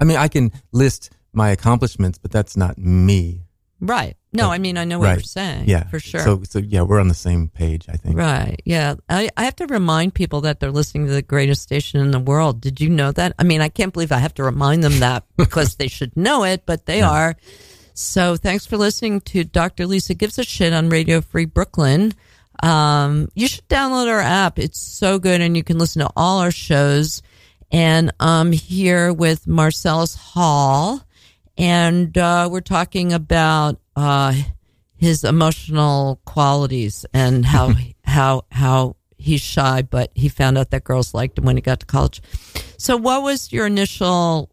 I 0.00 0.04
mean, 0.08 0.16
I 0.16 0.28
can 0.28 0.50
list 0.72 1.10
my 1.32 1.50
accomplishments, 1.50 2.16
but 2.22 2.30
that's 2.30 2.56
not 2.56 2.78
me. 2.78 3.44
right 3.82 4.16
no 4.32 4.48
Right. 4.48 4.56
i 4.56 4.58
mean 4.66 4.76
i 4.78 4.84
know 4.84 4.98
what 5.00 5.06
Right. 5.10 5.16
you're 5.18 5.22
saying 5.40 5.64
Yeah, 5.66 5.84
for 5.92 5.98
sure 5.98 6.20
So, 6.26 6.42
so 6.52 6.58
yeah, 6.60 6.82
we're 6.88 7.00
on 7.00 7.08
the 7.08 7.22
same 7.28 7.48
page. 7.48 7.84
I 7.88 7.96
think. 7.96 8.14
right 8.16 8.60
yeah 8.74 8.94
I, 9.08 9.22
I 9.40 9.42
have 9.48 9.56
to 9.56 9.66
remind 9.78 10.12
people 10.12 10.40
that 10.46 10.60
they're 10.60 10.70
listening 10.80 11.06
to 11.08 11.12
the 11.16 11.22
greatest 11.34 11.62
station 11.68 11.98
in 12.04 12.10
the 12.16 12.20
world 12.30 12.60
did 12.60 12.76
you 12.82 12.90
know 13.00 13.10
that 13.12 13.30
i 13.40 13.44
mean 13.50 13.60
i 13.62 13.70
can't 13.78 13.92
believe 13.94 14.12
i 14.12 14.18
have 14.26 14.34
to 14.34 14.44
remind 14.44 14.84
them 14.84 14.96
that 15.00 15.24
because 15.44 15.70
they 15.76 15.88
should 15.88 16.12
know 16.26 16.44
it 16.52 16.60
but 16.66 16.84
they 16.90 17.00
are 17.00 17.30
so 17.94 18.36
thanks 18.36 18.64
for 18.66 18.76
listening 18.76 19.20
to 19.32 19.44
dr 19.44 19.82
lisa 19.86 20.12
gives 20.14 20.38
a 20.38 20.44
shit 20.44 20.72
on 20.72 20.88
radio 20.90 21.20
free 21.20 21.46
brooklyn 21.46 22.12
um, 22.62 23.28
you 23.34 23.48
should 23.48 23.68
download 23.68 24.08
our 24.08 24.20
app. 24.20 24.58
It's 24.58 24.78
so 24.78 25.18
good, 25.18 25.40
and 25.40 25.56
you 25.56 25.64
can 25.64 25.78
listen 25.78 26.00
to 26.00 26.10
all 26.16 26.40
our 26.40 26.50
shows. 26.50 27.22
And 27.70 28.12
I'm 28.18 28.52
here 28.52 29.12
with 29.12 29.46
Marcellus 29.46 30.14
Hall, 30.14 31.00
and 31.56 32.16
uh, 32.18 32.48
we're 32.50 32.60
talking 32.60 33.12
about 33.12 33.80
uh, 33.96 34.34
his 34.96 35.24
emotional 35.24 36.20
qualities 36.24 37.06
and 37.14 37.44
how 37.44 37.72
how 38.04 38.44
how 38.50 38.96
he's 39.20 39.40
shy, 39.40 39.82
but 39.82 40.10
he 40.14 40.28
found 40.28 40.58
out 40.58 40.70
that 40.70 40.84
girls 40.84 41.14
liked 41.14 41.38
him 41.38 41.44
when 41.44 41.56
he 41.56 41.62
got 41.62 41.80
to 41.80 41.86
college. 41.86 42.22
So, 42.76 42.96
what 42.96 43.22
was 43.22 43.52
your 43.52 43.66
initial 43.66 44.50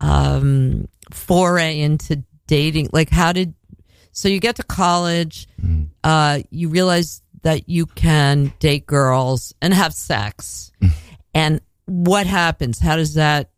um, 0.00 0.88
foray 1.10 1.80
into 1.80 2.22
dating? 2.46 2.90
Like, 2.92 3.10
how 3.10 3.32
did 3.32 3.54
so 4.12 4.28
you 4.28 4.40
get 4.40 4.56
to 4.56 4.62
college? 4.62 5.48
Uh, 6.04 6.40
you 6.50 6.68
realize 6.68 7.22
that 7.46 7.68
you 7.68 7.86
can 7.86 8.52
date 8.58 8.86
girls 8.86 9.54
and 9.62 9.72
have 9.72 9.94
sex, 9.94 10.72
and 11.34 11.60
what 11.84 12.26
happens? 12.26 12.80
How 12.80 12.96
does 12.96 13.14
that 13.14 13.50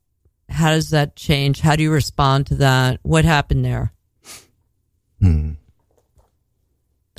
how 0.50 0.70
does 0.70 0.90
that 0.90 1.16
change? 1.16 1.60
How 1.60 1.74
do 1.74 1.82
you 1.82 1.90
respond 1.90 2.46
to 2.48 2.54
that? 2.56 3.00
What 3.02 3.24
happened 3.24 3.64
there? 3.64 3.94
Hmm. 5.22 5.52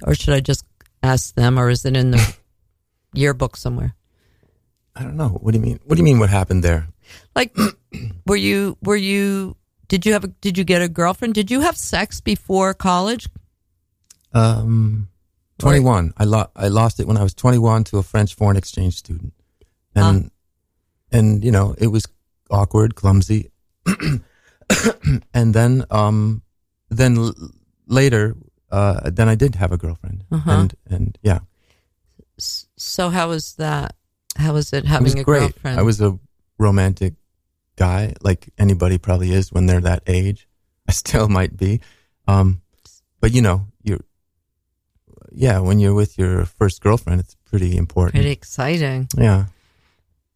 Or 0.03 0.13
should 0.13 0.35
I 0.35 0.41
just 0.41 0.63
ask 1.01 1.33
them, 1.33 1.59
or 1.59 1.71
is 1.71 1.85
it 1.85 1.97
in 1.97 2.11
the 2.11 2.35
yearbook 3.13 3.57
somewhere? 3.57 3.95
I 4.95 5.01
don't 5.01 5.17
know. 5.17 5.29
What 5.29 5.53
do 5.53 5.57
you 5.57 5.65
mean? 5.65 5.79
What 5.85 5.95
do 5.95 6.01
you 6.01 6.05
mean? 6.05 6.19
What 6.19 6.29
happened 6.29 6.63
there? 6.63 6.87
Like, 7.35 7.57
were 8.27 8.35
you 8.35 8.77
were 8.83 8.95
you 8.95 9.57
did 9.87 10.05
you 10.05 10.13
have 10.13 10.23
a, 10.23 10.27
did 10.27 10.55
you 10.55 10.63
get 10.63 10.83
a 10.83 10.87
girlfriend? 10.87 11.33
Did 11.33 11.49
you 11.49 11.61
have 11.61 11.75
sex 11.75 12.21
before 12.21 12.75
college? 12.75 13.27
Um, 14.33 15.09
twenty 15.59 15.79
one. 15.79 16.13
I 16.17 16.23
lost. 16.23 16.49
I 16.55 16.67
lost 16.69 16.99
it 16.99 17.07
when 17.07 17.17
I 17.17 17.23
was 17.23 17.33
twenty 17.33 17.57
one 17.59 17.83
to 17.85 17.97
a 17.97 18.03
French 18.03 18.33
foreign 18.35 18.57
exchange 18.57 18.95
student, 18.95 19.33
and 19.95 20.31
and 21.11 21.43
you 21.43 21.51
know 21.51 21.75
it 21.77 21.87
was 21.87 22.05
awkward, 22.49 22.95
clumsy, 22.95 23.51
and 25.33 25.53
then 25.53 25.83
um, 25.91 26.41
then 26.89 27.17
l- 27.17 27.33
later, 27.87 28.35
uh, 28.71 29.09
then 29.09 29.29
I 29.29 29.35
did 29.35 29.55
have 29.55 29.71
a 29.71 29.77
girlfriend, 29.77 30.23
Uh-huh. 30.31 30.51
and 30.51 30.75
and 30.89 31.17
yeah, 31.21 31.39
So 32.77 33.09
how 33.09 33.29
was 33.29 33.53
that? 33.55 33.95
How 34.35 34.53
was 34.53 34.71
it 34.73 34.85
having 34.85 35.07
it 35.07 35.13
was 35.15 35.21
a 35.21 35.23
great. 35.23 35.39
girlfriend? 35.39 35.79
I 35.79 35.83
was 35.83 36.01
a 36.01 36.17
romantic 36.57 37.13
guy, 37.75 38.13
like 38.21 38.49
anybody 38.57 38.97
probably 38.97 39.31
is 39.33 39.51
when 39.51 39.65
they're 39.65 39.81
that 39.81 40.03
age. 40.07 40.47
I 40.87 40.91
still 40.91 41.27
might 41.29 41.55
be. 41.57 41.81
Um, 42.27 42.61
but 43.21 43.31
you 43.33 43.41
know, 43.41 43.67
yeah, 45.31 45.59
when 45.59 45.79
you're 45.79 45.93
with 45.93 46.17
your 46.17 46.45
first 46.45 46.81
girlfriend, 46.81 47.19
it's 47.19 47.35
pretty 47.45 47.77
important. 47.77 48.15
pretty 48.15 48.31
exciting. 48.31 49.07
Yeah. 49.17 49.45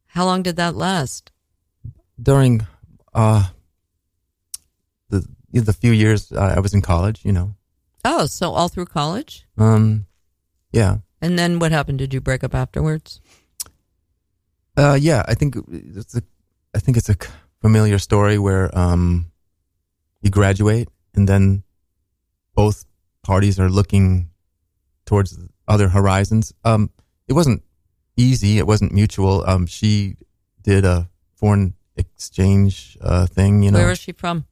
How 0.08 0.26
long 0.26 0.44
did 0.44 0.56
that 0.58 0.76
last? 0.76 1.32
During, 2.22 2.66
uh, 3.14 3.48
the, 5.10 5.26
the 5.52 5.74
few 5.74 5.91
years 5.91 6.32
uh, 6.32 6.54
I 6.56 6.60
was 6.60 6.74
in 6.74 6.82
college, 6.82 7.22
you 7.26 7.32
know, 7.32 7.56
Oh, 8.06 8.26
so 8.26 8.52
all 8.52 8.68
through 8.68 8.88
college? 8.88 9.46
um, 9.58 10.06
yeah. 10.72 10.98
And 11.22 11.39
then 11.39 11.60
what 11.60 11.72
happened? 11.72 12.00
Did 12.00 12.14
you 12.14 12.20
break 12.20 12.44
up 12.44 12.54
afterwards? 12.54 13.22
Uh, 14.76 14.98
yeah, 15.00 15.24
I 15.28 15.36
think 15.36 15.56
it's 15.72 16.16
a, 16.16 16.22
I 16.76 16.80
think 16.80 16.98
it's 16.98 17.08
a 17.10 17.16
familiar 17.62 17.98
story 18.00 18.38
where 18.38 18.76
um, 18.78 19.32
you 20.22 20.30
graduate 20.30 20.89
and 21.16 21.30
then 21.30 21.64
both 22.56 22.84
parties 23.24 23.58
are 23.60 23.70
looking 23.70 24.30
towards 25.14 25.38
other 25.68 25.89
horizons. 25.89 26.53
Um, 26.66 26.89
it 27.28 27.34
wasn't 27.34 27.61
easy. 28.18 28.57
It 28.57 28.66
wasn't 28.66 28.91
mutual. 28.91 29.43
Um, 29.47 29.68
she 29.68 30.16
did 30.64 30.86
a 30.86 31.07
foreign 31.36 31.76
exchange 31.95 32.97
uh, 32.99 33.28
thing. 33.28 33.61
You 33.64 33.70
know, 33.72 33.78
Where 33.80 33.89
was 33.89 33.99
she 33.99 34.11
from? 34.14 34.45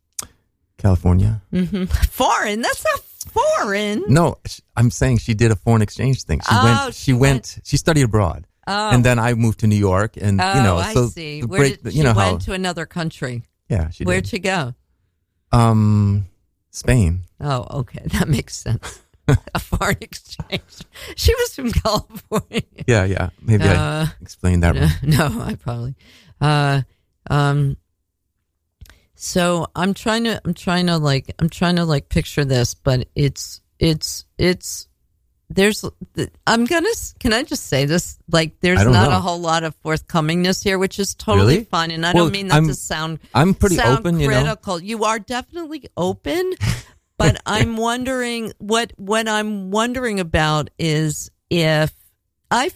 California. 0.78 1.42
hmm 1.50 1.86
Foreign? 2.22 2.62
That's 2.62 2.84
not 2.86 3.00
foreign. 3.38 4.04
No, 4.08 4.38
I'm 4.78 4.92
saying 4.92 5.18
she 5.20 5.34
did 5.34 5.52
a 5.52 5.56
foreign 5.56 5.82
exchange 5.82 6.24
thing. 6.24 6.40
She 6.42 6.48
Oh, 6.52 6.64
went. 6.64 6.94
she 6.96 7.02
She 7.06 7.14
went, 7.14 7.58
She 7.64 7.78
studied 7.78 8.04
abroad, 8.04 8.46
Oh, 8.68 8.90
and 8.94 9.04
then 9.04 9.18
I 9.18 9.34
moved 9.34 9.60
to 9.62 9.68
New 9.68 9.82
York, 9.92 10.12
and 10.18 10.40
oh 10.42 10.54
you 10.56 10.62
know, 10.64 10.78
I 10.78 10.94
so 10.94 11.08
see. 11.08 11.42
Where 11.42 11.60
break- 11.62 11.82
did, 11.84 11.94
you 11.94 12.02
she 12.02 12.04
know 12.04 12.14
went 12.14 12.32
how. 12.32 12.38
to 12.46 12.54
another 12.54 12.86
country. 12.86 13.44
yeah, 13.70 13.90
she 13.90 14.04
Where'd 14.04 14.24
did. 14.26 14.30
she 14.30 14.40
go? 14.40 14.74
Um, 15.52 16.28
Spain. 16.70 17.24
Oh, 17.40 17.66
okay. 17.82 18.04
That 18.14 18.28
makes 18.28 18.56
sense. 18.56 19.00
a 19.56 19.60
foreign 19.60 19.98
exchange. 20.02 20.62
She 21.16 21.34
was 21.36 21.56
from 21.56 21.72
California. 21.72 22.62
Yeah, 22.88 23.06
yeah. 23.06 23.30
Maybe 23.42 23.64
I 23.64 24.02
Uh, 24.02 24.08
explained 24.22 24.64
that 24.64 24.76
no, 24.76 24.82
wrong. 24.82 24.92
no, 25.38 25.42
I 25.42 25.56
probably. 25.56 25.96
Uh, 26.40 26.82
um, 27.30 27.78
so 29.16 29.68
I'm 29.76 29.94
trying 29.94 30.24
to, 30.26 30.42
I'm 30.44 30.54
trying 30.54 30.88
to 30.88 30.98
like, 30.98 31.34
I'm 31.40 31.50
trying 31.50 31.76
to 31.76 31.86
like 31.86 32.10
picture 32.10 32.44
this, 32.44 32.74
but 32.74 33.08
it's, 33.16 33.62
it's, 33.80 34.26
it's, 34.38 34.88
there's, 35.50 35.84
I'm 36.48 36.66
gonna, 36.66 36.90
can 37.20 37.34
I 37.34 37.44
just 37.44 37.66
say 37.68 37.86
this? 37.86 38.18
Like, 38.32 38.62
there's 38.62 38.82
don't 38.82 38.94
know. 38.94 39.10
a 39.10 39.20
whole 39.20 39.40
lot 39.40 39.64
of 39.66 39.76
forthcomingness 39.84 40.64
here, 40.64 40.80
which 40.80 40.98
is 40.98 41.14
totally 41.14 41.56
Really? 41.56 41.66
fine. 41.66 41.92
And 41.92 42.06
I 42.06 42.14
Well, 42.14 42.26
don't 42.26 42.32
mean 42.32 42.48
that 42.48 42.56
I'm- 42.56 42.68
to 42.68 42.74
sound, 42.74 43.20
I'm 43.36 43.54
pretty 43.54 43.76
sound 43.76 44.00
open, 44.00 44.20
you 44.20 44.30
know. 44.30 44.42
critical. 44.44 44.80
You 44.80 45.04
are 45.04 45.20
definitely 45.20 45.86
open, 45.98 46.54
but 47.22 47.42
I'm 47.46 47.78
wondering 47.78 48.54
what 48.58 48.94
what 48.98 49.28
I'm 49.28 49.72
wondering 49.72 50.20
about 50.20 50.70
is 50.80 51.30
if 51.50 51.92
I 52.50 52.72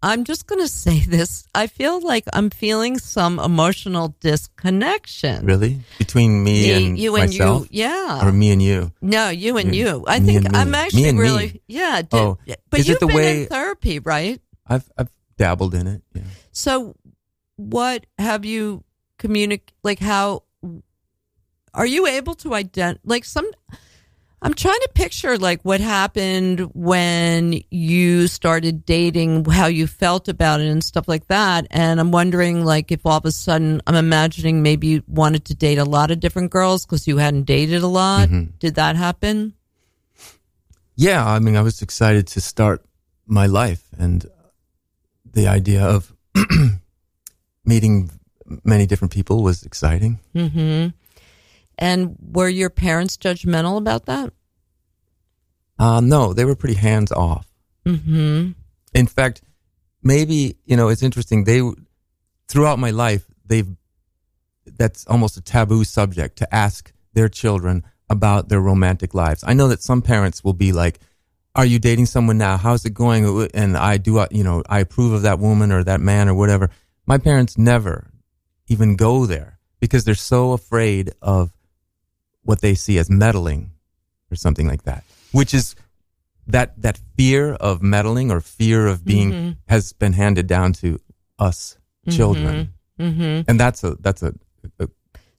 I'm 0.00 0.22
just 0.22 0.46
going 0.46 0.60
to 0.68 0.68
say 0.68 1.00
this. 1.00 1.44
I 1.54 1.66
feel 1.66 2.00
like 2.00 2.24
I'm 2.32 2.50
feeling 2.50 2.98
some 2.98 3.40
emotional 3.40 4.14
disconnection. 4.20 5.44
Really? 5.44 5.80
Between 5.98 6.44
me 6.44 6.70
and 6.72 6.98
you 6.98 7.16
and 7.16 7.30
myself? 7.30 7.62
you, 7.70 7.82
yeah. 7.84 8.24
Or 8.26 8.30
me 8.30 8.52
and 8.52 8.62
you? 8.62 8.92
no, 9.02 9.28
you 9.30 9.56
and 9.58 9.74
You- 9.74 9.86
you. 9.86 10.04
I 10.06 10.20
me 10.20 10.34
think. 10.38 10.54
I'm 10.56 10.74
actually 10.74 11.08
and 11.08 11.18
me. 11.18 11.24
really, 11.24 11.62
yeah. 11.66 12.02
Did, 12.02 12.14
Oh, 12.14 12.38
but 12.70 12.80
is 12.80 12.88
you've 12.88 13.00
the 13.00 13.06
been 13.08 13.16
way- 13.16 13.42
in 13.42 13.48
therapy, 13.48 13.98
right? 13.98 14.40
I've 14.66 14.88
I've 14.96 15.10
dabbled 15.36 15.74
in 15.74 15.86
it. 15.88 16.02
Yeah. 16.14 16.22
So, 16.52 16.94
what 17.56 18.06
have 18.18 18.44
you 18.44 18.84
communicate? 19.18 19.72
Like, 19.82 19.98
how 19.98 20.44
are 21.74 21.86
you 21.86 22.06
able 22.06 22.34
to 22.36 22.54
identify? 22.54 23.00
Like, 23.04 23.24
some. 23.24 23.50
I'm 24.40 24.54
trying 24.54 24.78
to 24.80 24.90
picture 24.94 25.36
like 25.36 25.62
what 25.62 25.80
happened 25.80 26.60
when 26.74 27.60
you 27.70 28.28
started 28.28 28.86
dating, 28.86 29.44
how 29.46 29.66
you 29.66 29.88
felt 29.88 30.28
about 30.28 30.60
it 30.60 30.68
and 30.68 30.82
stuff 30.82 31.08
like 31.08 31.26
that. 31.26 31.66
And 31.70 31.98
I'm 31.98 32.12
wondering 32.12 32.64
like 32.64 32.92
if 32.92 33.04
all 33.04 33.18
of 33.18 33.24
a 33.24 33.32
sudden 33.32 33.82
I'm 33.86 33.96
imagining 33.96 34.62
maybe 34.62 34.86
you 34.86 35.02
wanted 35.08 35.44
to 35.46 35.54
date 35.54 35.78
a 35.78 35.84
lot 35.84 36.12
of 36.12 36.20
different 36.20 36.52
girls 36.52 36.86
because 36.86 37.08
you 37.08 37.16
hadn't 37.16 37.44
dated 37.44 37.82
a 37.82 37.88
lot. 37.88 38.28
Mm-hmm. 38.28 38.52
Did 38.60 38.76
that 38.76 38.94
happen? 38.94 39.54
Yeah, 40.94 41.24
I 41.24 41.38
mean, 41.38 41.56
I 41.56 41.62
was 41.62 41.80
excited 41.80 42.26
to 42.28 42.40
start 42.40 42.84
my 43.24 43.46
life, 43.46 43.84
and 43.96 44.26
the 45.24 45.46
idea 45.46 45.84
of 45.84 46.12
meeting 47.64 48.10
many 48.64 48.84
different 48.84 49.12
people 49.12 49.44
was 49.44 49.62
exciting. 49.62 50.18
Mm-hmm. 50.34 50.88
And 51.78 52.16
were 52.20 52.48
your 52.48 52.70
parents 52.70 53.16
judgmental 53.16 53.78
about 53.78 54.06
that? 54.06 54.32
Uh, 55.78 56.00
no, 56.00 56.32
they 56.32 56.44
were 56.44 56.56
pretty 56.56 56.74
hands 56.74 57.12
off. 57.12 57.46
Mm-hmm. 57.86 58.50
In 58.94 59.06
fact, 59.06 59.42
maybe 60.02 60.56
you 60.64 60.76
know 60.76 60.88
it's 60.88 61.02
interesting. 61.02 61.44
They 61.44 61.62
throughout 62.48 62.78
my 62.78 62.90
life, 62.90 63.24
they've 63.46 63.68
that's 64.76 65.06
almost 65.06 65.36
a 65.36 65.40
taboo 65.40 65.84
subject 65.84 66.36
to 66.38 66.54
ask 66.54 66.92
their 67.14 67.28
children 67.28 67.84
about 68.10 68.48
their 68.48 68.60
romantic 68.60 69.14
lives. 69.14 69.44
I 69.46 69.54
know 69.54 69.68
that 69.68 69.82
some 69.82 70.02
parents 70.02 70.42
will 70.42 70.52
be 70.52 70.72
like, 70.72 70.98
"Are 71.54 71.64
you 71.64 71.78
dating 71.78 72.06
someone 72.06 72.38
now? 72.38 72.56
How's 72.56 72.84
it 72.84 72.94
going?" 72.94 73.48
And 73.54 73.76
I 73.76 73.98
do, 73.98 74.18
uh, 74.18 74.26
you 74.32 74.42
know, 74.42 74.64
I 74.68 74.80
approve 74.80 75.12
of 75.12 75.22
that 75.22 75.38
woman 75.38 75.70
or 75.70 75.84
that 75.84 76.00
man 76.00 76.28
or 76.28 76.34
whatever. 76.34 76.70
My 77.06 77.18
parents 77.18 77.56
never 77.56 78.10
even 78.66 78.96
go 78.96 79.26
there 79.26 79.58
because 79.80 80.04
they're 80.04 80.14
so 80.14 80.52
afraid 80.52 81.12
of 81.22 81.52
what 82.48 82.60
they 82.64 82.74
see 82.74 82.96
as 82.98 83.10
meddling 83.10 83.70
or 84.32 84.36
something 84.36 84.66
like 84.66 84.84
that, 84.84 85.04
which 85.32 85.52
is 85.52 85.74
that 86.46 86.72
that 86.80 86.98
fear 87.16 87.52
of 87.60 87.82
meddling 87.82 88.30
or 88.32 88.40
fear 88.40 88.86
of 88.88 89.04
being 89.04 89.56
has 89.68 89.92
been 89.92 90.14
handed 90.14 90.46
down 90.48 90.72
to 90.72 90.98
us 91.38 91.76
children, 92.08 92.72
Mm-hmm. 92.98 93.44
and 93.46 93.60
that's 93.60 93.84
a 93.84 93.94
that's 94.00 94.22
a, 94.24 94.32
a, 94.80 94.84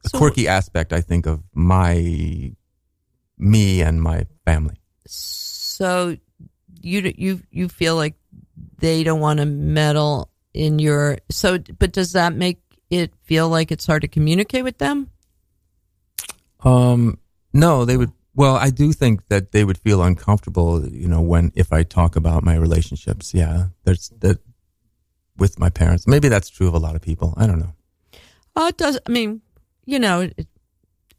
a 0.05 0.09
So- 0.09 0.17
quirky 0.17 0.47
aspect 0.47 0.93
I 0.93 1.01
think 1.01 1.25
of 1.25 1.41
my 1.53 2.53
me 3.37 3.81
and 3.81 4.01
my 4.01 4.25
family. 4.45 4.77
So 5.07 6.15
you 6.81 7.11
you 7.17 7.41
you 7.51 7.67
feel 7.69 7.95
like 7.97 8.15
they 8.79 9.03
don't 9.03 9.19
want 9.19 9.39
to 9.39 9.45
meddle 9.45 10.29
in 10.53 10.79
your 10.79 11.17
so 11.31 11.57
but 11.79 11.91
does 11.91 12.13
that 12.13 12.33
make 12.35 12.61
it 12.89 13.11
feel 13.23 13.49
like 13.49 13.71
it's 13.73 13.85
hard 13.87 14.01
to 14.03 14.07
communicate 14.07 14.63
with 14.63 14.77
them? 14.77 15.09
Um, 16.63 17.19
no, 17.53 17.85
they 17.85 17.97
would. 17.97 18.11
Well, 18.35 18.55
I 18.55 18.69
do 18.69 18.93
think 18.93 19.27
that 19.27 19.51
they 19.51 19.63
would 19.65 19.77
feel 19.77 20.01
uncomfortable, 20.01 20.87
you 20.87 21.07
know, 21.07 21.21
when 21.21 21.51
if 21.55 21.73
I 21.73 21.83
talk 21.83 22.15
about 22.15 22.43
my 22.43 22.55
relationships. 22.55 23.33
Yeah, 23.33 23.67
there's 23.83 24.09
that 24.19 24.39
with 25.37 25.59
my 25.59 25.69
parents. 25.69 26.07
Maybe 26.07 26.27
that's 26.29 26.49
true 26.49 26.67
of 26.67 26.73
a 26.73 26.79
lot 26.79 26.95
of 26.95 27.01
people. 27.01 27.33
I 27.37 27.47
don't 27.47 27.59
know. 27.59 27.73
Oh, 28.55 28.67
it 28.67 28.77
does. 28.77 28.99
I 29.07 29.09
mean, 29.11 29.41
you 29.85 29.99
know, 29.99 30.21
it, 30.21 30.47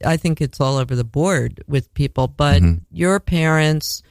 I 0.04 0.16
think 0.16 0.40
it's 0.40 0.60
all 0.60 0.76
over 0.76 0.94
the 0.94 1.04
board 1.04 1.62
with 1.66 1.92
people. 1.94 2.28
But 2.28 2.62
Mhm. 2.62 2.80
your 2.90 3.18
parents, 3.20 4.02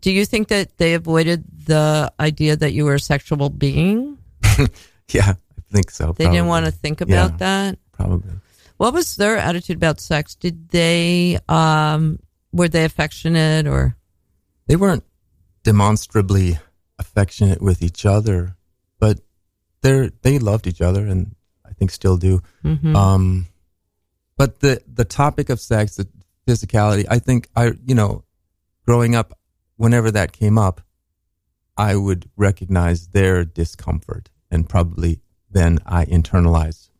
do 0.00 0.10
you 0.10 0.24
think 0.26 0.48
that 0.48 0.78
they 0.78 0.94
avoided 0.94 1.44
the 1.66 2.12
idea 2.18 2.56
that 2.56 2.72
you 2.72 2.84
were 2.84 2.94
a 2.94 3.00
sexual 3.00 3.50
being? 3.50 4.18
Yeah, 5.12 5.34
I 5.34 5.62
think 5.72 5.92
so. 5.92 6.12
They 6.18 6.24
didn't 6.26 6.48
want 6.48 6.66
to 6.66 6.72
think 6.72 7.00
about 7.00 7.32
Yeah. 7.32 7.36
that. 7.38 7.78
Probably. 7.92 8.32
What 8.76 8.92
was 8.92 9.16
their 9.16 9.36
attitude 9.38 9.76
about 9.76 10.00
sex? 10.00 10.34
Did 10.34 10.68
they 10.70 11.38
um 11.48 12.18
were 12.52 12.68
they 12.68 12.84
affectionate 12.84 13.66
or 13.66 13.96
They 14.66 14.76
weren't 14.76 15.04
demonstrably 15.62 16.58
affectionate 16.98 17.60
with 17.60 17.82
each 17.82 18.06
other, 18.06 18.56
but 18.98 19.20
they're 19.82 20.10
they 20.22 20.38
loved 20.38 20.66
each 20.66 20.80
other, 20.80 21.06
and 21.06 21.34
I 21.64 21.72
think 21.72 21.90
still 21.90 22.16
do. 22.16 22.42
Mhm. 22.64 22.94
Um, 22.94 23.46
but 24.36 24.60
the 24.60 24.82
the 24.86 25.04
topic 25.04 25.50
of 25.50 25.60
sex, 25.60 25.96
the 25.96 26.08
physicality, 26.46 27.06
I 27.08 27.18
think 27.18 27.48
I 27.56 27.72
you 27.84 27.94
know, 27.94 28.24
growing 28.84 29.14
up, 29.14 29.38
whenever 29.76 30.10
that 30.10 30.32
came 30.32 30.58
up, 30.58 30.80
I 31.76 31.96
would 31.96 32.30
recognize 32.36 33.08
their 33.08 33.44
discomfort, 33.44 34.30
and 34.50 34.68
probably 34.68 35.20
then 35.50 35.78
I 35.86 36.04
internalized 36.06 36.90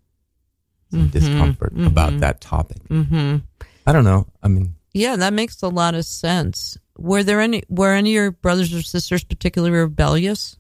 Mhm, 0.97 1.11
discomfort 1.11 1.75
mhm. 1.75 1.87
about 1.87 2.19
that 2.21 2.41
topic. 2.41 2.83
Mhm. 2.89 3.43
I 3.87 3.93
don't 3.93 4.05
know. 4.05 4.27
I 4.43 4.49
mean, 4.49 4.75
Yeah, 4.93 5.17
that 5.17 5.33
makes 5.35 5.61
a 5.63 5.69
lot 5.69 5.95
of 5.95 6.05
sense. 6.05 6.79
Were 6.97 7.23
there 7.23 7.41
any 7.41 7.63
were 7.69 7.93
any 7.93 8.11
of 8.11 8.15
your 8.15 8.31
brothers 8.33 8.73
or 8.73 8.83
sisters 8.83 9.23
particularly 9.25 9.77
rebellious? 9.77 10.57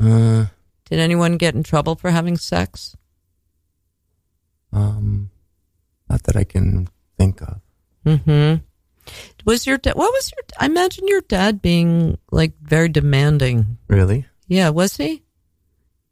uh, 0.00 0.46
Did 0.90 0.98
anyone 1.00 1.36
get 1.38 1.54
in 1.54 1.62
trouble 1.62 1.96
for 1.96 2.10
having 2.10 2.36
sex? 2.36 2.96
um, 4.72 5.30
not 6.10 6.22
that 6.24 6.36
I 6.36 6.44
can 6.44 6.88
think 7.16 7.40
of. 7.42 7.60
Mhm. 8.04 8.62
Was 9.44 9.66
your 9.66 9.78
dad? 9.78 9.94
What 9.94 10.12
was 10.12 10.32
your? 10.32 10.42
I 10.58 10.66
imagine 10.66 11.06
your 11.08 11.20
dad 11.22 11.60
being 11.62 12.18
like 12.32 12.54
very 12.62 12.88
demanding. 12.88 13.78
Really? 13.88 14.26
Yeah, 14.48 14.70
was 14.70 14.96
he? 14.96 15.22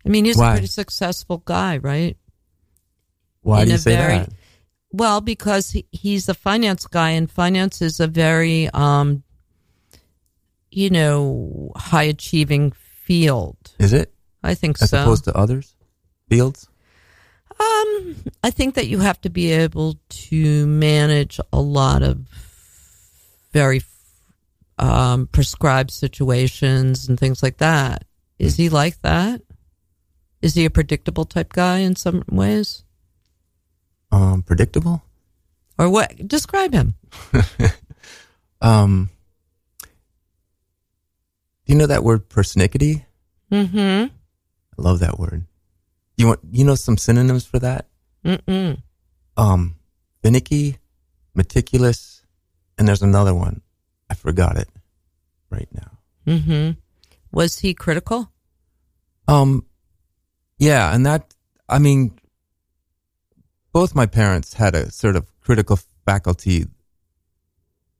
I 0.04 0.08
mean, 0.08 0.24
he's 0.24 0.36
Why? 0.36 0.50
a 0.50 0.54
pretty 0.54 0.66
successful 0.68 1.38
guy, 1.44 1.78
right? 1.78 2.16
Why 3.42 3.64
do 3.64 3.72
you 3.72 3.78
say 3.78 3.96
very- 3.96 4.18
that? 4.18 4.30
Well, 4.94 5.22
because 5.22 5.70
he, 5.70 5.86
he's 5.90 6.28
a 6.28 6.34
finance 6.34 6.86
guy, 6.86 7.10
and 7.10 7.30
finance 7.30 7.80
is 7.80 7.98
a 7.98 8.06
very, 8.06 8.68
um, 8.70 9.22
you 10.70 10.90
know, 10.90 11.72
high 11.76 12.02
achieving 12.02 12.72
field. 12.72 13.56
Is 13.78 13.94
it 13.94 14.12
I 14.42 14.54
think 14.54 14.80
as 14.82 14.90
so. 14.90 14.98
As 14.98 15.02
opposed 15.02 15.24
to 15.24 15.36
others 15.36 15.74
fields? 16.28 16.68
Um, 17.58 18.16
I 18.42 18.50
think 18.50 18.74
that 18.74 18.88
you 18.88 18.98
have 18.98 19.20
to 19.22 19.30
be 19.30 19.50
able 19.52 19.98
to 20.08 20.66
manage 20.66 21.38
a 21.52 21.60
lot 21.60 22.02
of 22.02 22.26
very 23.52 23.82
um, 24.78 25.26
prescribed 25.28 25.90
situations 25.90 27.08
and 27.08 27.18
things 27.18 27.42
like 27.42 27.58
that. 27.58 28.04
Is 28.38 28.56
he 28.56 28.68
like 28.68 29.00
that? 29.02 29.42
Is 30.40 30.54
he 30.54 30.64
a 30.64 30.70
predictable 30.70 31.24
type 31.24 31.52
guy 31.52 31.78
in 31.78 31.94
some 31.94 32.24
ways, 32.30 32.84
Um, 34.12 34.42
predictable. 34.42 35.02
or 35.78 35.88
what? 35.88 36.28
Describe 36.28 36.72
him. 36.72 36.94
Um, 38.62 39.10
do 41.66 41.72
you 41.72 41.74
know 41.74 41.86
that 41.86 42.04
word 42.04 42.28
persnickety? 42.28 43.04
Mm-hmm. 43.50 44.06
I 44.06 44.82
love 44.82 45.00
that 45.00 45.18
word. 45.18 45.44
You 46.16 46.28
want 46.28 46.40
you 46.52 46.64
know 46.64 46.76
some 46.76 46.96
synonyms 46.96 47.44
for 47.44 47.58
that? 47.58 47.86
Mm-mm. 48.24 48.80
Um, 49.36 49.76
finicky, 50.22 50.78
meticulous, 51.34 52.22
and 52.78 52.86
there's 52.86 53.02
another 53.02 53.34
one. 53.34 53.62
I 54.08 54.14
forgot 54.14 54.56
it 54.56 54.68
right 55.50 55.68
now. 55.72 55.98
Mm-hmm. 56.26 56.78
Was 57.32 57.58
he 57.58 57.74
critical? 57.74 58.30
Um, 59.26 59.66
yeah, 60.58 60.94
and 60.94 61.04
that 61.04 61.34
I 61.68 61.80
mean, 61.80 62.16
both 63.72 63.94
my 63.94 64.06
parents 64.06 64.54
had 64.54 64.74
a 64.74 64.90
sort 64.90 65.16
of 65.16 65.26
critical 65.40 65.78
faculty. 66.06 66.66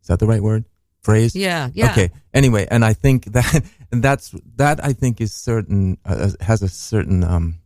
Is 0.02 0.08
that 0.08 0.18
the 0.18 0.26
right 0.26 0.42
word? 0.42 0.64
Phrase? 1.02 1.34
Yeah. 1.34 1.70
Yeah. 1.74 1.90
Okay. 1.90 2.10
Anyway, 2.32 2.66
and 2.70 2.84
I 2.84 2.92
think 2.92 3.24
that 3.32 3.64
and 3.90 4.02
that's 4.02 4.34
that 4.56 4.84
I 4.84 4.92
think 4.92 5.20
is 5.20 5.32
certain 5.34 5.98
uh, 6.04 6.30
has 6.40 6.62
a 6.62 6.68
certain 6.68 7.24
um 7.24 7.58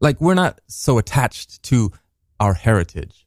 like 0.00 0.20
we're 0.20 0.34
not 0.34 0.60
so 0.66 0.98
attached 0.98 1.62
to 1.64 1.92
our 2.40 2.54
heritage 2.54 3.26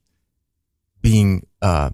being 1.01 1.45
uh 1.61 1.91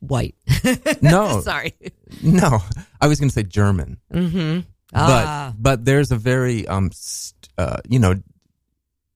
White. 0.00 0.34
no 1.02 1.40
Sorry. 1.42 1.74
no 2.22 2.58
I 3.00 3.06
was 3.06 3.20
going 3.20 3.28
to 3.30 3.34
say 3.34 3.42
German 3.42 3.98
Mm-hmm. 4.12 4.60
but 4.92 5.24
Ah. 5.26 5.54
but 5.58 5.84
there's 5.84 6.10
a 6.10 6.16
very 6.16 6.66
um 6.68 6.90
st- 6.92 7.48
uh 7.58 7.78
you 7.88 7.98
know 7.98 8.14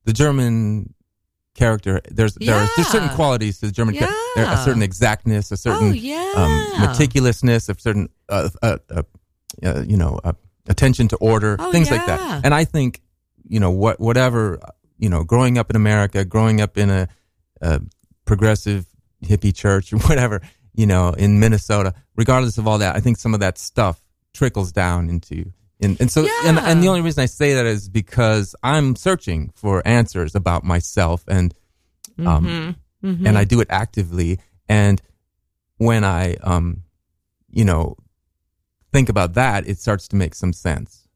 the 0.04 0.12
German 0.12 0.93
character 1.54 2.00
there's 2.10 2.34
there 2.34 2.56
are, 2.56 2.68
there's 2.76 2.88
certain 2.88 3.08
qualities 3.10 3.60
to 3.60 3.66
the 3.66 3.72
German 3.72 3.94
character 3.94 4.16
there 4.34 4.44
a 4.52 4.56
certain 4.58 4.82
exactness 4.82 5.52
a 5.52 5.56
certain 5.56 5.90
oh 5.90 5.92
yeah. 5.92 6.32
um, 6.36 6.64
meticulousness, 6.76 7.68
a 7.68 7.80
certain, 7.80 8.08
uh, 8.28 8.48
uh, 8.62 8.78
uh, 8.90 9.02
uh, 9.62 9.84
you 9.86 9.96
know, 9.96 10.20
uh, 10.24 10.32
attention 10.68 11.08
to 11.08 11.16
order, 11.16 11.56
Oh, 11.58 11.72
things 11.72 11.90
like 11.90 12.06
that. 12.06 12.44
And 12.44 12.54
I 12.54 12.64
think, 12.64 13.00
you 13.48 13.60
know, 13.60 13.70
what, 13.70 14.00
whatever, 14.00 14.60
you 14.98 15.08
know, 15.08 15.24
growing 15.24 15.58
up 15.58 15.70
in 15.70 15.76
America, 15.76 16.24
growing 16.24 16.60
up 16.60 16.78
in 16.78 16.90
a, 16.90 17.08
a 17.60 17.80
progressive 18.24 18.86
hippie 19.24 19.54
church 19.54 19.92
or 19.92 19.98
whatever, 20.08 20.40
you 20.74 20.86
know, 20.86 21.10
in 21.10 21.40
Minnesota, 21.40 21.94
regardless 22.16 22.58
of 22.58 22.66
all 22.66 22.78
that, 22.78 22.96
I 22.96 23.00
think 23.00 23.18
some 23.18 23.34
of 23.34 23.40
that 23.40 23.58
stuff 23.58 24.00
trickles 24.32 24.72
down 24.72 25.08
into, 25.08 25.52
and, 25.80 26.00
and 26.00 26.10
so, 26.10 26.26
and, 26.44 26.58
and 26.58 26.82
the 26.82 26.88
only 26.88 27.00
reason 27.02 27.22
I 27.22 27.26
say 27.26 27.54
that 27.54 27.66
is 27.66 27.88
because 27.88 28.54
I'm 28.62 28.96
searching 28.96 29.50
for 29.54 29.82
answers 29.86 30.34
about 30.34 30.64
myself 30.64 31.24
and, 31.28 31.54
um, 32.18 32.46
Mhm. 32.46 32.76
Mhm. 33.02 33.26
and 33.28 33.36
I 33.38 33.44
do 33.44 33.60
it 33.60 33.68
actively. 33.70 34.38
And 34.68 35.02
when 35.78 36.04
I, 36.04 36.34
um, 36.42 36.84
you 37.50 37.64
know, 37.64 37.96
think 38.92 39.08
about 39.08 39.34
that, 39.34 39.66
it 39.68 39.78
starts 39.78 40.08
to 40.08 40.16
make 40.16 40.34
some 40.34 40.52
sense. 40.52 41.08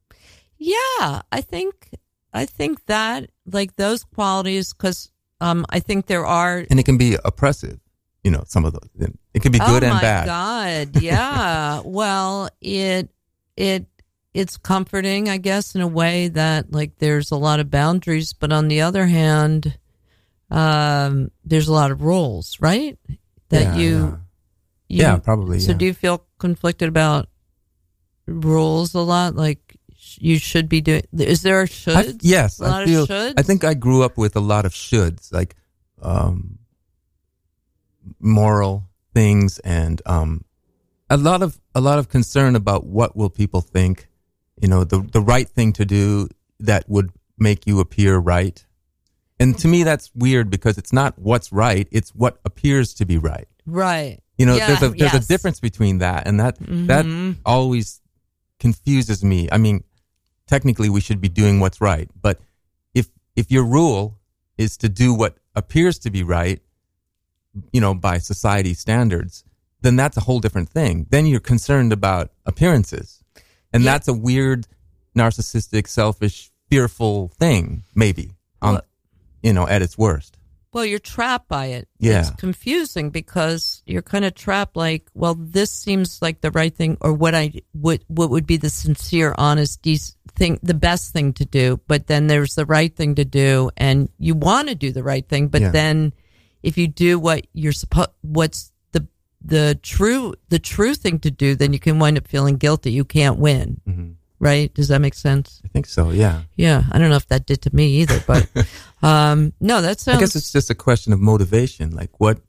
Yeah, 0.57 1.21
I 1.31 1.41
think 1.41 1.89
I 2.33 2.45
think 2.45 2.85
that 2.85 3.29
like 3.45 3.75
those 3.77 4.03
qualities 4.03 4.73
because 4.73 5.09
um 5.41 5.65
I 5.69 5.79
think 5.79 6.05
there 6.07 6.25
are 6.25 6.65
And 6.69 6.79
it 6.79 6.83
can 6.85 6.97
be 6.97 7.17
oppressive, 7.25 7.79
you 8.23 8.29
know, 8.31 8.43
some 8.45 8.65
of 8.65 8.73
those. 8.73 8.89
It 9.33 9.41
can 9.41 9.51
be 9.51 9.59
good 9.59 9.83
oh 9.83 9.87
and 9.87 9.95
my 9.95 10.01
bad. 10.01 10.25
God, 10.25 11.01
yeah. 11.01 11.81
well, 11.85 12.49
it 12.61 13.09
it 13.55 13.85
it's 14.33 14.57
comforting, 14.57 15.27
I 15.29 15.37
guess, 15.37 15.75
in 15.75 15.81
a 15.81 15.87
way 15.87 16.27
that 16.29 16.71
like 16.71 16.97
there's 16.97 17.31
a 17.31 17.35
lot 17.37 17.59
of 17.59 17.69
boundaries, 17.71 18.33
but 18.33 18.51
on 18.51 18.67
the 18.67 18.81
other 18.81 19.07
hand, 19.07 19.77
um, 20.51 21.31
there's 21.43 21.67
a 21.67 21.73
lot 21.73 21.91
of 21.91 22.01
rules, 22.01 22.57
right? 22.59 22.97
That 23.49 23.61
Yeah, 23.61 23.77
you, 23.77 23.95
yeah. 23.97 24.15
you 24.87 25.01
Yeah, 25.01 25.17
probably, 25.17 25.59
So 25.59 25.71
yeah. 25.71 25.77
do 25.77 25.85
you 25.85 25.93
feel 25.93 26.25
conflicted 26.37 26.89
about 26.89 27.27
rules 28.27 28.93
a 28.93 28.99
lot? 29.01 29.35
Like 29.35 29.77
you 30.17 30.37
should 30.37 30.69
be 30.69 30.81
doing? 30.81 31.03
Is 31.17 31.41
there 31.41 31.61
a 31.63 31.67
should? 31.67 31.95
I, 31.95 32.13
yes, 32.21 32.59
a 32.59 32.63
lot 32.63 32.83
I 32.83 32.85
feel. 32.85 33.03
of 33.03 33.09
shoulds. 33.09 33.33
I 33.37 33.41
think 33.41 33.63
I 33.63 33.73
grew 33.73 34.03
up 34.03 34.17
with 34.17 34.35
a 34.35 34.39
lot 34.39 34.65
of 34.65 34.73
shoulds, 34.73 35.31
like 35.33 35.55
um, 36.01 36.59
moral 38.19 38.89
things, 39.13 39.59
and 39.59 40.01
um, 40.05 40.45
a 41.09 41.17
lot 41.17 41.41
of 41.41 41.59
a 41.73 41.81
lot 41.81 41.99
of 41.99 42.09
concern 42.09 42.55
about 42.55 42.85
what 42.85 43.15
will 43.15 43.29
people 43.29 43.61
think. 43.61 44.07
You 44.61 44.67
know, 44.67 44.83
the 44.83 44.99
the 45.01 45.21
right 45.21 45.47
thing 45.47 45.73
to 45.73 45.85
do 45.85 46.27
that 46.59 46.87
would 46.89 47.11
make 47.37 47.65
you 47.65 47.79
appear 47.79 48.17
right. 48.17 48.63
And 49.39 49.57
to 49.59 49.67
me, 49.69 49.83
that's 49.83 50.11
weird 50.13 50.49
because 50.49 50.77
it's 50.77 50.91
not 50.91 51.17
what's 51.17 51.51
right; 51.51 51.87
it's 51.91 52.09
what 52.13 52.39
appears 52.43 52.93
to 52.95 53.05
be 53.05 53.17
right. 53.17 53.47
right. 53.65 54.19
You 54.37 54.45
know, 54.45 54.55
Yeah, 54.55 54.67
there's 54.67 54.81
a 54.83 54.89
there's 54.89 55.13
yes. 55.13 55.25
a 55.25 55.27
difference 55.27 55.59
between 55.59 55.99
that, 55.99 56.27
and 56.27 56.39
that 56.39 56.57
that 56.87 57.05
Mhm. 57.05 57.37
always 57.45 58.01
confuses 58.59 59.23
me. 59.23 59.47
I 59.51 59.57
mean, 59.57 59.83
technically, 60.47 60.89
we 60.89 61.01
should 61.01 61.21
be 61.21 61.29
doing 61.29 61.59
what's 61.59 61.79
right, 61.81 62.09
but 62.21 62.39
if 62.93 63.07
if 63.35 63.49
your 63.51 63.63
rule 63.63 64.17
is 64.57 64.75
to 64.77 64.89
do 64.89 65.13
what 65.13 65.37
appears 65.55 65.97
to 65.99 66.09
be 66.09 66.23
right, 66.23 66.61
you 67.71 67.79
know, 67.79 67.93
by 67.93 68.17
society 68.17 68.73
standards, 68.73 69.43
then 69.81 69.95
that's 69.95 70.17
a 70.17 70.21
whole 70.21 70.39
different 70.41 70.69
thing. 70.69 71.05
Then 71.09 71.25
you're 71.25 71.39
concerned 71.39 71.93
about 71.93 72.31
appearances, 72.45 73.18
and 73.73 73.83
Yeah. 73.83 73.91
that's 73.93 74.07
a 74.07 74.13
weird, 74.13 74.67
narcissistic, 75.17 75.87
selfish, 75.87 76.51
fearful 76.69 77.31
thing, 77.39 77.83
maybe. 77.95 78.31
Um, 78.61 78.73
Well- 78.75 78.81
you 79.41 79.53
know, 79.53 79.67
at 79.67 79.81
its 79.81 79.97
worst. 79.97 80.37
Well, 80.71 80.85
you're 80.85 80.99
trapped 80.99 81.47
by 81.47 81.67
it. 81.67 81.87
Yeah. 81.97 82.19
It's 82.19 82.29
confusing 82.31 83.09
because 83.09 83.81
you're 83.87 84.03
kind 84.03 84.23
of 84.23 84.35
trapped 84.35 84.75
like, 84.75 85.09
well, 85.15 85.33
this 85.33 85.71
seems 85.71 86.21
like 86.21 86.41
the 86.41 86.51
right 86.51 86.75
thing 86.75 86.97
or 87.01 87.11
what 87.13 87.33
I 87.33 87.53
what 87.71 88.03
what 88.07 88.29
would 88.29 88.45
be 88.45 88.57
the 88.57 88.69
sincere, 88.69 89.33
honest 89.37 89.81
dec- 89.81 90.13
thing, 90.35 90.59
the 90.61 90.75
best 90.75 91.11
thing 91.11 91.33
to 91.33 91.45
do, 91.45 91.79
but 91.87 92.05
then 92.05 92.27
there's 92.27 92.53
the 92.53 92.67
right 92.67 92.95
thing 92.95 93.15
to 93.15 93.25
do 93.25 93.71
and 93.77 94.09
you 94.19 94.35
want 94.35 94.67
to 94.69 94.75
do 94.75 94.91
the 94.91 95.01
right 95.03 95.27
thing, 95.27 95.47
but 95.47 95.61
Yeah. 95.61 95.71
then 95.71 96.13
if 96.61 96.77
you 96.77 96.87
do 96.87 97.17
what 97.17 97.47
you're 97.53 97.71
supposed 97.71 98.09
what's 98.21 98.68
the 99.43 99.79
true 99.81 100.33
the 100.49 100.59
true 100.59 100.93
thing 100.95 101.19
to 101.19 101.31
do, 101.31 101.55
then 101.55 101.73
you 101.73 101.79
can 101.79 101.99
wind 101.99 102.17
up 102.17 102.27
feeling 102.27 102.57
guilty. 102.57 102.91
You 102.91 103.05
can't 103.05 103.37
win. 103.39 103.81
Mhm. 103.87 104.15
Right? 104.41 104.73
Does 104.73 104.87
that 104.87 105.01
make 105.01 105.13
sense? 105.15 105.61
I 105.65 105.67
think 105.67 105.85
so. 105.85 106.11
Yeah. 106.11 106.43
Yeah, 106.55 106.83
I 106.91 106.97
don't 106.97 107.09
know 107.09 107.17
if 107.17 107.27
that 107.27 107.45
did 107.45 107.61
to 107.63 107.75
me 107.75 107.87
either, 108.01 108.21
but 108.27 108.47
um 109.03 109.53
no, 109.59 109.81
that 109.81 109.99
sounds 109.99 110.17
I 110.17 110.19
guess 110.19 110.35
it's 110.35 110.51
just 110.51 110.69
a 110.69 110.75
question 110.75 111.13
of 111.13 111.19
motivation, 111.19 111.91
like 111.95 112.19
what, 112.19 112.39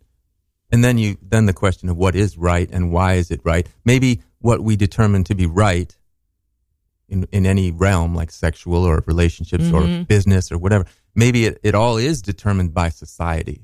and 0.73 0.85
then 0.85 0.99
you 0.99 1.17
then 1.23 1.47
the 1.47 1.53
question 1.53 1.89
of 1.89 1.97
what 1.97 2.15
is 2.15 2.37
right 2.39 2.69
and 2.71 2.93
why 2.93 3.15
is 3.15 3.31
it 3.31 3.41
right. 3.45 3.69
Maybe 3.85 4.21
what 4.41 4.61
we 4.63 4.77
determine 4.77 5.25
to 5.25 5.35
be 5.35 5.47
right 5.47 5.97
in 7.09 7.27
in 7.33 7.45
any 7.47 7.71
realm, 7.71 8.15
like 8.15 8.31
sexual 8.31 8.85
or 8.85 9.03
relationships 9.07 9.65
or 9.73 9.83
Mhm. 9.83 10.07
business 10.09 10.51
or 10.53 10.59
whatever. 10.59 10.87
Maybe 11.15 11.47
it, 11.47 11.59
it 11.63 11.75
all 11.75 11.97
is 11.99 12.23
determined 12.23 12.73
by 12.73 12.89
society. 12.91 13.63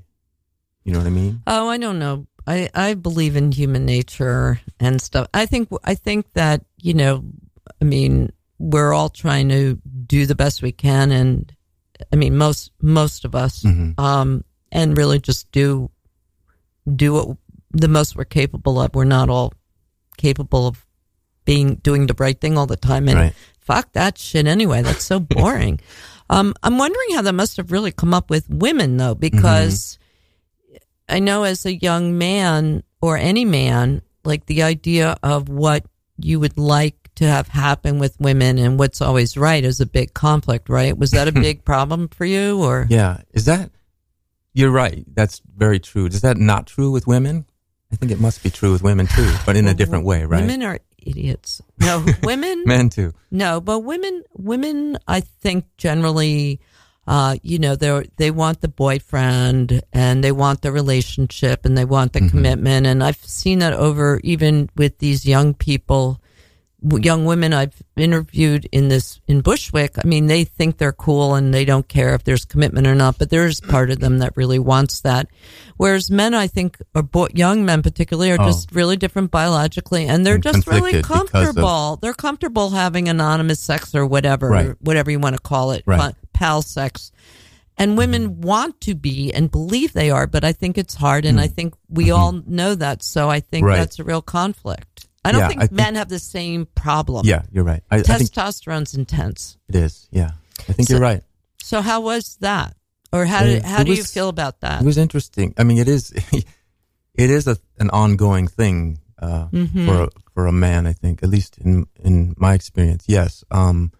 You 0.83 0.91
know 0.93 0.99
what 0.99 1.07
I 1.07 1.11
mean? 1.11 1.41
Oh, 1.47 1.69
I 1.69 1.77
don't 1.77 1.99
know. 1.99 2.27
I, 2.47 2.69
I 2.73 2.93
believe 2.93 3.35
in 3.35 3.51
human 3.51 3.85
nature 3.85 4.61
and 4.79 5.01
stuff. 5.01 5.27
I 5.33 5.45
think 5.45 5.69
I 5.83 5.95
think 5.95 6.31
that 6.33 6.63
you 6.81 6.93
know, 6.93 7.23
I 7.81 7.85
mean, 7.85 8.31
we're 8.57 8.93
all 8.93 9.09
trying 9.09 9.49
to 9.49 9.79
do 10.05 10.25
the 10.25 10.35
best 10.35 10.61
we 10.61 10.71
can, 10.71 11.11
and 11.11 11.53
I 12.11 12.15
mean, 12.15 12.37
most 12.37 12.71
most 12.81 13.25
of 13.25 13.35
us, 13.35 13.63
Mhm. 13.63 13.99
um, 13.99 14.43
and 14.71 14.97
really 14.97 15.19
just 15.19 15.51
do 15.51 15.89
do 16.95 17.13
what 17.13 17.37
the 17.71 17.87
most 17.89 18.15
we're 18.15 18.23
capable 18.25 18.79
of. 18.81 18.95
We're 18.95 19.03
not 19.03 19.29
all 19.29 19.53
capable 20.17 20.67
of 20.67 20.85
being 21.45 21.75
doing 21.75 22.07
the 22.07 22.15
right 22.17 22.39
thing 22.39 22.57
all 22.57 22.65
the 22.67 22.77
time, 22.77 23.07
and 23.09 23.17
Right. 23.19 23.33
fuck 23.59 23.91
that 23.93 24.17
shit 24.17 24.47
anyway. 24.47 24.81
That's 24.83 25.03
so 25.03 25.19
boring. 25.35 25.79
um, 26.29 26.53
I'm 26.63 26.77
wondering 26.77 27.15
how 27.15 27.21
that 27.23 27.33
must 27.33 27.57
have 27.57 27.71
really 27.71 27.91
come 27.91 28.13
up 28.13 28.29
with 28.29 28.49
women 28.49 28.97
though, 28.97 29.15
because 29.15 29.97
I 31.09 31.19
know 31.19 31.43
as 31.43 31.65
a 31.65 31.75
young 31.75 32.17
man, 32.17 32.83
or 33.01 33.17
any 33.17 33.45
man, 33.45 34.01
like 34.23 34.45
the 34.45 34.63
idea 34.63 35.17
of 35.23 35.49
what 35.49 35.85
you 36.17 36.39
would 36.39 36.57
like 36.57 37.09
to 37.15 37.25
have 37.25 37.47
happen 37.47 37.99
with 37.99 38.19
women 38.19 38.57
and 38.57 38.77
what's 38.77 39.01
always 39.01 39.37
right 39.37 39.63
is 39.63 39.79
a 39.79 39.85
big 39.85 40.13
conflict, 40.13 40.69
right? 40.69 40.97
Was 40.97 41.11
that 41.11 41.27
a 41.27 41.31
big 41.47 41.65
problem 41.65 42.09
for 42.09 42.25
you 42.25 42.61
or? 42.61 42.87
Yeah. 42.89 43.21
Is 43.33 43.45
that, 43.45 43.71
you're 44.53 44.71
right. 44.71 45.03
That's 45.13 45.41
very 45.55 45.79
true. 45.79 46.05
Is 46.07 46.21
that 46.21 46.37
not 46.37 46.67
true 46.67 46.91
with 46.91 47.07
women? 47.07 47.45
I 47.91 47.95
think 47.95 48.11
it 48.11 48.19
must 48.19 48.43
be 48.43 48.49
true 48.49 48.71
with 48.71 48.83
women 48.83 49.07
too, 49.07 49.33
but 49.45 49.55
in 49.55 49.67
a 49.67 49.73
different 49.73 50.03
way, 50.05 50.25
right? 50.25 50.41
Women 50.41 50.61
are 50.63 50.79
idiots. 50.97 51.61
No, 51.79 52.05
women. 52.21 52.63
Men 52.65 52.89
too. 52.89 53.13
No, 53.31 53.61
but 53.61 53.79
women, 53.79 54.23
women, 54.35 54.97
I 55.07 55.21
think 55.21 55.65
generally, 55.77 56.59
uh, 57.07 57.37
you 57.41 57.57
know, 57.59 57.75
they 57.75 58.09
they 58.17 58.31
want 58.31 58.61
the 58.61 58.67
boyfriend 58.67 59.81
and 59.93 60.23
they 60.23 60.31
want 60.31 60.61
the 60.61 60.71
relationship 60.71 61.65
and 61.65 61.77
they 61.77 61.85
want 61.85 62.13
the 62.13 62.27
commitment. 62.29 62.85
And 62.85 63.03
I've 63.03 63.17
seen 63.23 63.59
that 63.59 63.73
over 63.73 64.19
even 64.23 64.69
with 64.75 64.99
these 64.99 65.25
young 65.25 65.53
people, 65.53 66.19
young 67.01 67.25
women 67.25 67.53
I've 67.53 67.81
interviewed 67.95 68.67
in 68.71 68.89
this 68.89 69.19
in 69.27 69.41
Bushwick. 69.41 69.95
I 69.97 70.05
mean, 70.05 70.27
they 70.27 70.43
think 70.43 70.77
they're 70.77 70.91
cool 70.91 71.33
and 71.35 71.53
they 71.53 71.65
don't 71.65 71.87
care 71.87 72.13
if 72.13 72.23
there's 72.23 72.45
commitment 72.45 72.85
or 72.87 72.93
not. 72.95 73.17
But 73.17 73.29
there's 73.29 73.59
part 73.61 73.89
of 73.89 73.99
them 73.99 74.19
that 74.19 74.35
really 74.35 74.59
wants 74.59 75.01
that. 75.01 75.27
Whereas 75.77 76.11
men, 76.11 76.33
I 76.33 76.47
think, 76.47 76.77
or 76.93 77.03
bo- 77.03 77.29
young 77.33 77.63
men 77.65 77.81
particularly, 77.83 78.31
are 78.31 78.37
Oh. 78.41 78.45
just 78.47 78.71
really 78.73 78.97
different 78.97 79.31
biologically, 79.31 80.05
and 80.07 80.25
they're 80.25 80.35
And 80.35 80.43
just 80.43 80.67
really 80.67 80.91
because 80.91 81.21
of- 81.21 81.31
comfortable. 81.31 81.97
They're 82.01 82.13
comfortable 82.13 82.71
having 82.71 83.07
anonymous 83.09 83.59
sex 83.59 83.93
or 83.95 84.05
whatever, 84.05 84.49
Right. 84.49 84.75
whatever 84.81 85.09
you 85.11 85.19
want 85.19 85.35
to 85.35 85.41
call 85.41 85.71
it, 85.71 85.83
Right. 85.85 86.13
Pal 86.39 86.61
sex. 86.61 87.11
And 87.79 87.95
women 87.97 88.41
want 88.41 88.81
to 88.81 88.95
be 88.95 89.31
and 89.33 89.51
believe 89.51 89.93
they 89.93 90.09
are, 90.09 90.25
but 90.25 90.43
I 90.43 90.51
think 90.51 90.77
it's 90.79 90.95
hard, 90.95 91.25
and 91.25 91.39
I 91.39 91.47
think 91.47 91.75
we 91.89 92.09
all 92.09 92.31
know 92.47 92.73
that. 92.75 93.03
So 93.03 93.29
I 93.29 93.39
think 93.39 93.63
Mm. 93.63 93.67
Mm-hmm. 93.67 93.67
Right. 93.67 93.77
that's 93.77 93.99
a 93.99 94.03
real 94.03 94.21
conflict. 94.23 95.07
I 95.23 95.31
don't 95.31 95.41
Yeah, 95.41 95.47
think 95.49 95.61
I 95.61 95.67
think- 95.67 95.77
men 95.83 95.95
have 95.95 96.09
the 96.09 96.17
same 96.19 96.65
problem. 96.73 97.21
Yeah, 97.27 97.43
you're 97.51 97.63
right. 97.73 97.83
I, 97.91 97.97
I 97.97 98.01
think 98.01 98.31
testosterone's 98.31 98.95
intense. 98.95 99.57
it 99.69 99.75
is. 99.75 100.07
Yeah. 100.11 100.31
I 100.69 100.73
think 100.73 100.87
So- 100.87 100.93
you're 100.95 101.01
right. 101.11 101.23
So 101.61 101.81
how 101.81 101.99
was 102.01 102.37
that, 102.39 102.75
or 103.13 103.25
how 103.25 103.43
did, 103.43 103.63
Uh, 103.63 103.67
how 103.67 103.83
do 103.83 103.93
you 103.93 104.03
feel 104.03 104.29
about 104.29 104.61
that? 104.61 104.81
It 104.81 104.85
was 104.85 104.97
interesting. 104.97 105.53
I 105.59 105.63
mean, 105.63 105.77
it 105.77 105.87
is, 105.87 106.11
it 107.23 107.29
is 107.29 107.45
a, 107.47 107.57
an 107.79 107.89
ongoing 107.91 108.47
thing, 108.47 108.99
uh, 109.21 109.47
Mm-hmm. 109.53 109.85
for, 109.87 110.01
a, 110.03 110.07
for 110.33 110.47
a 110.47 110.51
man, 110.51 110.87
I 110.87 110.93
think, 110.93 111.21
at 111.23 111.29
least 111.29 111.57
in, 111.59 111.85
in 112.03 112.33
my 112.37 112.53
experience. 112.55 113.03
Yes. 113.07 113.43
Um, 113.51 113.91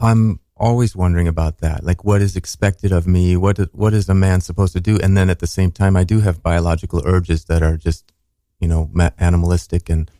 I'm 0.00 0.40
always 0.56 0.94
wondering 0.96 1.28
about 1.28 1.58
that. 1.58 1.84
Like, 1.84 2.04
what 2.04 2.22
is 2.22 2.36
expected 2.36 2.92
of 2.92 3.06
me? 3.06 3.36
What, 3.36 3.58
what 3.74 3.94
is 3.94 4.08
a 4.08 4.14
man 4.14 4.40
supposed 4.40 4.72
to 4.74 4.80
do? 4.80 4.98
And 5.02 5.16
then 5.16 5.30
at 5.30 5.38
the 5.40 5.46
same 5.46 5.70
time, 5.70 5.96
I 5.96 6.04
do 6.04 6.20
have 6.20 6.42
biological 6.42 7.02
urges 7.04 7.44
that 7.46 7.62
are 7.62 7.76
just, 7.76 8.12
you 8.60 8.68
know, 8.68 8.90
animalistic 9.18 9.88
and, 9.90 10.10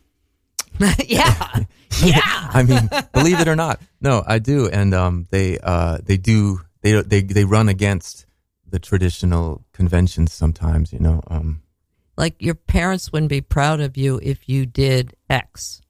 yeah, 1.06 1.60
yeah. 2.02 2.20
I 2.52 2.64
mean, 2.64 2.90
believe 3.12 3.38
it 3.38 3.46
or 3.46 3.54
not, 3.54 3.80
no, 4.00 4.24
I 4.26 4.40
do, 4.40 4.68
and 4.68 4.92
um, 4.92 5.28
they 5.30 5.56
uh, 5.62 5.98
they 6.04 6.16
do 6.16 6.62
they 6.82 7.00
they 7.00 7.20
they 7.22 7.44
run 7.44 7.68
against 7.68 8.26
the 8.68 8.80
traditional 8.80 9.64
conventions 9.72 10.32
sometimes. 10.32 10.92
You 10.92 10.98
know, 10.98 11.20
um, 11.28 11.62
Like 12.16 12.34
your 12.42 12.56
parents 12.56 13.12
wouldn't 13.12 13.30
be 13.30 13.40
proud 13.40 13.78
of 13.80 13.96
you 13.96 14.18
if 14.20 14.48
you 14.48 14.66
did 14.66 15.14
X. 15.30 15.80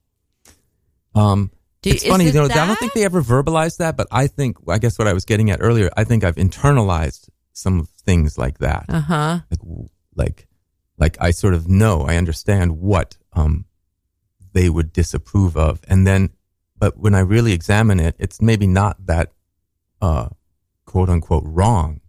um, 1.14 1.50
Do, 1.84 1.90
it's 1.90 2.04
funny, 2.06 2.24
you 2.26 2.32
know. 2.32 2.44
I 2.44 2.66
don't 2.66 2.78
think 2.78 2.92
they 2.94 3.04
ever 3.04 3.22
verbalized 3.22 3.76
that, 3.78 3.96
but 3.96 4.06
I 4.10 4.26
think 4.26 4.56
I 4.68 4.78
guess 4.78 4.98
what 4.98 5.06
I 5.08 5.12
was 5.12 5.24
getting 5.24 5.50
at 5.50 5.60
earlier. 5.62 5.90
I 5.96 6.04
think 6.04 6.24
I've 6.24 6.36
internalized 6.36 7.28
some 7.52 7.86
things 8.04 8.36
like 8.38 8.58
that, 8.58 8.86
Uh 8.88 9.00
huh. 9.00 9.40
like 9.50 9.60
like 10.16 10.48
like 10.98 11.16
I 11.20 11.30
sort 11.30 11.54
of 11.54 11.68
know, 11.68 12.02
I 12.02 12.16
understand 12.16 12.78
what 12.80 13.16
um 13.32 13.64
they 14.52 14.68
would 14.70 14.92
disapprove 14.92 15.56
of, 15.56 15.80
and 15.88 16.06
then, 16.06 16.30
but 16.78 16.96
when 16.98 17.14
I 17.14 17.20
really 17.20 17.52
examine 17.52 18.00
it, 18.00 18.14
it's 18.18 18.40
maybe 18.40 18.66
not 18.66 19.04
that 19.06 19.32
uh 20.00 20.28
quote 20.86 21.08
unquote 21.10 21.44
wrong. 21.46 22.00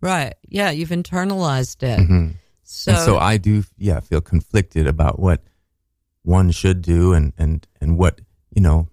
Right. 0.00 0.34
Yeah, 0.48 0.70
you've 0.70 0.90
internalized 0.90 1.82
it. 1.82 1.98
Mhm. 2.00 2.34
So, 2.64 2.90
and 2.92 3.00
so 3.00 3.18
I 3.18 3.36
do, 3.36 3.64
yeah, 3.76 4.00
feel 4.00 4.20
conflicted 4.20 4.86
about 4.86 5.18
what 5.18 5.42
one 6.22 6.50
should 6.52 6.82
do 6.82 7.12
and 7.12 7.32
and 7.38 7.66
and 7.80 7.98
what 7.98 8.20
you 8.54 8.62
know. 8.62 8.88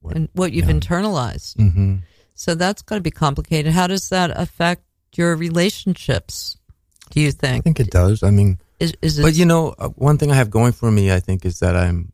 What, 0.00 0.16
and 0.16 0.28
what 0.32 0.52
you've 0.52 0.68
yeah. 0.68 0.74
internalized. 0.76 1.56
hmm 1.56 1.96
So 2.34 2.54
that's 2.54 2.82
got 2.82 2.96
to 2.96 3.00
be 3.00 3.10
complicated. 3.10 3.72
How 3.72 3.86
does 3.88 4.08
that 4.10 4.30
affect 4.34 4.82
your 5.16 5.34
relationships? 5.36 6.56
Do 7.10 7.20
you 7.20 7.32
think? 7.32 7.58
I 7.58 7.60
think? 7.60 7.80
it 7.80 7.90
does. 7.90 8.22
I 8.22 8.30
mean, 8.30 8.58
Is, 8.78 8.92
is 9.02 9.18
it? 9.18 9.22
but 9.22 9.34
you 9.34 9.44
know, 9.44 9.74
uh, 9.78 9.88
one 9.96 10.18
thing 10.18 10.30
I 10.30 10.34
have 10.34 10.50
going 10.50 10.72
for 10.72 10.90
me, 10.90 11.10
I 11.10 11.20
think, 11.20 11.44
is 11.44 11.58
that 11.60 11.74
I'm, 11.74 12.12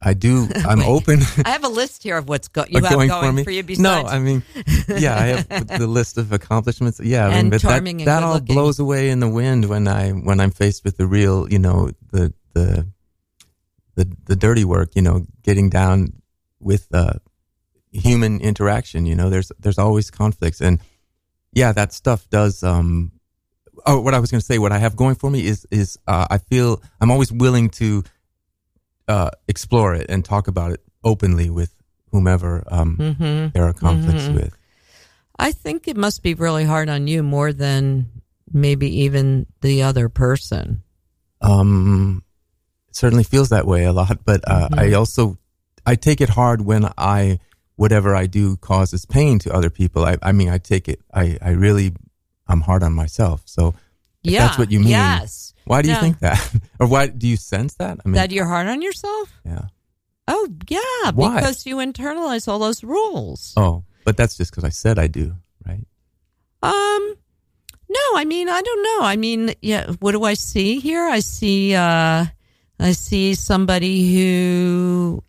I 0.00 0.14
do, 0.14 0.46
I'm 0.66 0.80
open. 0.82 1.20
I 1.44 1.50
have 1.50 1.64
a 1.64 1.68
list 1.68 2.02
here 2.04 2.16
of 2.16 2.28
what's 2.28 2.48
go- 2.48 2.64
you 2.70 2.80
have 2.80 2.90
going, 2.92 3.08
going, 3.08 3.26
for 3.26 3.32
me. 3.32 3.44
for 3.44 3.50
you. 3.50 3.62
Besides, 3.64 3.82
no, 3.82 4.08
I 4.08 4.18
mean, 4.18 4.42
yeah, 4.88 5.16
I 5.18 5.26
have 5.26 5.66
the 5.78 5.86
list 5.86 6.16
of 6.16 6.32
accomplishments. 6.32 7.00
Yeah, 7.02 7.26
I 7.26 7.28
mean, 7.30 7.38
And 7.38 7.50
but 7.50 7.62
that, 7.62 7.86
and 7.86 8.00
that 8.00 8.22
all 8.22 8.40
blows 8.40 8.78
away 8.78 9.10
in 9.10 9.20
the 9.20 9.28
wind 9.28 9.68
when 9.68 9.88
I 9.88 10.10
when 10.12 10.38
I'm 10.40 10.52
faced 10.52 10.84
with 10.84 10.96
the 10.96 11.06
real, 11.06 11.50
you 11.50 11.58
know, 11.58 11.90
the 12.12 12.32
the 12.54 12.86
the 13.96 14.08
the 14.26 14.36
dirty 14.36 14.64
work. 14.64 14.94
You 14.94 15.02
know, 15.02 15.26
getting 15.42 15.68
down 15.70 16.12
with 16.60 16.86
uh, 16.92 17.14
human 17.92 18.40
interaction. 18.40 19.06
You 19.06 19.14
know, 19.14 19.30
there's 19.30 19.52
there's 19.58 19.78
always 19.78 20.10
conflicts, 20.10 20.60
and 20.60 20.80
yeah, 21.52 21.72
that 21.72 21.92
stuff 21.92 22.28
does. 22.30 22.62
Um, 22.62 23.12
oh, 23.86 24.00
what 24.00 24.14
I 24.14 24.18
was 24.18 24.30
going 24.30 24.40
to 24.40 24.46
say, 24.46 24.58
what 24.58 24.72
I 24.72 24.78
have 24.78 24.96
going 24.96 25.14
for 25.14 25.30
me 25.30 25.46
is 25.46 25.66
is 25.70 25.98
uh, 26.06 26.26
I 26.30 26.38
feel 26.38 26.82
I'm 27.00 27.10
always 27.10 27.32
willing 27.32 27.70
to 27.70 28.04
uh, 29.08 29.30
explore 29.48 29.94
it 29.94 30.06
and 30.08 30.24
talk 30.24 30.48
about 30.48 30.72
it 30.72 30.82
openly 31.04 31.50
with 31.50 31.72
whomever 32.10 32.64
um, 32.68 32.96
hmm 32.96 33.46
there 33.54 33.66
are 33.66 33.72
conflicts 33.72 34.28
Mhm. 34.28 34.34
with. 34.34 34.56
I 35.38 35.52
think 35.52 35.86
it 35.86 35.96
must 35.96 36.22
be 36.22 36.34
really 36.34 36.64
hard 36.64 36.88
on 36.88 37.06
you 37.06 37.22
more 37.22 37.52
than 37.52 38.06
maybe 38.52 39.02
even 39.02 39.46
the 39.60 39.82
other 39.82 40.08
person. 40.08 40.82
Um, 41.42 42.22
it 42.88 42.96
certainly 42.96 43.24
feels 43.24 43.50
that 43.50 43.66
way 43.66 43.84
a 43.84 43.92
lot, 43.92 44.24
but 44.24 44.40
uh, 44.48 44.68
Mhm. 44.70 44.78
I 44.78 44.92
also 44.94 45.36
I 45.86 45.94
take 45.94 46.20
it 46.20 46.28
hard 46.28 46.60
when 46.62 46.90
I 46.98 47.38
whatever 47.76 48.14
I 48.14 48.26
do 48.26 48.56
causes 48.56 49.06
pain 49.06 49.38
to 49.40 49.52
other 49.52 49.70
people. 49.70 50.04
I, 50.04 50.16
I 50.22 50.32
mean, 50.32 50.48
I 50.48 50.58
take 50.58 50.88
it. 50.88 51.00
I, 51.14 51.38
I 51.40 51.50
really 51.50 51.92
I'm 52.48 52.60
hard 52.60 52.82
on 52.82 52.92
myself. 52.92 53.42
So 53.44 53.74
yeah, 54.22 54.46
that's 54.46 54.58
what 54.58 54.70
you 54.70 54.80
mean. 54.80 54.88
Yes. 54.88 55.54
why 55.64 55.82
do 55.82 55.88
you 55.88 55.96
think 55.96 56.18
that, 56.20 56.54
or 56.80 56.86
why 56.88 57.06
do 57.06 57.28
you 57.28 57.36
sense 57.36 57.74
that? 57.74 57.98
I 58.04 58.08
mean, 58.08 58.14
that 58.14 58.32
you're 58.32 58.46
hard 58.46 58.66
on 58.66 58.82
yourself? 58.82 59.32
yeah. 59.44 59.66
Oh, 60.28 60.48
yeah, 60.68 61.12
Why? 61.14 61.36
because 61.36 61.66
you 61.66 61.76
internalize 61.76 62.48
all 62.48 62.58
those 62.58 62.82
rules. 62.82 63.54
Oh, 63.56 63.84
but 64.04 64.16
that's 64.16 64.36
just 64.36 64.50
because 64.50 64.64
I 64.64 64.70
said 64.70 64.98
I 64.98 65.06
do, 65.06 65.36
right? 65.64 65.86
Um, 66.64 67.14
no, 67.88 68.00
I 68.16 68.24
mean, 68.24 68.48
I 68.48 68.60
don't 68.60 68.82
know. 68.82 69.06
I 69.06 69.14
mean, 69.14 69.54
yeah, 69.62 69.92
what 70.00 70.12
do 70.12 70.24
I 70.24 70.34
see 70.34 70.80
here? 70.80 71.04
I 71.04 71.20
see, 71.20 71.76
uh, 71.76 72.24
I 72.80 72.92
see 72.92 73.34
somebody 73.34 74.16
who 74.16 75.22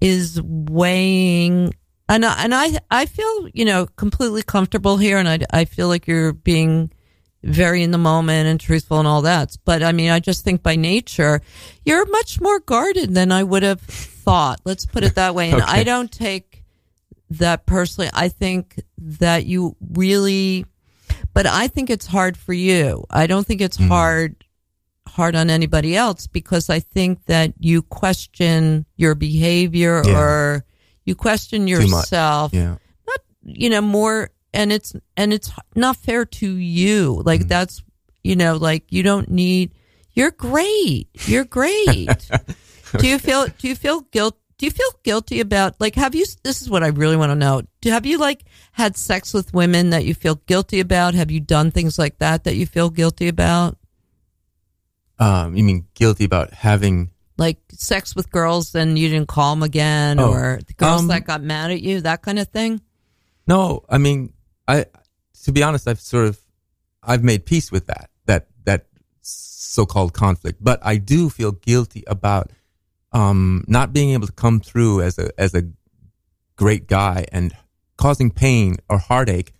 is 0.00 0.40
weighing, 0.42 1.74
and 2.08 2.24
I, 2.24 2.44
and 2.44 2.54
I, 2.54 2.78
I 2.90 3.06
feel, 3.06 3.48
you 3.52 3.64
know, 3.64 3.86
completely 3.96 4.42
comfortable 4.42 4.96
here, 4.96 5.18
and 5.18 5.28
I, 5.28 5.38
I 5.50 5.64
feel 5.64 5.88
like 5.88 6.06
you're 6.06 6.32
being 6.32 6.92
very 7.42 7.82
in 7.82 7.92
the 7.92 7.98
moment 7.98 8.48
and 8.48 8.58
truthful 8.58 8.98
and 8.98 9.08
all 9.08 9.22
that. 9.22 9.56
But 9.64 9.82
I 9.82 9.92
mean, 9.92 10.10
I 10.10 10.20
just 10.20 10.44
think 10.44 10.62
by 10.62 10.76
nature, 10.76 11.40
you're 11.84 12.06
much 12.06 12.40
more 12.40 12.60
guarded 12.60 13.14
than 13.14 13.32
I 13.32 13.44
would 13.44 13.62
have 13.62 13.80
thought. 13.80 14.60
Let's 14.64 14.84
put 14.86 15.04
it 15.04 15.14
that 15.14 15.34
way. 15.34 15.50
And 15.50 15.62
I 15.62 15.84
don't 15.84 16.10
take 16.10 16.64
that 17.30 17.66
personally. 17.66 18.10
I 18.12 18.28
think 18.28 18.80
that 18.98 19.46
you 19.46 19.76
really, 19.80 20.66
but 21.34 21.46
I 21.46 21.68
think 21.68 21.90
it's 21.90 22.06
hard 22.06 22.36
for 22.36 22.52
you. 22.52 23.04
I 23.10 23.26
don't 23.26 23.46
think 23.46 23.60
it's 23.60 23.76
mm-hmm. 23.76 23.88
hard 23.88 24.44
hard 25.16 25.34
on 25.34 25.48
anybody 25.50 25.96
else 25.96 26.26
because 26.28 26.68
I 26.70 26.80
think 26.80 27.24
that 27.26 27.54
you 27.58 27.82
question 27.82 28.84
your 28.96 29.14
behavior 29.14 30.02
Yeah. 30.04 30.18
or 30.20 30.64
you 31.04 31.14
question 31.14 31.66
yourself. 31.68 32.52
Yeah. 32.52 32.76
not 33.08 33.20
you 33.42 33.70
know 33.70 33.80
more 33.80 34.30
and 34.52 34.72
it's 34.72 34.94
and 35.16 35.32
it's 35.32 35.50
not 35.74 35.96
fair 35.96 36.24
to 36.40 36.48
you. 36.56 37.22
Like 37.24 37.42
Mm. 37.42 37.48
that's 37.48 37.82
you 38.22 38.36
know 38.36 38.56
like 38.56 38.84
you 38.90 39.02
don't 39.02 39.28
need 39.30 39.72
you're 40.14 40.30
great. 40.32 41.08
You're 41.26 41.44
great. 41.44 42.08
Do 42.98 43.06
you 43.08 43.18
feel 43.18 43.46
do 43.58 43.68
you 43.68 43.74
feel 43.74 44.00
guilt 44.12 44.36
do 44.58 44.64
you 44.64 44.70
feel 44.72 44.92
guilty 45.02 45.40
about 45.40 45.74
like 45.80 45.94
have 45.96 46.14
you 46.14 46.24
this 46.42 46.62
is 46.62 46.70
what 46.70 46.82
i 46.82 46.88
really 46.88 47.16
want 47.16 47.30
to 47.30 47.36
know. 47.36 47.62
Do 47.82 47.90
have 47.90 48.06
you 48.06 48.16
like 48.18 48.44
had 48.72 48.96
sex 48.96 49.34
with 49.34 49.52
women 49.52 49.90
that 49.90 50.04
you 50.06 50.14
feel 50.14 50.36
guilty 50.46 50.80
about? 50.80 51.14
Have 51.14 51.30
you 51.30 51.40
done 51.40 51.70
things 51.70 51.98
like 51.98 52.18
that 52.18 52.44
that 52.44 52.56
you 52.56 52.64
feel 52.66 52.88
guilty 52.90 53.28
about 53.28 53.76
Um, 55.18 55.56
you 55.56 55.64
mean 55.64 55.86
guilty 55.94 56.24
about 56.24 56.52
having? 56.52 57.10
like 57.38 57.58
sex 57.70 58.16
with 58.16 58.30
girls 58.30 58.74
and 58.74 58.98
you 58.98 59.10
didn't 59.10 59.28
call 59.28 59.54
them 59.54 59.62
again 59.62 60.18
Oh, 60.18 60.32
or 60.32 60.58
the 60.66 60.72
girls 60.72 61.02
um, 61.02 61.08
that 61.08 61.26
got 61.26 61.42
mad 61.42 61.70
at 61.70 61.82
you 61.82 62.00
that 62.00 62.22
kind 62.22 62.38
of 62.38 62.48
thing 62.48 62.80
No, 63.46 63.84
I 63.90 63.98
mean, 63.98 64.32
I 64.66 64.86
to 65.44 65.52
be 65.52 65.62
honest, 65.62 65.86
I've 65.86 66.00
sort 66.00 66.26
of 66.26 66.40
I've 67.02 67.22
made 67.22 67.46
peace 67.46 67.70
with 67.70 67.86
that. 67.86 68.10
That 68.24 68.48
that 68.64 68.86
so-called 69.20 70.12
conflict. 70.12 70.58
But 70.62 70.80
I 70.82 70.96
do 70.96 71.30
feel 71.30 71.52
guilty 71.52 72.02
about 72.06 72.50
um, 73.12 73.64
not 73.68 73.92
being 73.92 74.10
able 74.10 74.26
to 74.26 74.32
come 74.32 74.58
through 74.60 75.02
as 75.02 75.18
a 75.18 75.30
as 75.38 75.54
a 75.54 75.64
great 76.56 76.88
guy 76.88 77.26
and 77.30 77.54
causing 77.96 78.30
pain 78.30 78.76
or 78.88 78.98
heartache, 78.98 79.52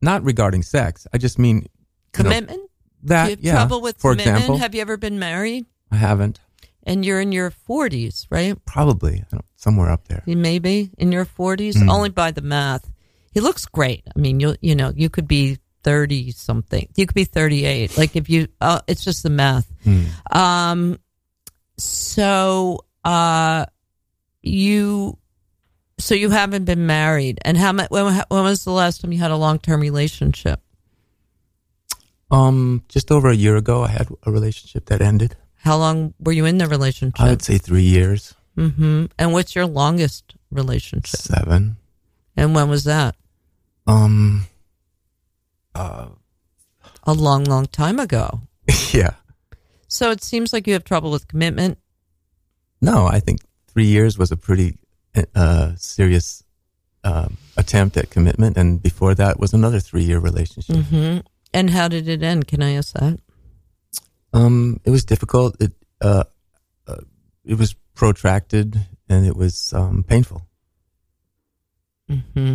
not 0.00 0.22
regarding 0.24 0.62
sex. 0.62 1.06
I 1.12 1.18
just 1.18 1.38
mean 1.38 1.56
you 1.56 1.62
know, 1.62 1.68
Commitment? 2.12 2.69
That 3.04 3.24
you 3.24 3.30
have 3.30 3.40
yeah. 3.44 3.52
trouble 3.52 3.80
with 3.80 3.98
for 3.98 4.12
commitment? 4.12 4.36
example, 4.36 4.58
Have 4.58 4.74
you 4.74 4.80
ever 4.80 4.96
been 4.96 5.18
married? 5.18 5.66
I 5.90 5.96
haven't. 5.96 6.40
And 6.84 7.04
you're 7.04 7.20
in 7.20 7.30
your 7.32 7.50
40s, 7.50 8.26
right? 8.30 8.56
Probably 8.64 9.24
somewhere 9.56 9.90
up 9.90 10.08
there. 10.08 10.22
Maybe 10.26 10.90
in 10.98 11.12
your 11.12 11.26
40s, 11.26 11.74
Mm. 11.76 11.90
only 11.90 12.08
by 12.08 12.30
the 12.30 12.40
math. 12.40 12.90
He 13.32 13.40
looks 13.40 13.66
great. 13.66 14.02
I 14.14 14.18
mean, 14.18 14.40
you 14.40 14.56
you 14.60 14.74
know, 14.74 14.92
you 14.96 15.08
could 15.10 15.28
be 15.28 15.58
30 15.84 16.32
something. 16.32 16.88
You 16.96 17.06
could 17.06 17.14
be 17.14 17.24
38. 17.24 17.96
Like 17.96 18.16
if 18.16 18.28
you 18.30 18.48
uh, 18.60 18.80
it's 18.88 19.04
just 19.04 19.22
the 19.22 19.30
math. 19.30 19.70
Hmm. 19.84 20.04
Um 20.32 20.98
so 21.78 22.84
uh 23.04 23.66
you 24.42 25.18
so 25.98 26.14
you 26.14 26.30
haven't 26.30 26.64
been 26.64 26.86
married. 26.86 27.38
And 27.44 27.56
how 27.58 27.72
much 27.72 27.90
when, 27.90 28.06
when 28.28 28.44
was 28.44 28.64
the 28.64 28.72
last 28.72 29.00
time 29.02 29.12
you 29.12 29.18
had 29.18 29.30
a 29.30 29.36
long-term 29.36 29.80
relationship? 29.80 30.60
Um, 32.30 32.84
just 32.88 33.10
over 33.10 33.28
a 33.28 33.34
year 33.34 33.56
ago, 33.56 33.82
I 33.82 33.88
had 33.88 34.08
a 34.24 34.30
relationship 34.30 34.86
that 34.86 35.00
ended. 35.00 35.36
How 35.56 35.76
long 35.76 36.14
were 36.20 36.32
you 36.32 36.44
in 36.46 36.58
the 36.58 36.66
relationship? 36.66 37.20
I 37.20 37.30
would 37.30 37.42
say 37.42 37.58
three 37.58 37.82
years, 37.82 38.34
Mm-hmm. 38.56 39.06
And 39.18 39.32
what's 39.32 39.54
your 39.54 39.64
longest 39.66 40.34
relationship? 40.50 41.18
seven. 41.20 41.76
And 42.36 42.54
when 42.54 42.68
was 42.68 42.84
that? 42.84 43.14
Um, 43.86 44.46
uh, 45.74 46.08
A 47.04 47.12
long, 47.14 47.44
long 47.44 47.66
time 47.66 47.98
ago. 48.00 48.40
yeah. 48.92 49.14
So 49.88 50.10
it 50.10 50.22
seems 50.22 50.52
like 50.52 50.66
you 50.66 50.74
have 50.74 50.84
trouble 50.84 51.10
with 51.10 51.26
commitment. 51.28 51.78
No, 52.82 53.06
I 53.06 53.20
think 53.20 53.40
three 53.68 53.86
years 53.86 54.18
was 54.18 54.30
a 54.32 54.36
pretty 54.36 54.78
uh, 55.34 55.72
serious 55.76 56.42
um 57.02 57.38
attempt 57.56 57.96
at 57.96 58.10
commitment, 58.10 58.56
and 58.58 58.82
before 58.82 59.14
that 59.14 59.40
was 59.40 59.54
another 59.54 59.80
three-year 59.80 60.18
relationship. 60.18 60.76
hmm 60.76 61.18
And 61.52 61.70
how 61.70 61.88
did 61.88 62.08
it 62.08 62.22
end? 62.22 62.46
Can 62.46 62.62
I 62.62 62.72
ask 62.74 62.92
that? 62.94 63.18
Um, 64.32 64.80
it 64.84 64.90
was 64.90 65.04
difficult. 65.04 65.56
It 65.60 65.72
uh, 66.00 66.24
uh, 66.86 66.96
it 67.44 67.54
was 67.58 67.74
protracted, 67.94 68.78
and 69.08 69.26
it 69.26 69.36
was 69.36 69.72
um, 69.72 70.04
painful. 70.04 70.46
hmm 72.08 72.54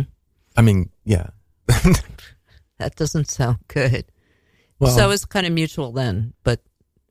I 0.56 0.62
mean, 0.62 0.90
yeah. 1.04 1.28
That 2.78 2.94
doesn't 2.94 3.30
sound 3.30 3.58
good. 3.68 4.04
Well, 4.78 4.94
so 4.94 5.10
it's 5.10 5.24
kind 5.24 5.46
of 5.46 5.52
mutual 5.54 5.92
then, 5.92 6.34
but 6.44 6.60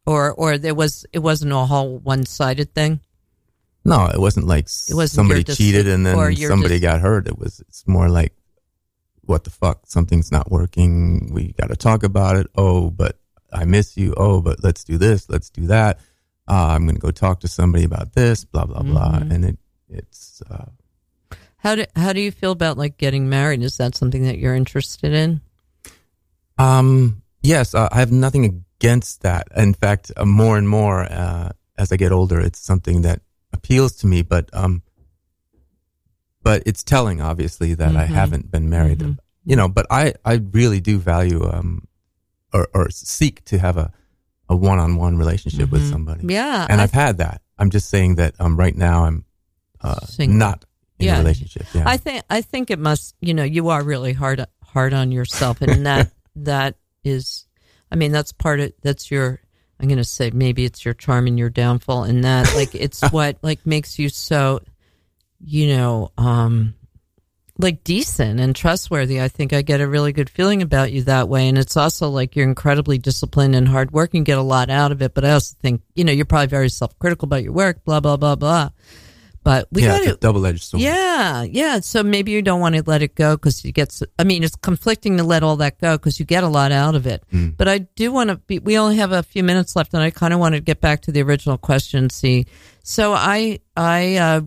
or 0.06 0.32
or 0.32 0.60
there 0.60 0.76
was 0.76 1.06
it 1.12 1.20
wasn't 1.20 1.52
a 1.54 1.66
whole 1.66 1.98
one 1.98 2.26
sided 2.26 2.76
thing. 2.76 3.00
no, 3.84 4.06
it 4.06 4.20
wasn't 4.20 4.46
like 4.46 4.66
It 4.90 4.94
wasn't 4.94 5.16
somebody 5.16 5.44
dis- 5.44 5.58
cheated 5.58 5.88
and 5.88 6.06
then 6.06 6.36
somebody 6.36 6.76
dis- 6.76 6.82
got 6.82 7.02
hurt. 7.02 7.28
It 7.28 7.40
was. 7.40 7.62
It's 7.68 7.88
more 7.88 8.10
like, 8.10 8.34
what 9.26 9.44
the 9.44 9.50
fuck? 9.50 9.82
Something's 9.86 10.32
not 10.32 10.52
working. 10.52 11.32
We 11.34 11.54
got 11.54 11.70
to 11.70 11.76
talk 11.76 12.04
about 12.04 12.36
it. 12.38 12.48
Oh, 12.56 12.90
but 12.90 13.18
I 13.52 13.66
miss 13.66 13.98
you. 13.98 14.14
Oh, 14.18 14.42
but 14.42 14.64
let's 14.64 14.84
do 14.84 14.98
this. 14.98 15.30
Let's 15.30 15.50
do 15.50 15.68
that. 15.68 16.00
Uh, 16.48 16.68
I'm 16.76 16.84
going 16.86 16.96
to 16.96 17.02
go 17.02 17.12
talk 17.12 17.40
to 17.42 17.48
somebody 17.48 17.84
about 17.86 18.14
this. 18.14 18.46
Blah 18.46 18.66
blah 18.66 18.82
blah. 18.84 19.20
Mhm. 19.20 19.34
And 19.34 19.46
it 19.46 19.58
it's. 19.90 20.42
Uh, 20.50 20.66
How 21.58 21.76
do 21.76 21.86
how 21.96 22.14
do 22.14 22.22
you 22.22 22.32
feel 22.32 22.52
about 22.52 22.78
like 22.78 22.98
getting 22.98 23.28
married? 23.30 23.64
Is 23.64 23.78
that 23.78 23.96
something 23.96 24.24
that 24.24 24.38
you're 24.38 24.56
interested 24.56 25.14
in? 25.14 25.42
Um, 26.58 27.24
yes, 27.42 27.74
uh, 27.74 27.90
I 27.92 28.00
have 28.00 28.12
nothing 28.12 28.46
against 28.46 29.22
that. 29.22 29.48
In 29.56 29.74
fact, 29.74 30.12
uh, 30.16 30.26
more 30.26 30.58
and 30.58 30.70
more 30.70 31.04
uh, 31.04 31.50
as 31.78 31.92
I 31.92 31.98
get 31.98 32.12
older, 32.12 32.40
it's 32.40 32.60
something 32.60 33.02
that 33.02 33.22
appeals 33.52 33.94
to 33.98 34.08
me. 34.08 34.22
But 34.22 34.50
um, 34.54 34.84
but 36.46 36.64
it's 36.66 36.84
telling, 36.84 37.20
obviously, 37.22 37.74
that 37.74 37.96
I 37.98 38.06
Mhm. 38.06 38.14
haven't 38.22 38.52
been 38.52 38.70
married. 38.70 39.00
Mhm. 39.00 39.18
You 39.44 39.56
know, 39.58 39.68
but 39.68 39.86
I 39.90 40.14
I 40.24 40.36
really 40.54 40.80
do 40.80 40.98
value 41.00 41.44
um, 41.52 41.88
or 42.54 42.68
or 42.74 42.90
seek 42.92 43.44
to 43.46 43.58
have 43.60 43.76
a 43.78 43.92
a 44.48 44.56
one 44.56 44.80
on 44.80 44.96
one 44.96 45.18
relationship 45.18 45.72
with 45.72 45.82
Mhm. 45.84 45.90
somebody. 45.92 46.22
Yeah, 46.34 46.68
and 46.70 46.80
I- 46.80 46.84
I've 46.84 46.92
had 47.06 47.18
that. 47.18 47.42
I'm 47.58 47.70
just 47.72 47.90
saying 47.90 48.16
that 48.16 48.36
um, 48.40 48.56
right 48.58 48.76
now 48.78 49.06
I'm 49.06 49.26
uh, 49.82 50.00
not 50.20 50.66
in 51.00 51.08
Yeah. 51.08 51.16
a 51.16 51.20
relationship. 51.20 51.66
Yeah. 51.74 51.84
I 51.86 51.98
think 51.98 52.24
I 52.30 52.42
think 52.42 52.70
it 52.72 52.80
must. 52.80 53.16
You 53.22 53.34
know, 53.34 53.44
you 53.44 53.70
are 53.70 53.84
really 53.84 54.14
hard 54.14 54.46
hard 54.64 54.94
on 54.94 55.12
yourself, 55.12 55.62
and 55.62 55.86
that 55.90 56.12
that 56.38 56.76
is. 57.04 57.46
I 57.92 57.96
mean, 57.96 58.12
that's 58.12 58.32
part 58.32 58.60
of 58.60 58.72
that's 58.84 59.10
your. 59.12 59.42
I'm 59.80 59.88
going 59.90 59.98
to 59.98 60.06
say 60.06 60.32
maybe 60.34 60.64
it's 60.64 60.86
your 60.86 60.94
charm 60.94 61.28
and 61.28 61.38
your 61.38 61.50
downfall, 61.50 62.04
and 62.06 62.24
that 62.24 62.54
like 62.56 62.74
it's 62.74 63.02
what 63.12 63.38
like 63.44 63.66
makes 63.66 64.00
you 64.00 64.10
so, 64.10 64.62
you 65.46 65.76
know, 65.76 66.12
um, 66.18 66.76
like 67.58 67.84
decent 67.84 68.40
and 68.40 68.56
trustworthy. 68.56 69.22
I 69.22 69.28
think 69.28 69.54
I 69.54 69.62
get 69.62 69.80
a 69.80 69.88
really 69.88 70.12
good 70.12 70.30
feeling 70.30 70.62
about 70.62 70.92
you 70.92 71.04
that 71.04 71.30
way, 71.30 71.48
and 71.48 71.58
it's 71.58 71.78
also 71.78 72.10
like 72.10 72.36
you're 72.36 72.48
incredibly 72.48 72.98
disciplined 72.98 73.56
and 73.56 73.68
hardworking, 73.68 74.24
get 74.24 74.38
a 74.38 74.44
lot 74.44 74.70
out 74.70 74.92
of 74.92 75.02
it. 75.02 75.14
But 75.14 75.26
I 75.26 75.32
also 75.32 75.56
think 75.62 75.82
you 75.94 76.04
know 76.04 76.12
you're 76.12 76.26
probably 76.26 76.48
very 76.48 76.70
self 76.70 76.98
critical 77.00 77.28
about 77.28 77.44
your 77.44 77.54
work, 77.54 77.84
blah 77.86 78.00
blah 78.00 78.18
blah 78.18 78.36
blah. 78.36 78.70
But 79.46 79.68
we 79.72 79.84
yeah, 79.84 80.00
got 80.00 80.04
to 80.06 80.14
a 80.16 80.18
double 80.18 80.44
edged 80.48 80.64
sword. 80.64 80.82
yeah, 80.82 81.44
yeah. 81.44 81.80
So 81.80 82.02
maybe 82.02 82.32
you 82.32 82.42
don't 82.42 82.60
want 82.60 82.74
to 82.74 82.84
let 82.84 83.04
it 83.04 83.14
go 83.14 83.36
because 83.36 83.64
you 83.64 83.72
get. 83.72 83.96
I 84.18 84.24
mean, 84.24 84.44
it's 84.44 84.56
conflicting 84.56 85.18
to 85.18 85.24
let 85.24 85.44
all 85.44 85.58
that 85.58 85.80
go 85.80 85.98
because 85.98 86.20
you 86.20 86.26
get 86.26 86.44
a 86.44 86.48
lot 86.48 86.72
out 86.72 86.96
of 86.96 87.06
it. 87.06 87.24
Mm. 87.32 87.56
But 87.56 87.68
I 87.68 87.78
do 87.78 88.12
want 88.12 88.32
to 88.32 88.38
be. 88.38 88.58
We 88.58 88.80
only 88.80 88.98
have 88.98 89.12
a 89.12 89.22
few 89.22 89.44
minutes 89.44 89.76
left, 89.76 89.94
and 89.94 90.02
I 90.02 90.10
kind 90.10 90.34
of 90.34 90.40
want 90.40 90.56
to 90.56 90.62
get 90.62 90.82
back 90.82 91.04
to 91.04 91.12
the 91.12 91.22
original 91.22 91.60
question. 91.60 92.10
See, 92.10 92.48
so 92.82 93.14
I, 93.14 93.60
I, 93.78 94.16
uh, 94.16 94.42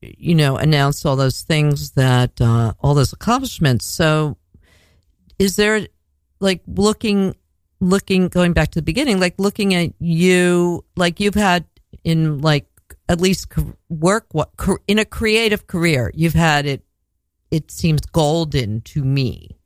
you 0.00 0.34
know, 0.34 0.56
announced 0.56 1.04
all 1.04 1.16
those 1.16 1.42
things 1.42 1.92
that 1.92 2.40
uh, 2.40 2.72
all 2.80 2.94
those 2.94 3.12
accomplishments. 3.12 3.86
So, 3.86 4.36
is 5.38 5.56
there 5.56 5.86
like 6.40 6.62
looking, 6.66 7.34
looking, 7.80 8.28
going 8.28 8.52
back 8.52 8.70
to 8.72 8.78
the 8.78 8.84
beginning, 8.84 9.20
like 9.20 9.34
looking 9.38 9.74
at 9.74 9.92
you, 9.98 10.84
like 10.96 11.20
you've 11.20 11.34
had 11.34 11.64
in 12.04 12.40
like 12.40 12.66
at 13.08 13.20
least 13.20 13.52
work 13.88 14.26
what 14.32 14.50
in 14.86 14.98
a 14.98 15.04
creative 15.04 15.66
career 15.66 16.10
you've 16.14 16.34
had 16.34 16.66
it 16.66 16.84
it 17.50 17.70
seems 17.70 18.00
golden 18.02 18.80
to 18.82 19.02
me 19.02 19.58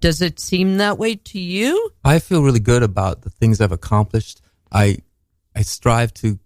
does 0.00 0.20
it 0.20 0.40
seem 0.40 0.78
that 0.78 0.98
way 0.98 1.14
to 1.14 1.38
you 1.38 1.90
I 2.04 2.18
feel 2.18 2.42
really 2.42 2.60
good 2.60 2.82
about 2.82 3.22
the 3.22 3.30
things 3.30 3.60
I've 3.60 3.72
accomplished. 3.72 4.40
I 4.70 4.98
I 5.54 5.62
strive 5.62 6.12
to 6.14 6.38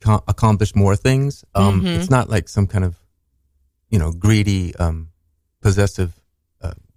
co- 0.00 0.24
accomplish 0.28 0.74
more 0.74 0.96
things. 0.96 1.44
Um, 1.54 1.82
Mhm. 1.82 1.96
It's 1.96 2.10
not 2.10 2.28
like 2.28 2.48
some 2.48 2.66
kind 2.66 2.84
of 2.84 2.96
you 3.90 3.98
know 3.98 4.12
greedy, 4.12 4.74
um, 4.76 5.08
possessive 5.60 6.12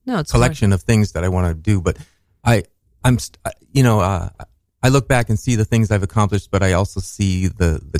no 0.05 0.19
it's 0.19 0.31
collection 0.31 0.73
of 0.73 0.81
things 0.81 1.13
that 1.13 1.23
I 1.23 1.29
want 1.29 1.47
to 1.47 1.53
do. 1.53 1.79
But 1.81 1.97
I 2.43 2.63
I'm 3.05 3.17
st- 3.19 3.37
I- 3.45 3.51
you 3.71 3.83
know 3.83 3.99
uh, 4.01 4.29
I 4.81 4.89
look 4.89 5.07
back 5.07 5.29
and 5.29 5.39
see 5.39 5.55
the 5.55 5.63
things 5.65 5.91
I've 5.91 6.03
accomplished, 6.03 6.51
but 6.51 6.61
I 6.61 6.73
also 6.73 6.99
see 6.99 7.47
the 7.47 7.79
the 7.91 7.99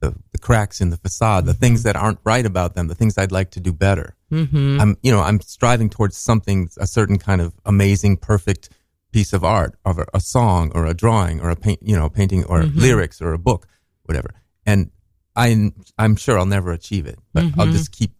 the, 0.00 0.14
the 0.32 0.38
cracks 0.38 0.80
in 0.80 0.90
the 0.90 0.96
facade, 0.98 1.46
the 1.46 1.54
things 1.54 1.82
that 1.84 1.96
aren't 1.96 2.18
right 2.24 2.44
about 2.44 2.74
them, 2.74 2.88
the 2.88 2.94
things 2.94 3.16
I'd 3.16 3.32
like 3.32 3.50
to 3.52 3.60
do 3.60 3.72
better. 3.72 4.14
mm-hmm. 4.30 4.78
I'm, 4.78 4.96
you 5.02 5.10
know, 5.10 5.20
I'm 5.20 5.40
striving 5.40 5.88
towards 5.88 6.14
something, 6.16 6.68
a 6.76 6.86
certain 6.86 7.16
kind 7.18 7.40
of 7.40 7.54
amazing, 7.64 8.18
perfect 8.18 8.68
piece 9.12 9.32
of 9.32 9.44
art, 9.44 9.78
of 9.86 9.98
a, 9.98 10.06
a 10.12 10.20
song 10.20 10.70
or 10.74 10.84
a 10.84 10.92
drawing 10.92 11.40
or 11.40 11.48
a 11.48 11.56
paint, 11.56 11.78
you 11.82 11.96
know, 11.96 12.10
painting 12.10 12.44
or 12.44 12.62
Mhm. 12.64 12.76
lyrics 12.76 13.22
or 13.22 13.32
a 13.32 13.38
book, 13.38 13.66
whatever. 14.02 14.34
And 14.66 14.90
I'm, 15.36 15.74
I'm 15.98 16.16
sure 16.16 16.38
I'll 16.38 16.46
never 16.46 16.72
achieve 16.72 17.06
it, 17.06 17.18
but 17.32 17.44
I'll 17.58 17.66
Mhm. 17.66 17.72
just 17.72 17.92
keep, 17.92 18.12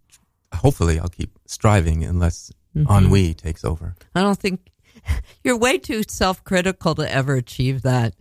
hopefully 0.55 0.99
I'll 0.99 1.09
keep 1.09 1.39
striving 1.47 2.05
unless 2.05 2.51
Mhm. 2.77 2.91
ennui 2.99 3.35
takes 3.35 3.65
over. 3.65 3.95
i 4.17 4.21
don't 4.21 4.39
think 4.39 4.59
you're 5.45 5.57
way 5.57 5.79
too 5.79 6.03
self-critical 6.09 6.95
to 6.97 7.09
ever 7.13 7.35
achieve 7.37 7.83
that 7.83 8.15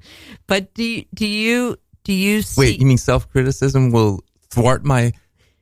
but 0.47 0.73
do 0.75 0.83
you, 0.83 1.05
do 1.15 1.25
you 1.25 1.75
do 2.03 2.13
you 2.13 2.41
see 2.43 2.59
Wait, 2.61 2.79
you 2.79 2.85
mean 2.85 2.97
self-criticism 2.99 3.91
will 3.91 4.23
thwart 4.51 4.83
my 4.85 5.11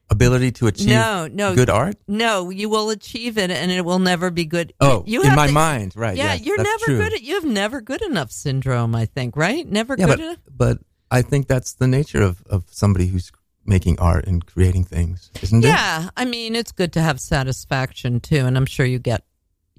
ability 0.10 0.52
to 0.52 0.68
achieve 0.68 0.90
no 0.90 1.28
no 1.32 1.56
good 1.56 1.70
art? 1.70 1.96
no 2.08 2.50
you 2.50 2.68
will 2.68 2.90
achieve 2.90 3.38
it 3.38 3.50
and 3.50 3.72
it 3.72 3.86
will 3.86 4.00
never 4.00 4.30
be 4.30 4.44
good 4.44 4.74
Oh, 4.82 5.04
you 5.08 5.22
in 5.24 5.36
my 5.36 5.48
to- 5.48 5.54
mind, 5.54 5.94
right. 5.96 6.18
yeah 6.18 6.34
yes, 6.34 6.46
you're 6.46 6.58
never 6.62 6.86
true. 6.86 6.98
good 6.98 7.14
at 7.14 7.22
you 7.24 7.36
have 7.36 7.46
never 7.46 7.80
good 7.80 8.02
enough 8.02 8.30
syndrome 8.32 8.94
i 8.94 9.06
think 9.06 9.38
right 9.38 9.66
never 9.66 9.96
yeah, 9.98 10.06
good 10.08 10.18
but, 10.18 10.20
enough 10.20 10.38
but 10.58 10.78
I 11.12 11.22
think 11.22 11.48
that's 11.48 11.74
the 11.74 11.88
nature 11.88 12.22
of, 12.24 12.42
of 12.50 12.64
somebody 12.72 13.08
who's 13.08 13.32
making 13.66 14.00
art 14.00 14.26
and 14.28 14.44
creating 14.46 14.86
things, 14.86 15.30
isn't 15.44 15.64
it? 15.64 15.68
Yeah, 15.68 16.10
I 16.18 16.26
mean, 16.26 16.56
it's 16.56 16.72
good 16.72 16.94
to 16.94 17.02
have 17.02 17.20
satisfaction 17.20 18.20
too, 18.22 18.46
and 18.48 18.58
I'm 18.58 18.66
sure 18.66 18.86
you 18.86 18.98
get, 18.98 19.24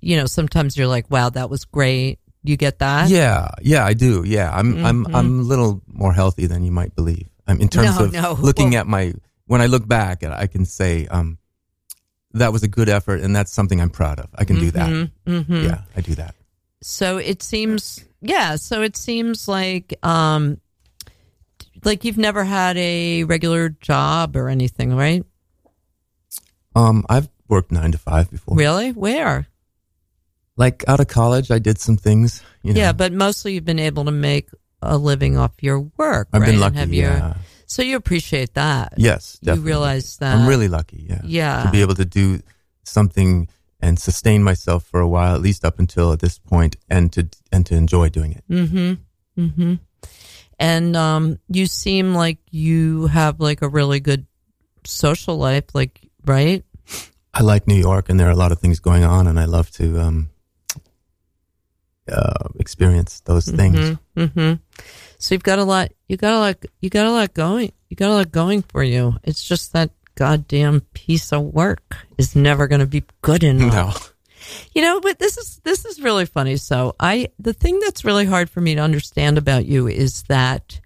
you 0.01 0.17
know, 0.17 0.27
sometimes 0.27 0.77
you're 0.77 0.87
like, 0.87 1.11
"Wow, 1.11 1.31
that 1.31 1.49
was 1.51 1.65
great." 1.65 2.19
You 2.45 2.57
get 2.57 2.79
that? 2.81 3.09
Yeah, 3.09 3.49
yeah, 3.63 3.85
I 3.87 3.95
do. 3.95 4.25
Yeah, 4.27 4.51
I'm 4.53 4.75
Mhm. 4.77 4.85
I'm 4.85 5.07
I'm 5.15 5.41
a 5.41 5.43
little 5.43 5.81
more 5.87 6.13
healthy 6.13 6.47
than 6.47 6.63
you 6.65 6.71
might 6.73 6.95
believe. 6.95 7.29
I'm 7.47 7.61
in 7.61 7.69
terms 7.69 7.99
No, 7.99 8.05
of 8.07 8.13
no. 8.13 8.33
looking 8.41 8.71
Well- 8.71 8.81
at 8.81 8.87
my 8.87 9.15
when 9.47 9.61
I 9.63 9.67
look 9.67 9.87
back, 9.89 10.23
I 10.25 10.47
can 10.47 10.65
say 10.65 11.07
um, 11.09 11.39
that 12.35 12.53
was 12.53 12.63
a 12.63 12.69
good 12.69 12.89
effort, 12.89 13.21
and 13.21 13.35
that's 13.35 13.53
something 13.53 13.81
I'm 13.81 13.91
proud 13.91 14.19
of. 14.19 14.27
I 14.35 14.45
can 14.45 14.59
do 14.59 14.71
that. 14.73 15.11
hmm 15.27 15.65
Yeah, 15.65 15.83
I 15.97 16.01
do 16.01 16.15
that. 16.15 16.35
So 16.83 17.19
it 17.19 17.43
seems 17.43 18.05
yeah, 18.21 18.57
so 18.57 18.83
it 18.83 18.97
seems 18.97 19.47
like 19.49 19.95
um 20.03 20.59
like 21.85 22.05
you've 22.05 22.19
never 22.19 22.45
had 22.45 22.77
a 22.77 23.25
regular 23.25 23.71
job 23.71 24.37
or 24.37 24.49
anything, 24.49 24.95
right? 24.95 25.25
Um, 26.75 27.05
I've 27.09 27.29
worked 27.49 27.73
nine 27.73 27.93
to 27.93 27.99
five 27.99 28.31
before. 28.31 28.57
Really? 28.57 28.93
Where? 28.93 29.47
Like 30.57 30.85
out 30.89 31.01
of 31.01 31.09
college, 31.09 31.51
I 31.51 31.59
did 31.59 31.79
some 31.79 31.97
things. 31.97 32.43
You 32.63 32.75
know. 32.75 32.81
Yeah, 32.81 32.93
but 32.93 33.13
mostly 33.13 33.55
you've 33.55 33.65
been 33.65 33.79
able 33.79 34.05
to 34.05 34.11
make 34.11 34.49
a 34.81 34.97
living 34.97 35.37
off 35.37 35.53
your 35.61 35.81
work. 35.97 36.29
I've 36.33 36.43
right? 36.43 36.51
been 36.51 36.61
lucky. 36.61 36.79
have 36.79 36.93
your- 36.93 37.37
so 37.67 37.81
you 37.81 37.97
appreciate 37.97 38.53
that. 38.53 38.95
Yes, 38.99 39.39
You 39.41 39.55
realize 39.55 40.19
that. 40.19 40.37
I'm 40.37 40.47
really 40.47 40.69
lucky. 40.69 41.07
Yeah. 41.09 41.23
Yeah. 41.25 41.63
To 41.65 41.71
be 41.71 41.81
able 41.81 41.95
to 41.95 42.05
do 42.05 42.41
something 42.85 43.49
and 43.81 43.99
sustain 43.99 44.43
myself 44.43 44.85
for 44.85 45.01
a 45.01 45.09
while, 45.09 45.35
at 45.35 45.41
least 45.41 45.65
up 45.65 45.79
until 45.79 46.13
at 46.13 46.21
this 46.21 46.39
point, 46.39 46.77
and 46.91 47.11
to 47.15 47.29
and 47.51 47.65
to 47.65 47.75
enjoy 47.75 48.11
doing 48.11 48.33
it. 48.33 48.45
Mm-hmm. 48.51 49.43
Mm-hmm. 49.43 49.75
And 50.59 50.97
um, 50.97 51.39
you 51.49 51.67
seem 51.67 52.15
like 52.15 52.39
you 52.51 53.07
have 53.07 53.41
like 53.41 53.63
a 53.63 53.69
really 53.69 54.01
good 54.01 54.27
social 54.85 55.37
life, 55.37 55.65
like 55.75 56.01
right? 56.25 56.65
I 57.35 57.43
like 57.43 57.67
New 57.67 57.77
York, 57.77 58.09
and 58.09 58.21
there 58.21 58.29
are 58.29 58.33
a 58.33 58.37
lot 58.37 58.53
of 58.53 58.59
things 58.59 58.79
going 58.81 59.05
on, 59.05 59.27
and 59.27 59.41
I 59.41 59.47
love 59.47 59.71
to 59.73 60.01
um, 60.01 60.31
uh, 62.11 62.49
experience 62.61 63.21
those 63.21 63.47
things. 63.47 63.99
Mm-hmm. 64.17 64.55
So 65.19 65.35
you've 65.35 65.43
got 65.43 65.59
a 65.59 65.65
lot. 65.65 65.93
You 66.09 66.17
got 66.17 66.35
a 66.35 66.39
lot. 66.39 66.57
You 66.81 66.91
got 66.91 67.07
a 67.07 67.11
lot 67.11 67.33
going. 67.33 67.73
You 67.89 67.97
got 67.97 68.11
a 68.11 68.15
lot 68.15 68.33
going 68.33 68.63
for 68.63 68.83
you. 68.83 69.17
It's 69.25 69.43
just 69.43 69.73
that 69.73 69.91
goddamn 70.15 70.83
piece 70.93 71.33
of 71.33 71.43
work 71.43 71.97
is 72.19 72.37
never 72.37 72.67
going 72.67 72.81
to 72.81 72.87
be 72.87 73.05
good 73.23 73.43
enough. 73.43 74.09
No. 74.09 74.12
You 74.75 74.83
know, 74.83 75.01
but 75.01 75.19
this 75.19 75.39
is 75.39 75.61
this 75.65 75.85
is 75.85 76.01
really 76.01 76.27
funny. 76.27 76.57
So 76.57 76.95
I 76.99 77.29
the 77.39 77.53
thing 77.53 77.79
that's 77.81 78.05
really 78.05 78.27
hard 78.27 78.51
for 78.51 78.61
me 78.61 78.75
to 78.75 78.81
understand 78.81 79.39
about 79.39 79.67
you 79.67 79.87
is 79.87 80.23
that 80.25 80.81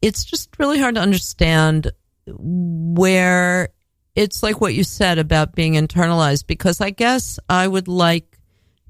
it's 0.00 0.24
just 0.24 0.58
really 0.58 0.80
hard 0.80 0.94
to 0.94 1.00
understand 1.00 1.92
where 2.26 3.68
it's 4.14 4.42
like 4.42 4.60
what 4.60 4.74
you 4.74 4.84
said 4.84 5.18
about 5.18 5.54
being 5.54 5.74
internalized 5.74 6.46
because 6.46 6.80
I 6.80 6.90
guess 6.90 7.38
I 7.48 7.66
would 7.66 7.88
like 7.88 8.38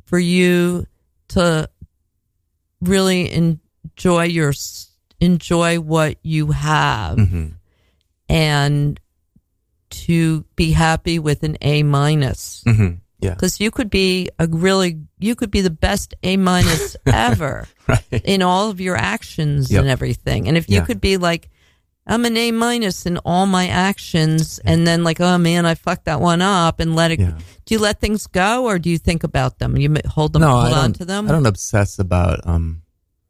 for 0.05 0.19
you 0.19 0.87
to 1.29 1.69
really 2.81 3.33
enjoy 3.33 4.25
your 4.25 4.53
enjoy 5.21 5.81
what 5.81 6.19
you 6.23 6.53
have 6.53 7.19
hmm 7.19 7.49
and 8.27 8.99
to 9.91 10.45
be 10.57 10.73
happy 10.73 11.19
with 11.19 11.43
an 11.43 11.59
A 11.61 11.83
minus. 11.83 12.63
Hmm 12.67 12.95
Yeah. 13.25 13.35
because 13.35 13.61
you 13.61 13.71
could 13.71 13.91
be 13.91 14.29
a 14.39 14.47
really 14.47 15.01
you 15.19 15.35
could 15.35 15.51
be 15.51 15.61
the 15.63 15.71
best 15.71 16.15
A 16.23 16.37
minus 16.37 16.97
ever 17.07 17.67
Right. 17.89 18.23
in 18.25 18.43
all 18.43 18.71
of 18.71 18.81
your 18.81 18.97
actions 18.97 19.71
Yep. 19.71 19.81
and 19.81 19.89
everything. 19.91 20.49
And 20.49 20.57
if 20.57 20.69
you 20.69 20.77
Yeah. 20.77 20.85
could 20.85 21.01
be 21.01 21.17
like, 21.17 21.51
I'm 22.07 22.25
an 22.27 22.37
A 22.37 22.51
minus 22.53 23.07
in 23.07 23.17
all 23.25 23.47
my 23.47 23.67
actions, 23.69 24.61
and 24.65 24.87
then 24.87 25.05
like, 25.05 25.21
oh 25.23 25.39
man, 25.39 25.65
I 25.65 25.75
fucked 25.75 26.05
that 26.05 26.21
one 26.21 26.43
up, 26.43 26.79
and 26.81 26.95
let 26.95 27.11
it. 27.13 27.19
Yeah. 27.21 27.39
Do 27.65 27.75
you 27.75 27.81
let 27.81 27.99
things 27.99 28.27
go, 28.27 28.67
or 28.67 28.79
do 28.79 28.91
you 28.91 28.99
think 28.99 29.25
about 29.25 29.59
them? 29.59 29.77
You 29.79 29.95
hold 30.07 30.35
them, 30.35 30.43
No, 30.43 30.51
hold 30.51 30.75
on 30.75 30.93
to 31.01 31.05
them. 31.07 31.27
I 31.29 31.33
don't 31.33 31.47
obsess 31.47 31.99
about 31.99 32.41
um, 32.47 32.83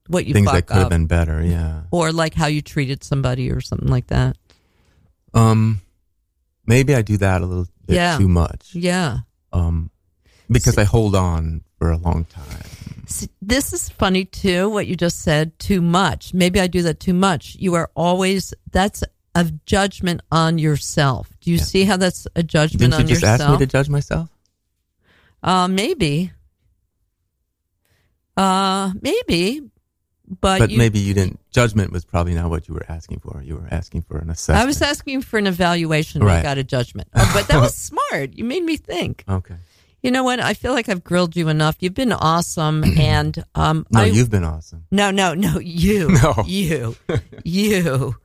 what 0.09 0.27
you 0.27 0.35
things 0.35 0.51
that 0.51 0.67
could 0.67 0.77
have 0.79 0.89
been 0.89 1.07
better. 1.07 1.41
Yeah. 1.45 1.83
or 1.93 2.11
like 2.11 2.35
how 2.35 2.47
you 2.49 2.63
treated 2.63 3.05
somebody, 3.05 3.49
or 3.53 3.61
something 3.61 3.89
like 3.89 4.09
that. 4.09 4.37
Um, 5.35 5.81
maybe 6.67 6.95
I 6.97 7.03
do 7.03 7.17
that 7.19 7.43
a 7.43 7.47
little 7.47 7.67
bit 7.87 7.95
Yeah. 7.97 8.19
too 8.19 8.29
much. 8.29 8.71
Yeah. 8.75 9.19
Um, 9.55 9.91
because 10.51 10.77
I 10.77 10.85
hold 10.85 11.15
on 11.15 11.63
for 11.79 11.91
a 11.91 11.97
long 11.97 12.25
time. 12.27 13.05
See, 13.07 13.29
this 13.41 13.73
is 13.73 13.89
funny 13.89 14.25
too. 14.25 14.69
What 14.69 14.87
you 14.87 14.97
just 14.97 15.23
said, 15.23 15.59
too 15.59 15.81
much. 15.81 16.35
Maybe 16.35 16.61
I 16.61 16.67
do 16.67 16.83
that 16.83 17.01
too 17.01 17.15
much. 17.15 17.57
You 17.59 17.75
are 17.75 17.91
always 17.95 18.53
that's 18.73 19.03
a 19.35 19.45
judgment 19.67 20.21
on 20.31 20.59
yourself. 20.59 21.31
Do 21.41 21.51
you 21.51 21.57
Yeah. 21.57 21.63
see 21.63 21.85
how 21.85 21.97
that's 21.97 22.27
a 22.37 22.43
judgment 22.43 22.81
Didn't 22.93 22.95
on 22.95 23.01
you 23.03 23.09
just 23.09 23.23
yourself? 23.23 23.41
ask 23.41 23.61
me 23.61 23.67
to 23.67 23.71
judge 23.71 23.89
myself? 23.89 24.29
Uh, 25.43 25.69
maybe. 25.69 26.33
Uh, 28.37 28.93
maybe. 29.01 29.63
But, 30.41 30.59
But 30.59 30.71
you, 30.71 30.79
maybe 30.79 30.99
you 30.99 31.13
didn't. 31.13 31.39
Judgment 31.51 31.93
was 31.93 32.05
probably 32.05 32.35
not 32.35 32.49
what 32.49 32.67
you 32.67 32.75
were 32.75 32.87
asking 32.89 33.21
for. 33.21 33.43
You 33.45 33.57
were 33.57 33.69
asking 33.71 34.03
for 34.03 34.17
an 34.19 34.31
assessment. 34.31 34.63
I 34.63 34.67
was 34.67 34.81
asking 34.81 35.21
for 35.23 35.39
an 35.39 35.47
evaluation. 35.47 36.23
and 36.23 36.31
I 36.31 36.43
got 36.43 36.57
a 36.57 36.65
judgment. 36.65 37.09
Oh, 37.15 37.31
but 37.35 37.47
that 37.49 37.61
was 37.61 37.75
smart. 38.11 38.33
You 38.35 38.45
made 38.45 38.63
me 38.63 38.77
think. 38.79 39.25
Okay. 39.29 39.57
You 40.03 40.11
know 40.11 40.25
what? 40.25 40.41
I 40.41 40.55
feel 40.55 40.73
like 40.73 40.89
I've 40.89 41.05
grilled 41.05 41.37
you 41.37 41.49
enough. 41.49 41.77
You've 41.81 41.95
been 41.95 42.13
awesome, 42.13 42.85
and 42.99 43.43
um, 43.55 43.87
No, 43.91 44.01
I, 44.01 44.05
you've 44.07 44.31
been 44.31 44.45
awesome. 44.45 44.85
no, 44.91 45.11
no, 45.11 45.35
no, 45.35 45.59
you, 45.59 46.09
No. 46.23 46.35
you, 46.47 46.97
you. 47.45 48.17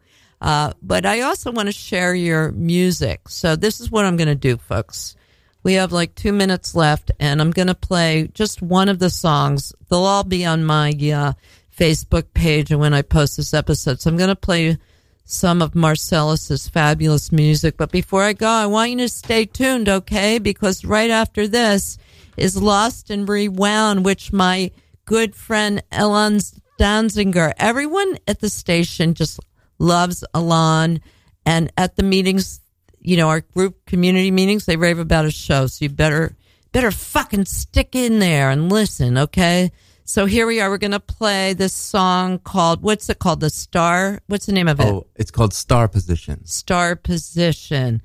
Uh, 0.42 0.72
but 0.82 1.06
I 1.06 1.22
also 1.22 1.52
want 1.52 1.68
to 1.68 1.74
share 1.74 2.16
your 2.16 2.52
music. 2.54 3.28
So 3.28 3.56
this 3.58 3.82
is 3.82 3.92
what 3.92 4.06
I'm 4.06 4.16
going 4.16 4.28
to 4.30 4.36
do, 4.36 4.56
folks. 4.58 5.16
We 5.64 5.74
have 5.74 5.92
like 5.92 6.16
two 6.16 6.32
minutes 6.32 6.76
left, 6.76 7.12
and 7.20 7.42
I'm 7.42 7.52
going 7.52 7.68
to 7.68 7.76
play 7.76 8.30
just 8.34 8.62
one 8.62 8.88
of 8.88 9.00
the 9.00 9.10
songs. 9.10 9.74
They'll 9.90 10.00
all 10.06 10.24
be 10.24 10.46
on 10.46 10.64
my 10.64 10.92
uh, 11.14 11.34
Facebook 11.80 12.34
page 12.34 12.72
and 12.72 12.80
when 12.80 12.94
I 12.94 13.02
post 13.02 13.38
this 13.38 13.54
episode. 13.54 14.02
So 14.02 14.10
I'm 14.10 14.18
going 14.18 14.28
to 14.28 14.36
play 14.36 14.78
some 15.24 15.62
of 15.62 15.76
Marcellus's 15.76 16.68
fabulous 16.68 17.32
music. 17.32 17.78
But 17.78 17.92
before 17.92 18.24
I 18.24 18.34
go, 18.34 18.50
I 18.50 18.66
want 18.66 18.92
you 18.92 18.98
to 18.98 19.10
stay 19.10 19.46
tuned, 19.46 19.88
okay? 19.88 20.40
Because 20.40 20.84
right 20.84 21.10
after 21.10 21.48
this 21.48 21.98
is 22.36 22.62
Lost 22.62 23.10
and 23.10 23.30
Rewound, 23.30 24.04
which 24.04 24.34
my 24.34 24.72
good 25.06 25.36
friend 25.36 25.82
Alon 25.92 26.40
Danziger, 26.80 27.54
everyone 27.58 28.18
at 28.28 28.40
the 28.40 28.50
station 28.50 29.14
just 29.14 29.40
loves 29.78 30.26
Alon. 30.34 31.00
And 31.46 31.72
at 31.78 31.96
the 31.96 32.04
meetings, 32.04 32.60
you 33.00 33.16
know, 33.16 33.30
our 33.30 33.42
group 33.42 33.86
community 33.86 34.32
meetings, 34.32 34.66
they 34.66 34.76
rave 34.76 35.00
about 35.00 35.26
his 35.26 35.34
show. 35.34 35.68
So 35.68 35.86
you 35.86 35.90
better, 35.90 36.36
better 36.74 36.92
fucking 36.92 37.46
stick 37.46 37.96
in 37.96 38.20
there 38.20 38.50
and 38.50 38.70
listen, 38.70 39.18
okay? 39.18 39.72
So 40.10 40.26
here 40.26 40.48
we 40.48 40.60
are. 40.60 40.72
We're 40.72 40.80
going 40.80 40.90
to 40.90 41.00
play 41.00 41.54
this 41.54 41.72
song 41.72 42.40
called, 42.40 42.82
what's 42.82 43.12
it 43.12 43.20
called? 43.20 43.42
The 43.42 43.52
Star? 43.52 44.20
What's 44.26 44.48
the 44.48 44.54
name 44.54 44.68
of 44.68 44.80
it? 44.80 44.88
Oh, 44.88 45.06
it's 45.16 45.30
called 45.30 45.54
star 45.54 45.88
position. 45.88 46.44
star 46.48 46.96
position. 46.96 48.02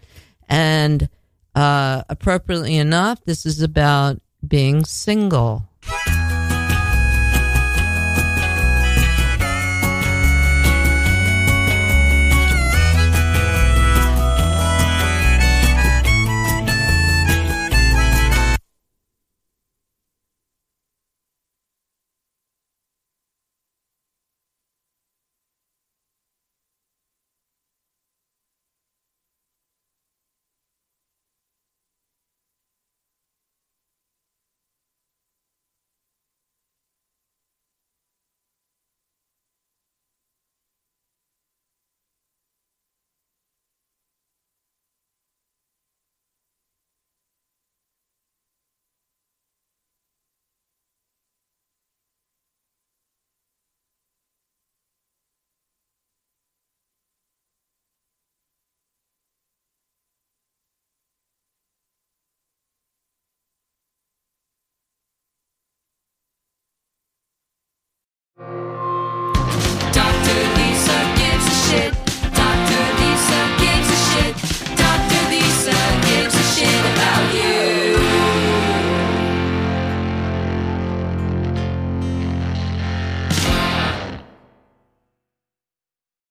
And 0.46 1.08
uh, 1.54 2.02
appropriately 2.10 2.76
enough, 2.76 3.24
this 3.24 3.46
is 3.46 3.62
about 3.62 4.20
being 4.46 4.84
single. 4.84 5.66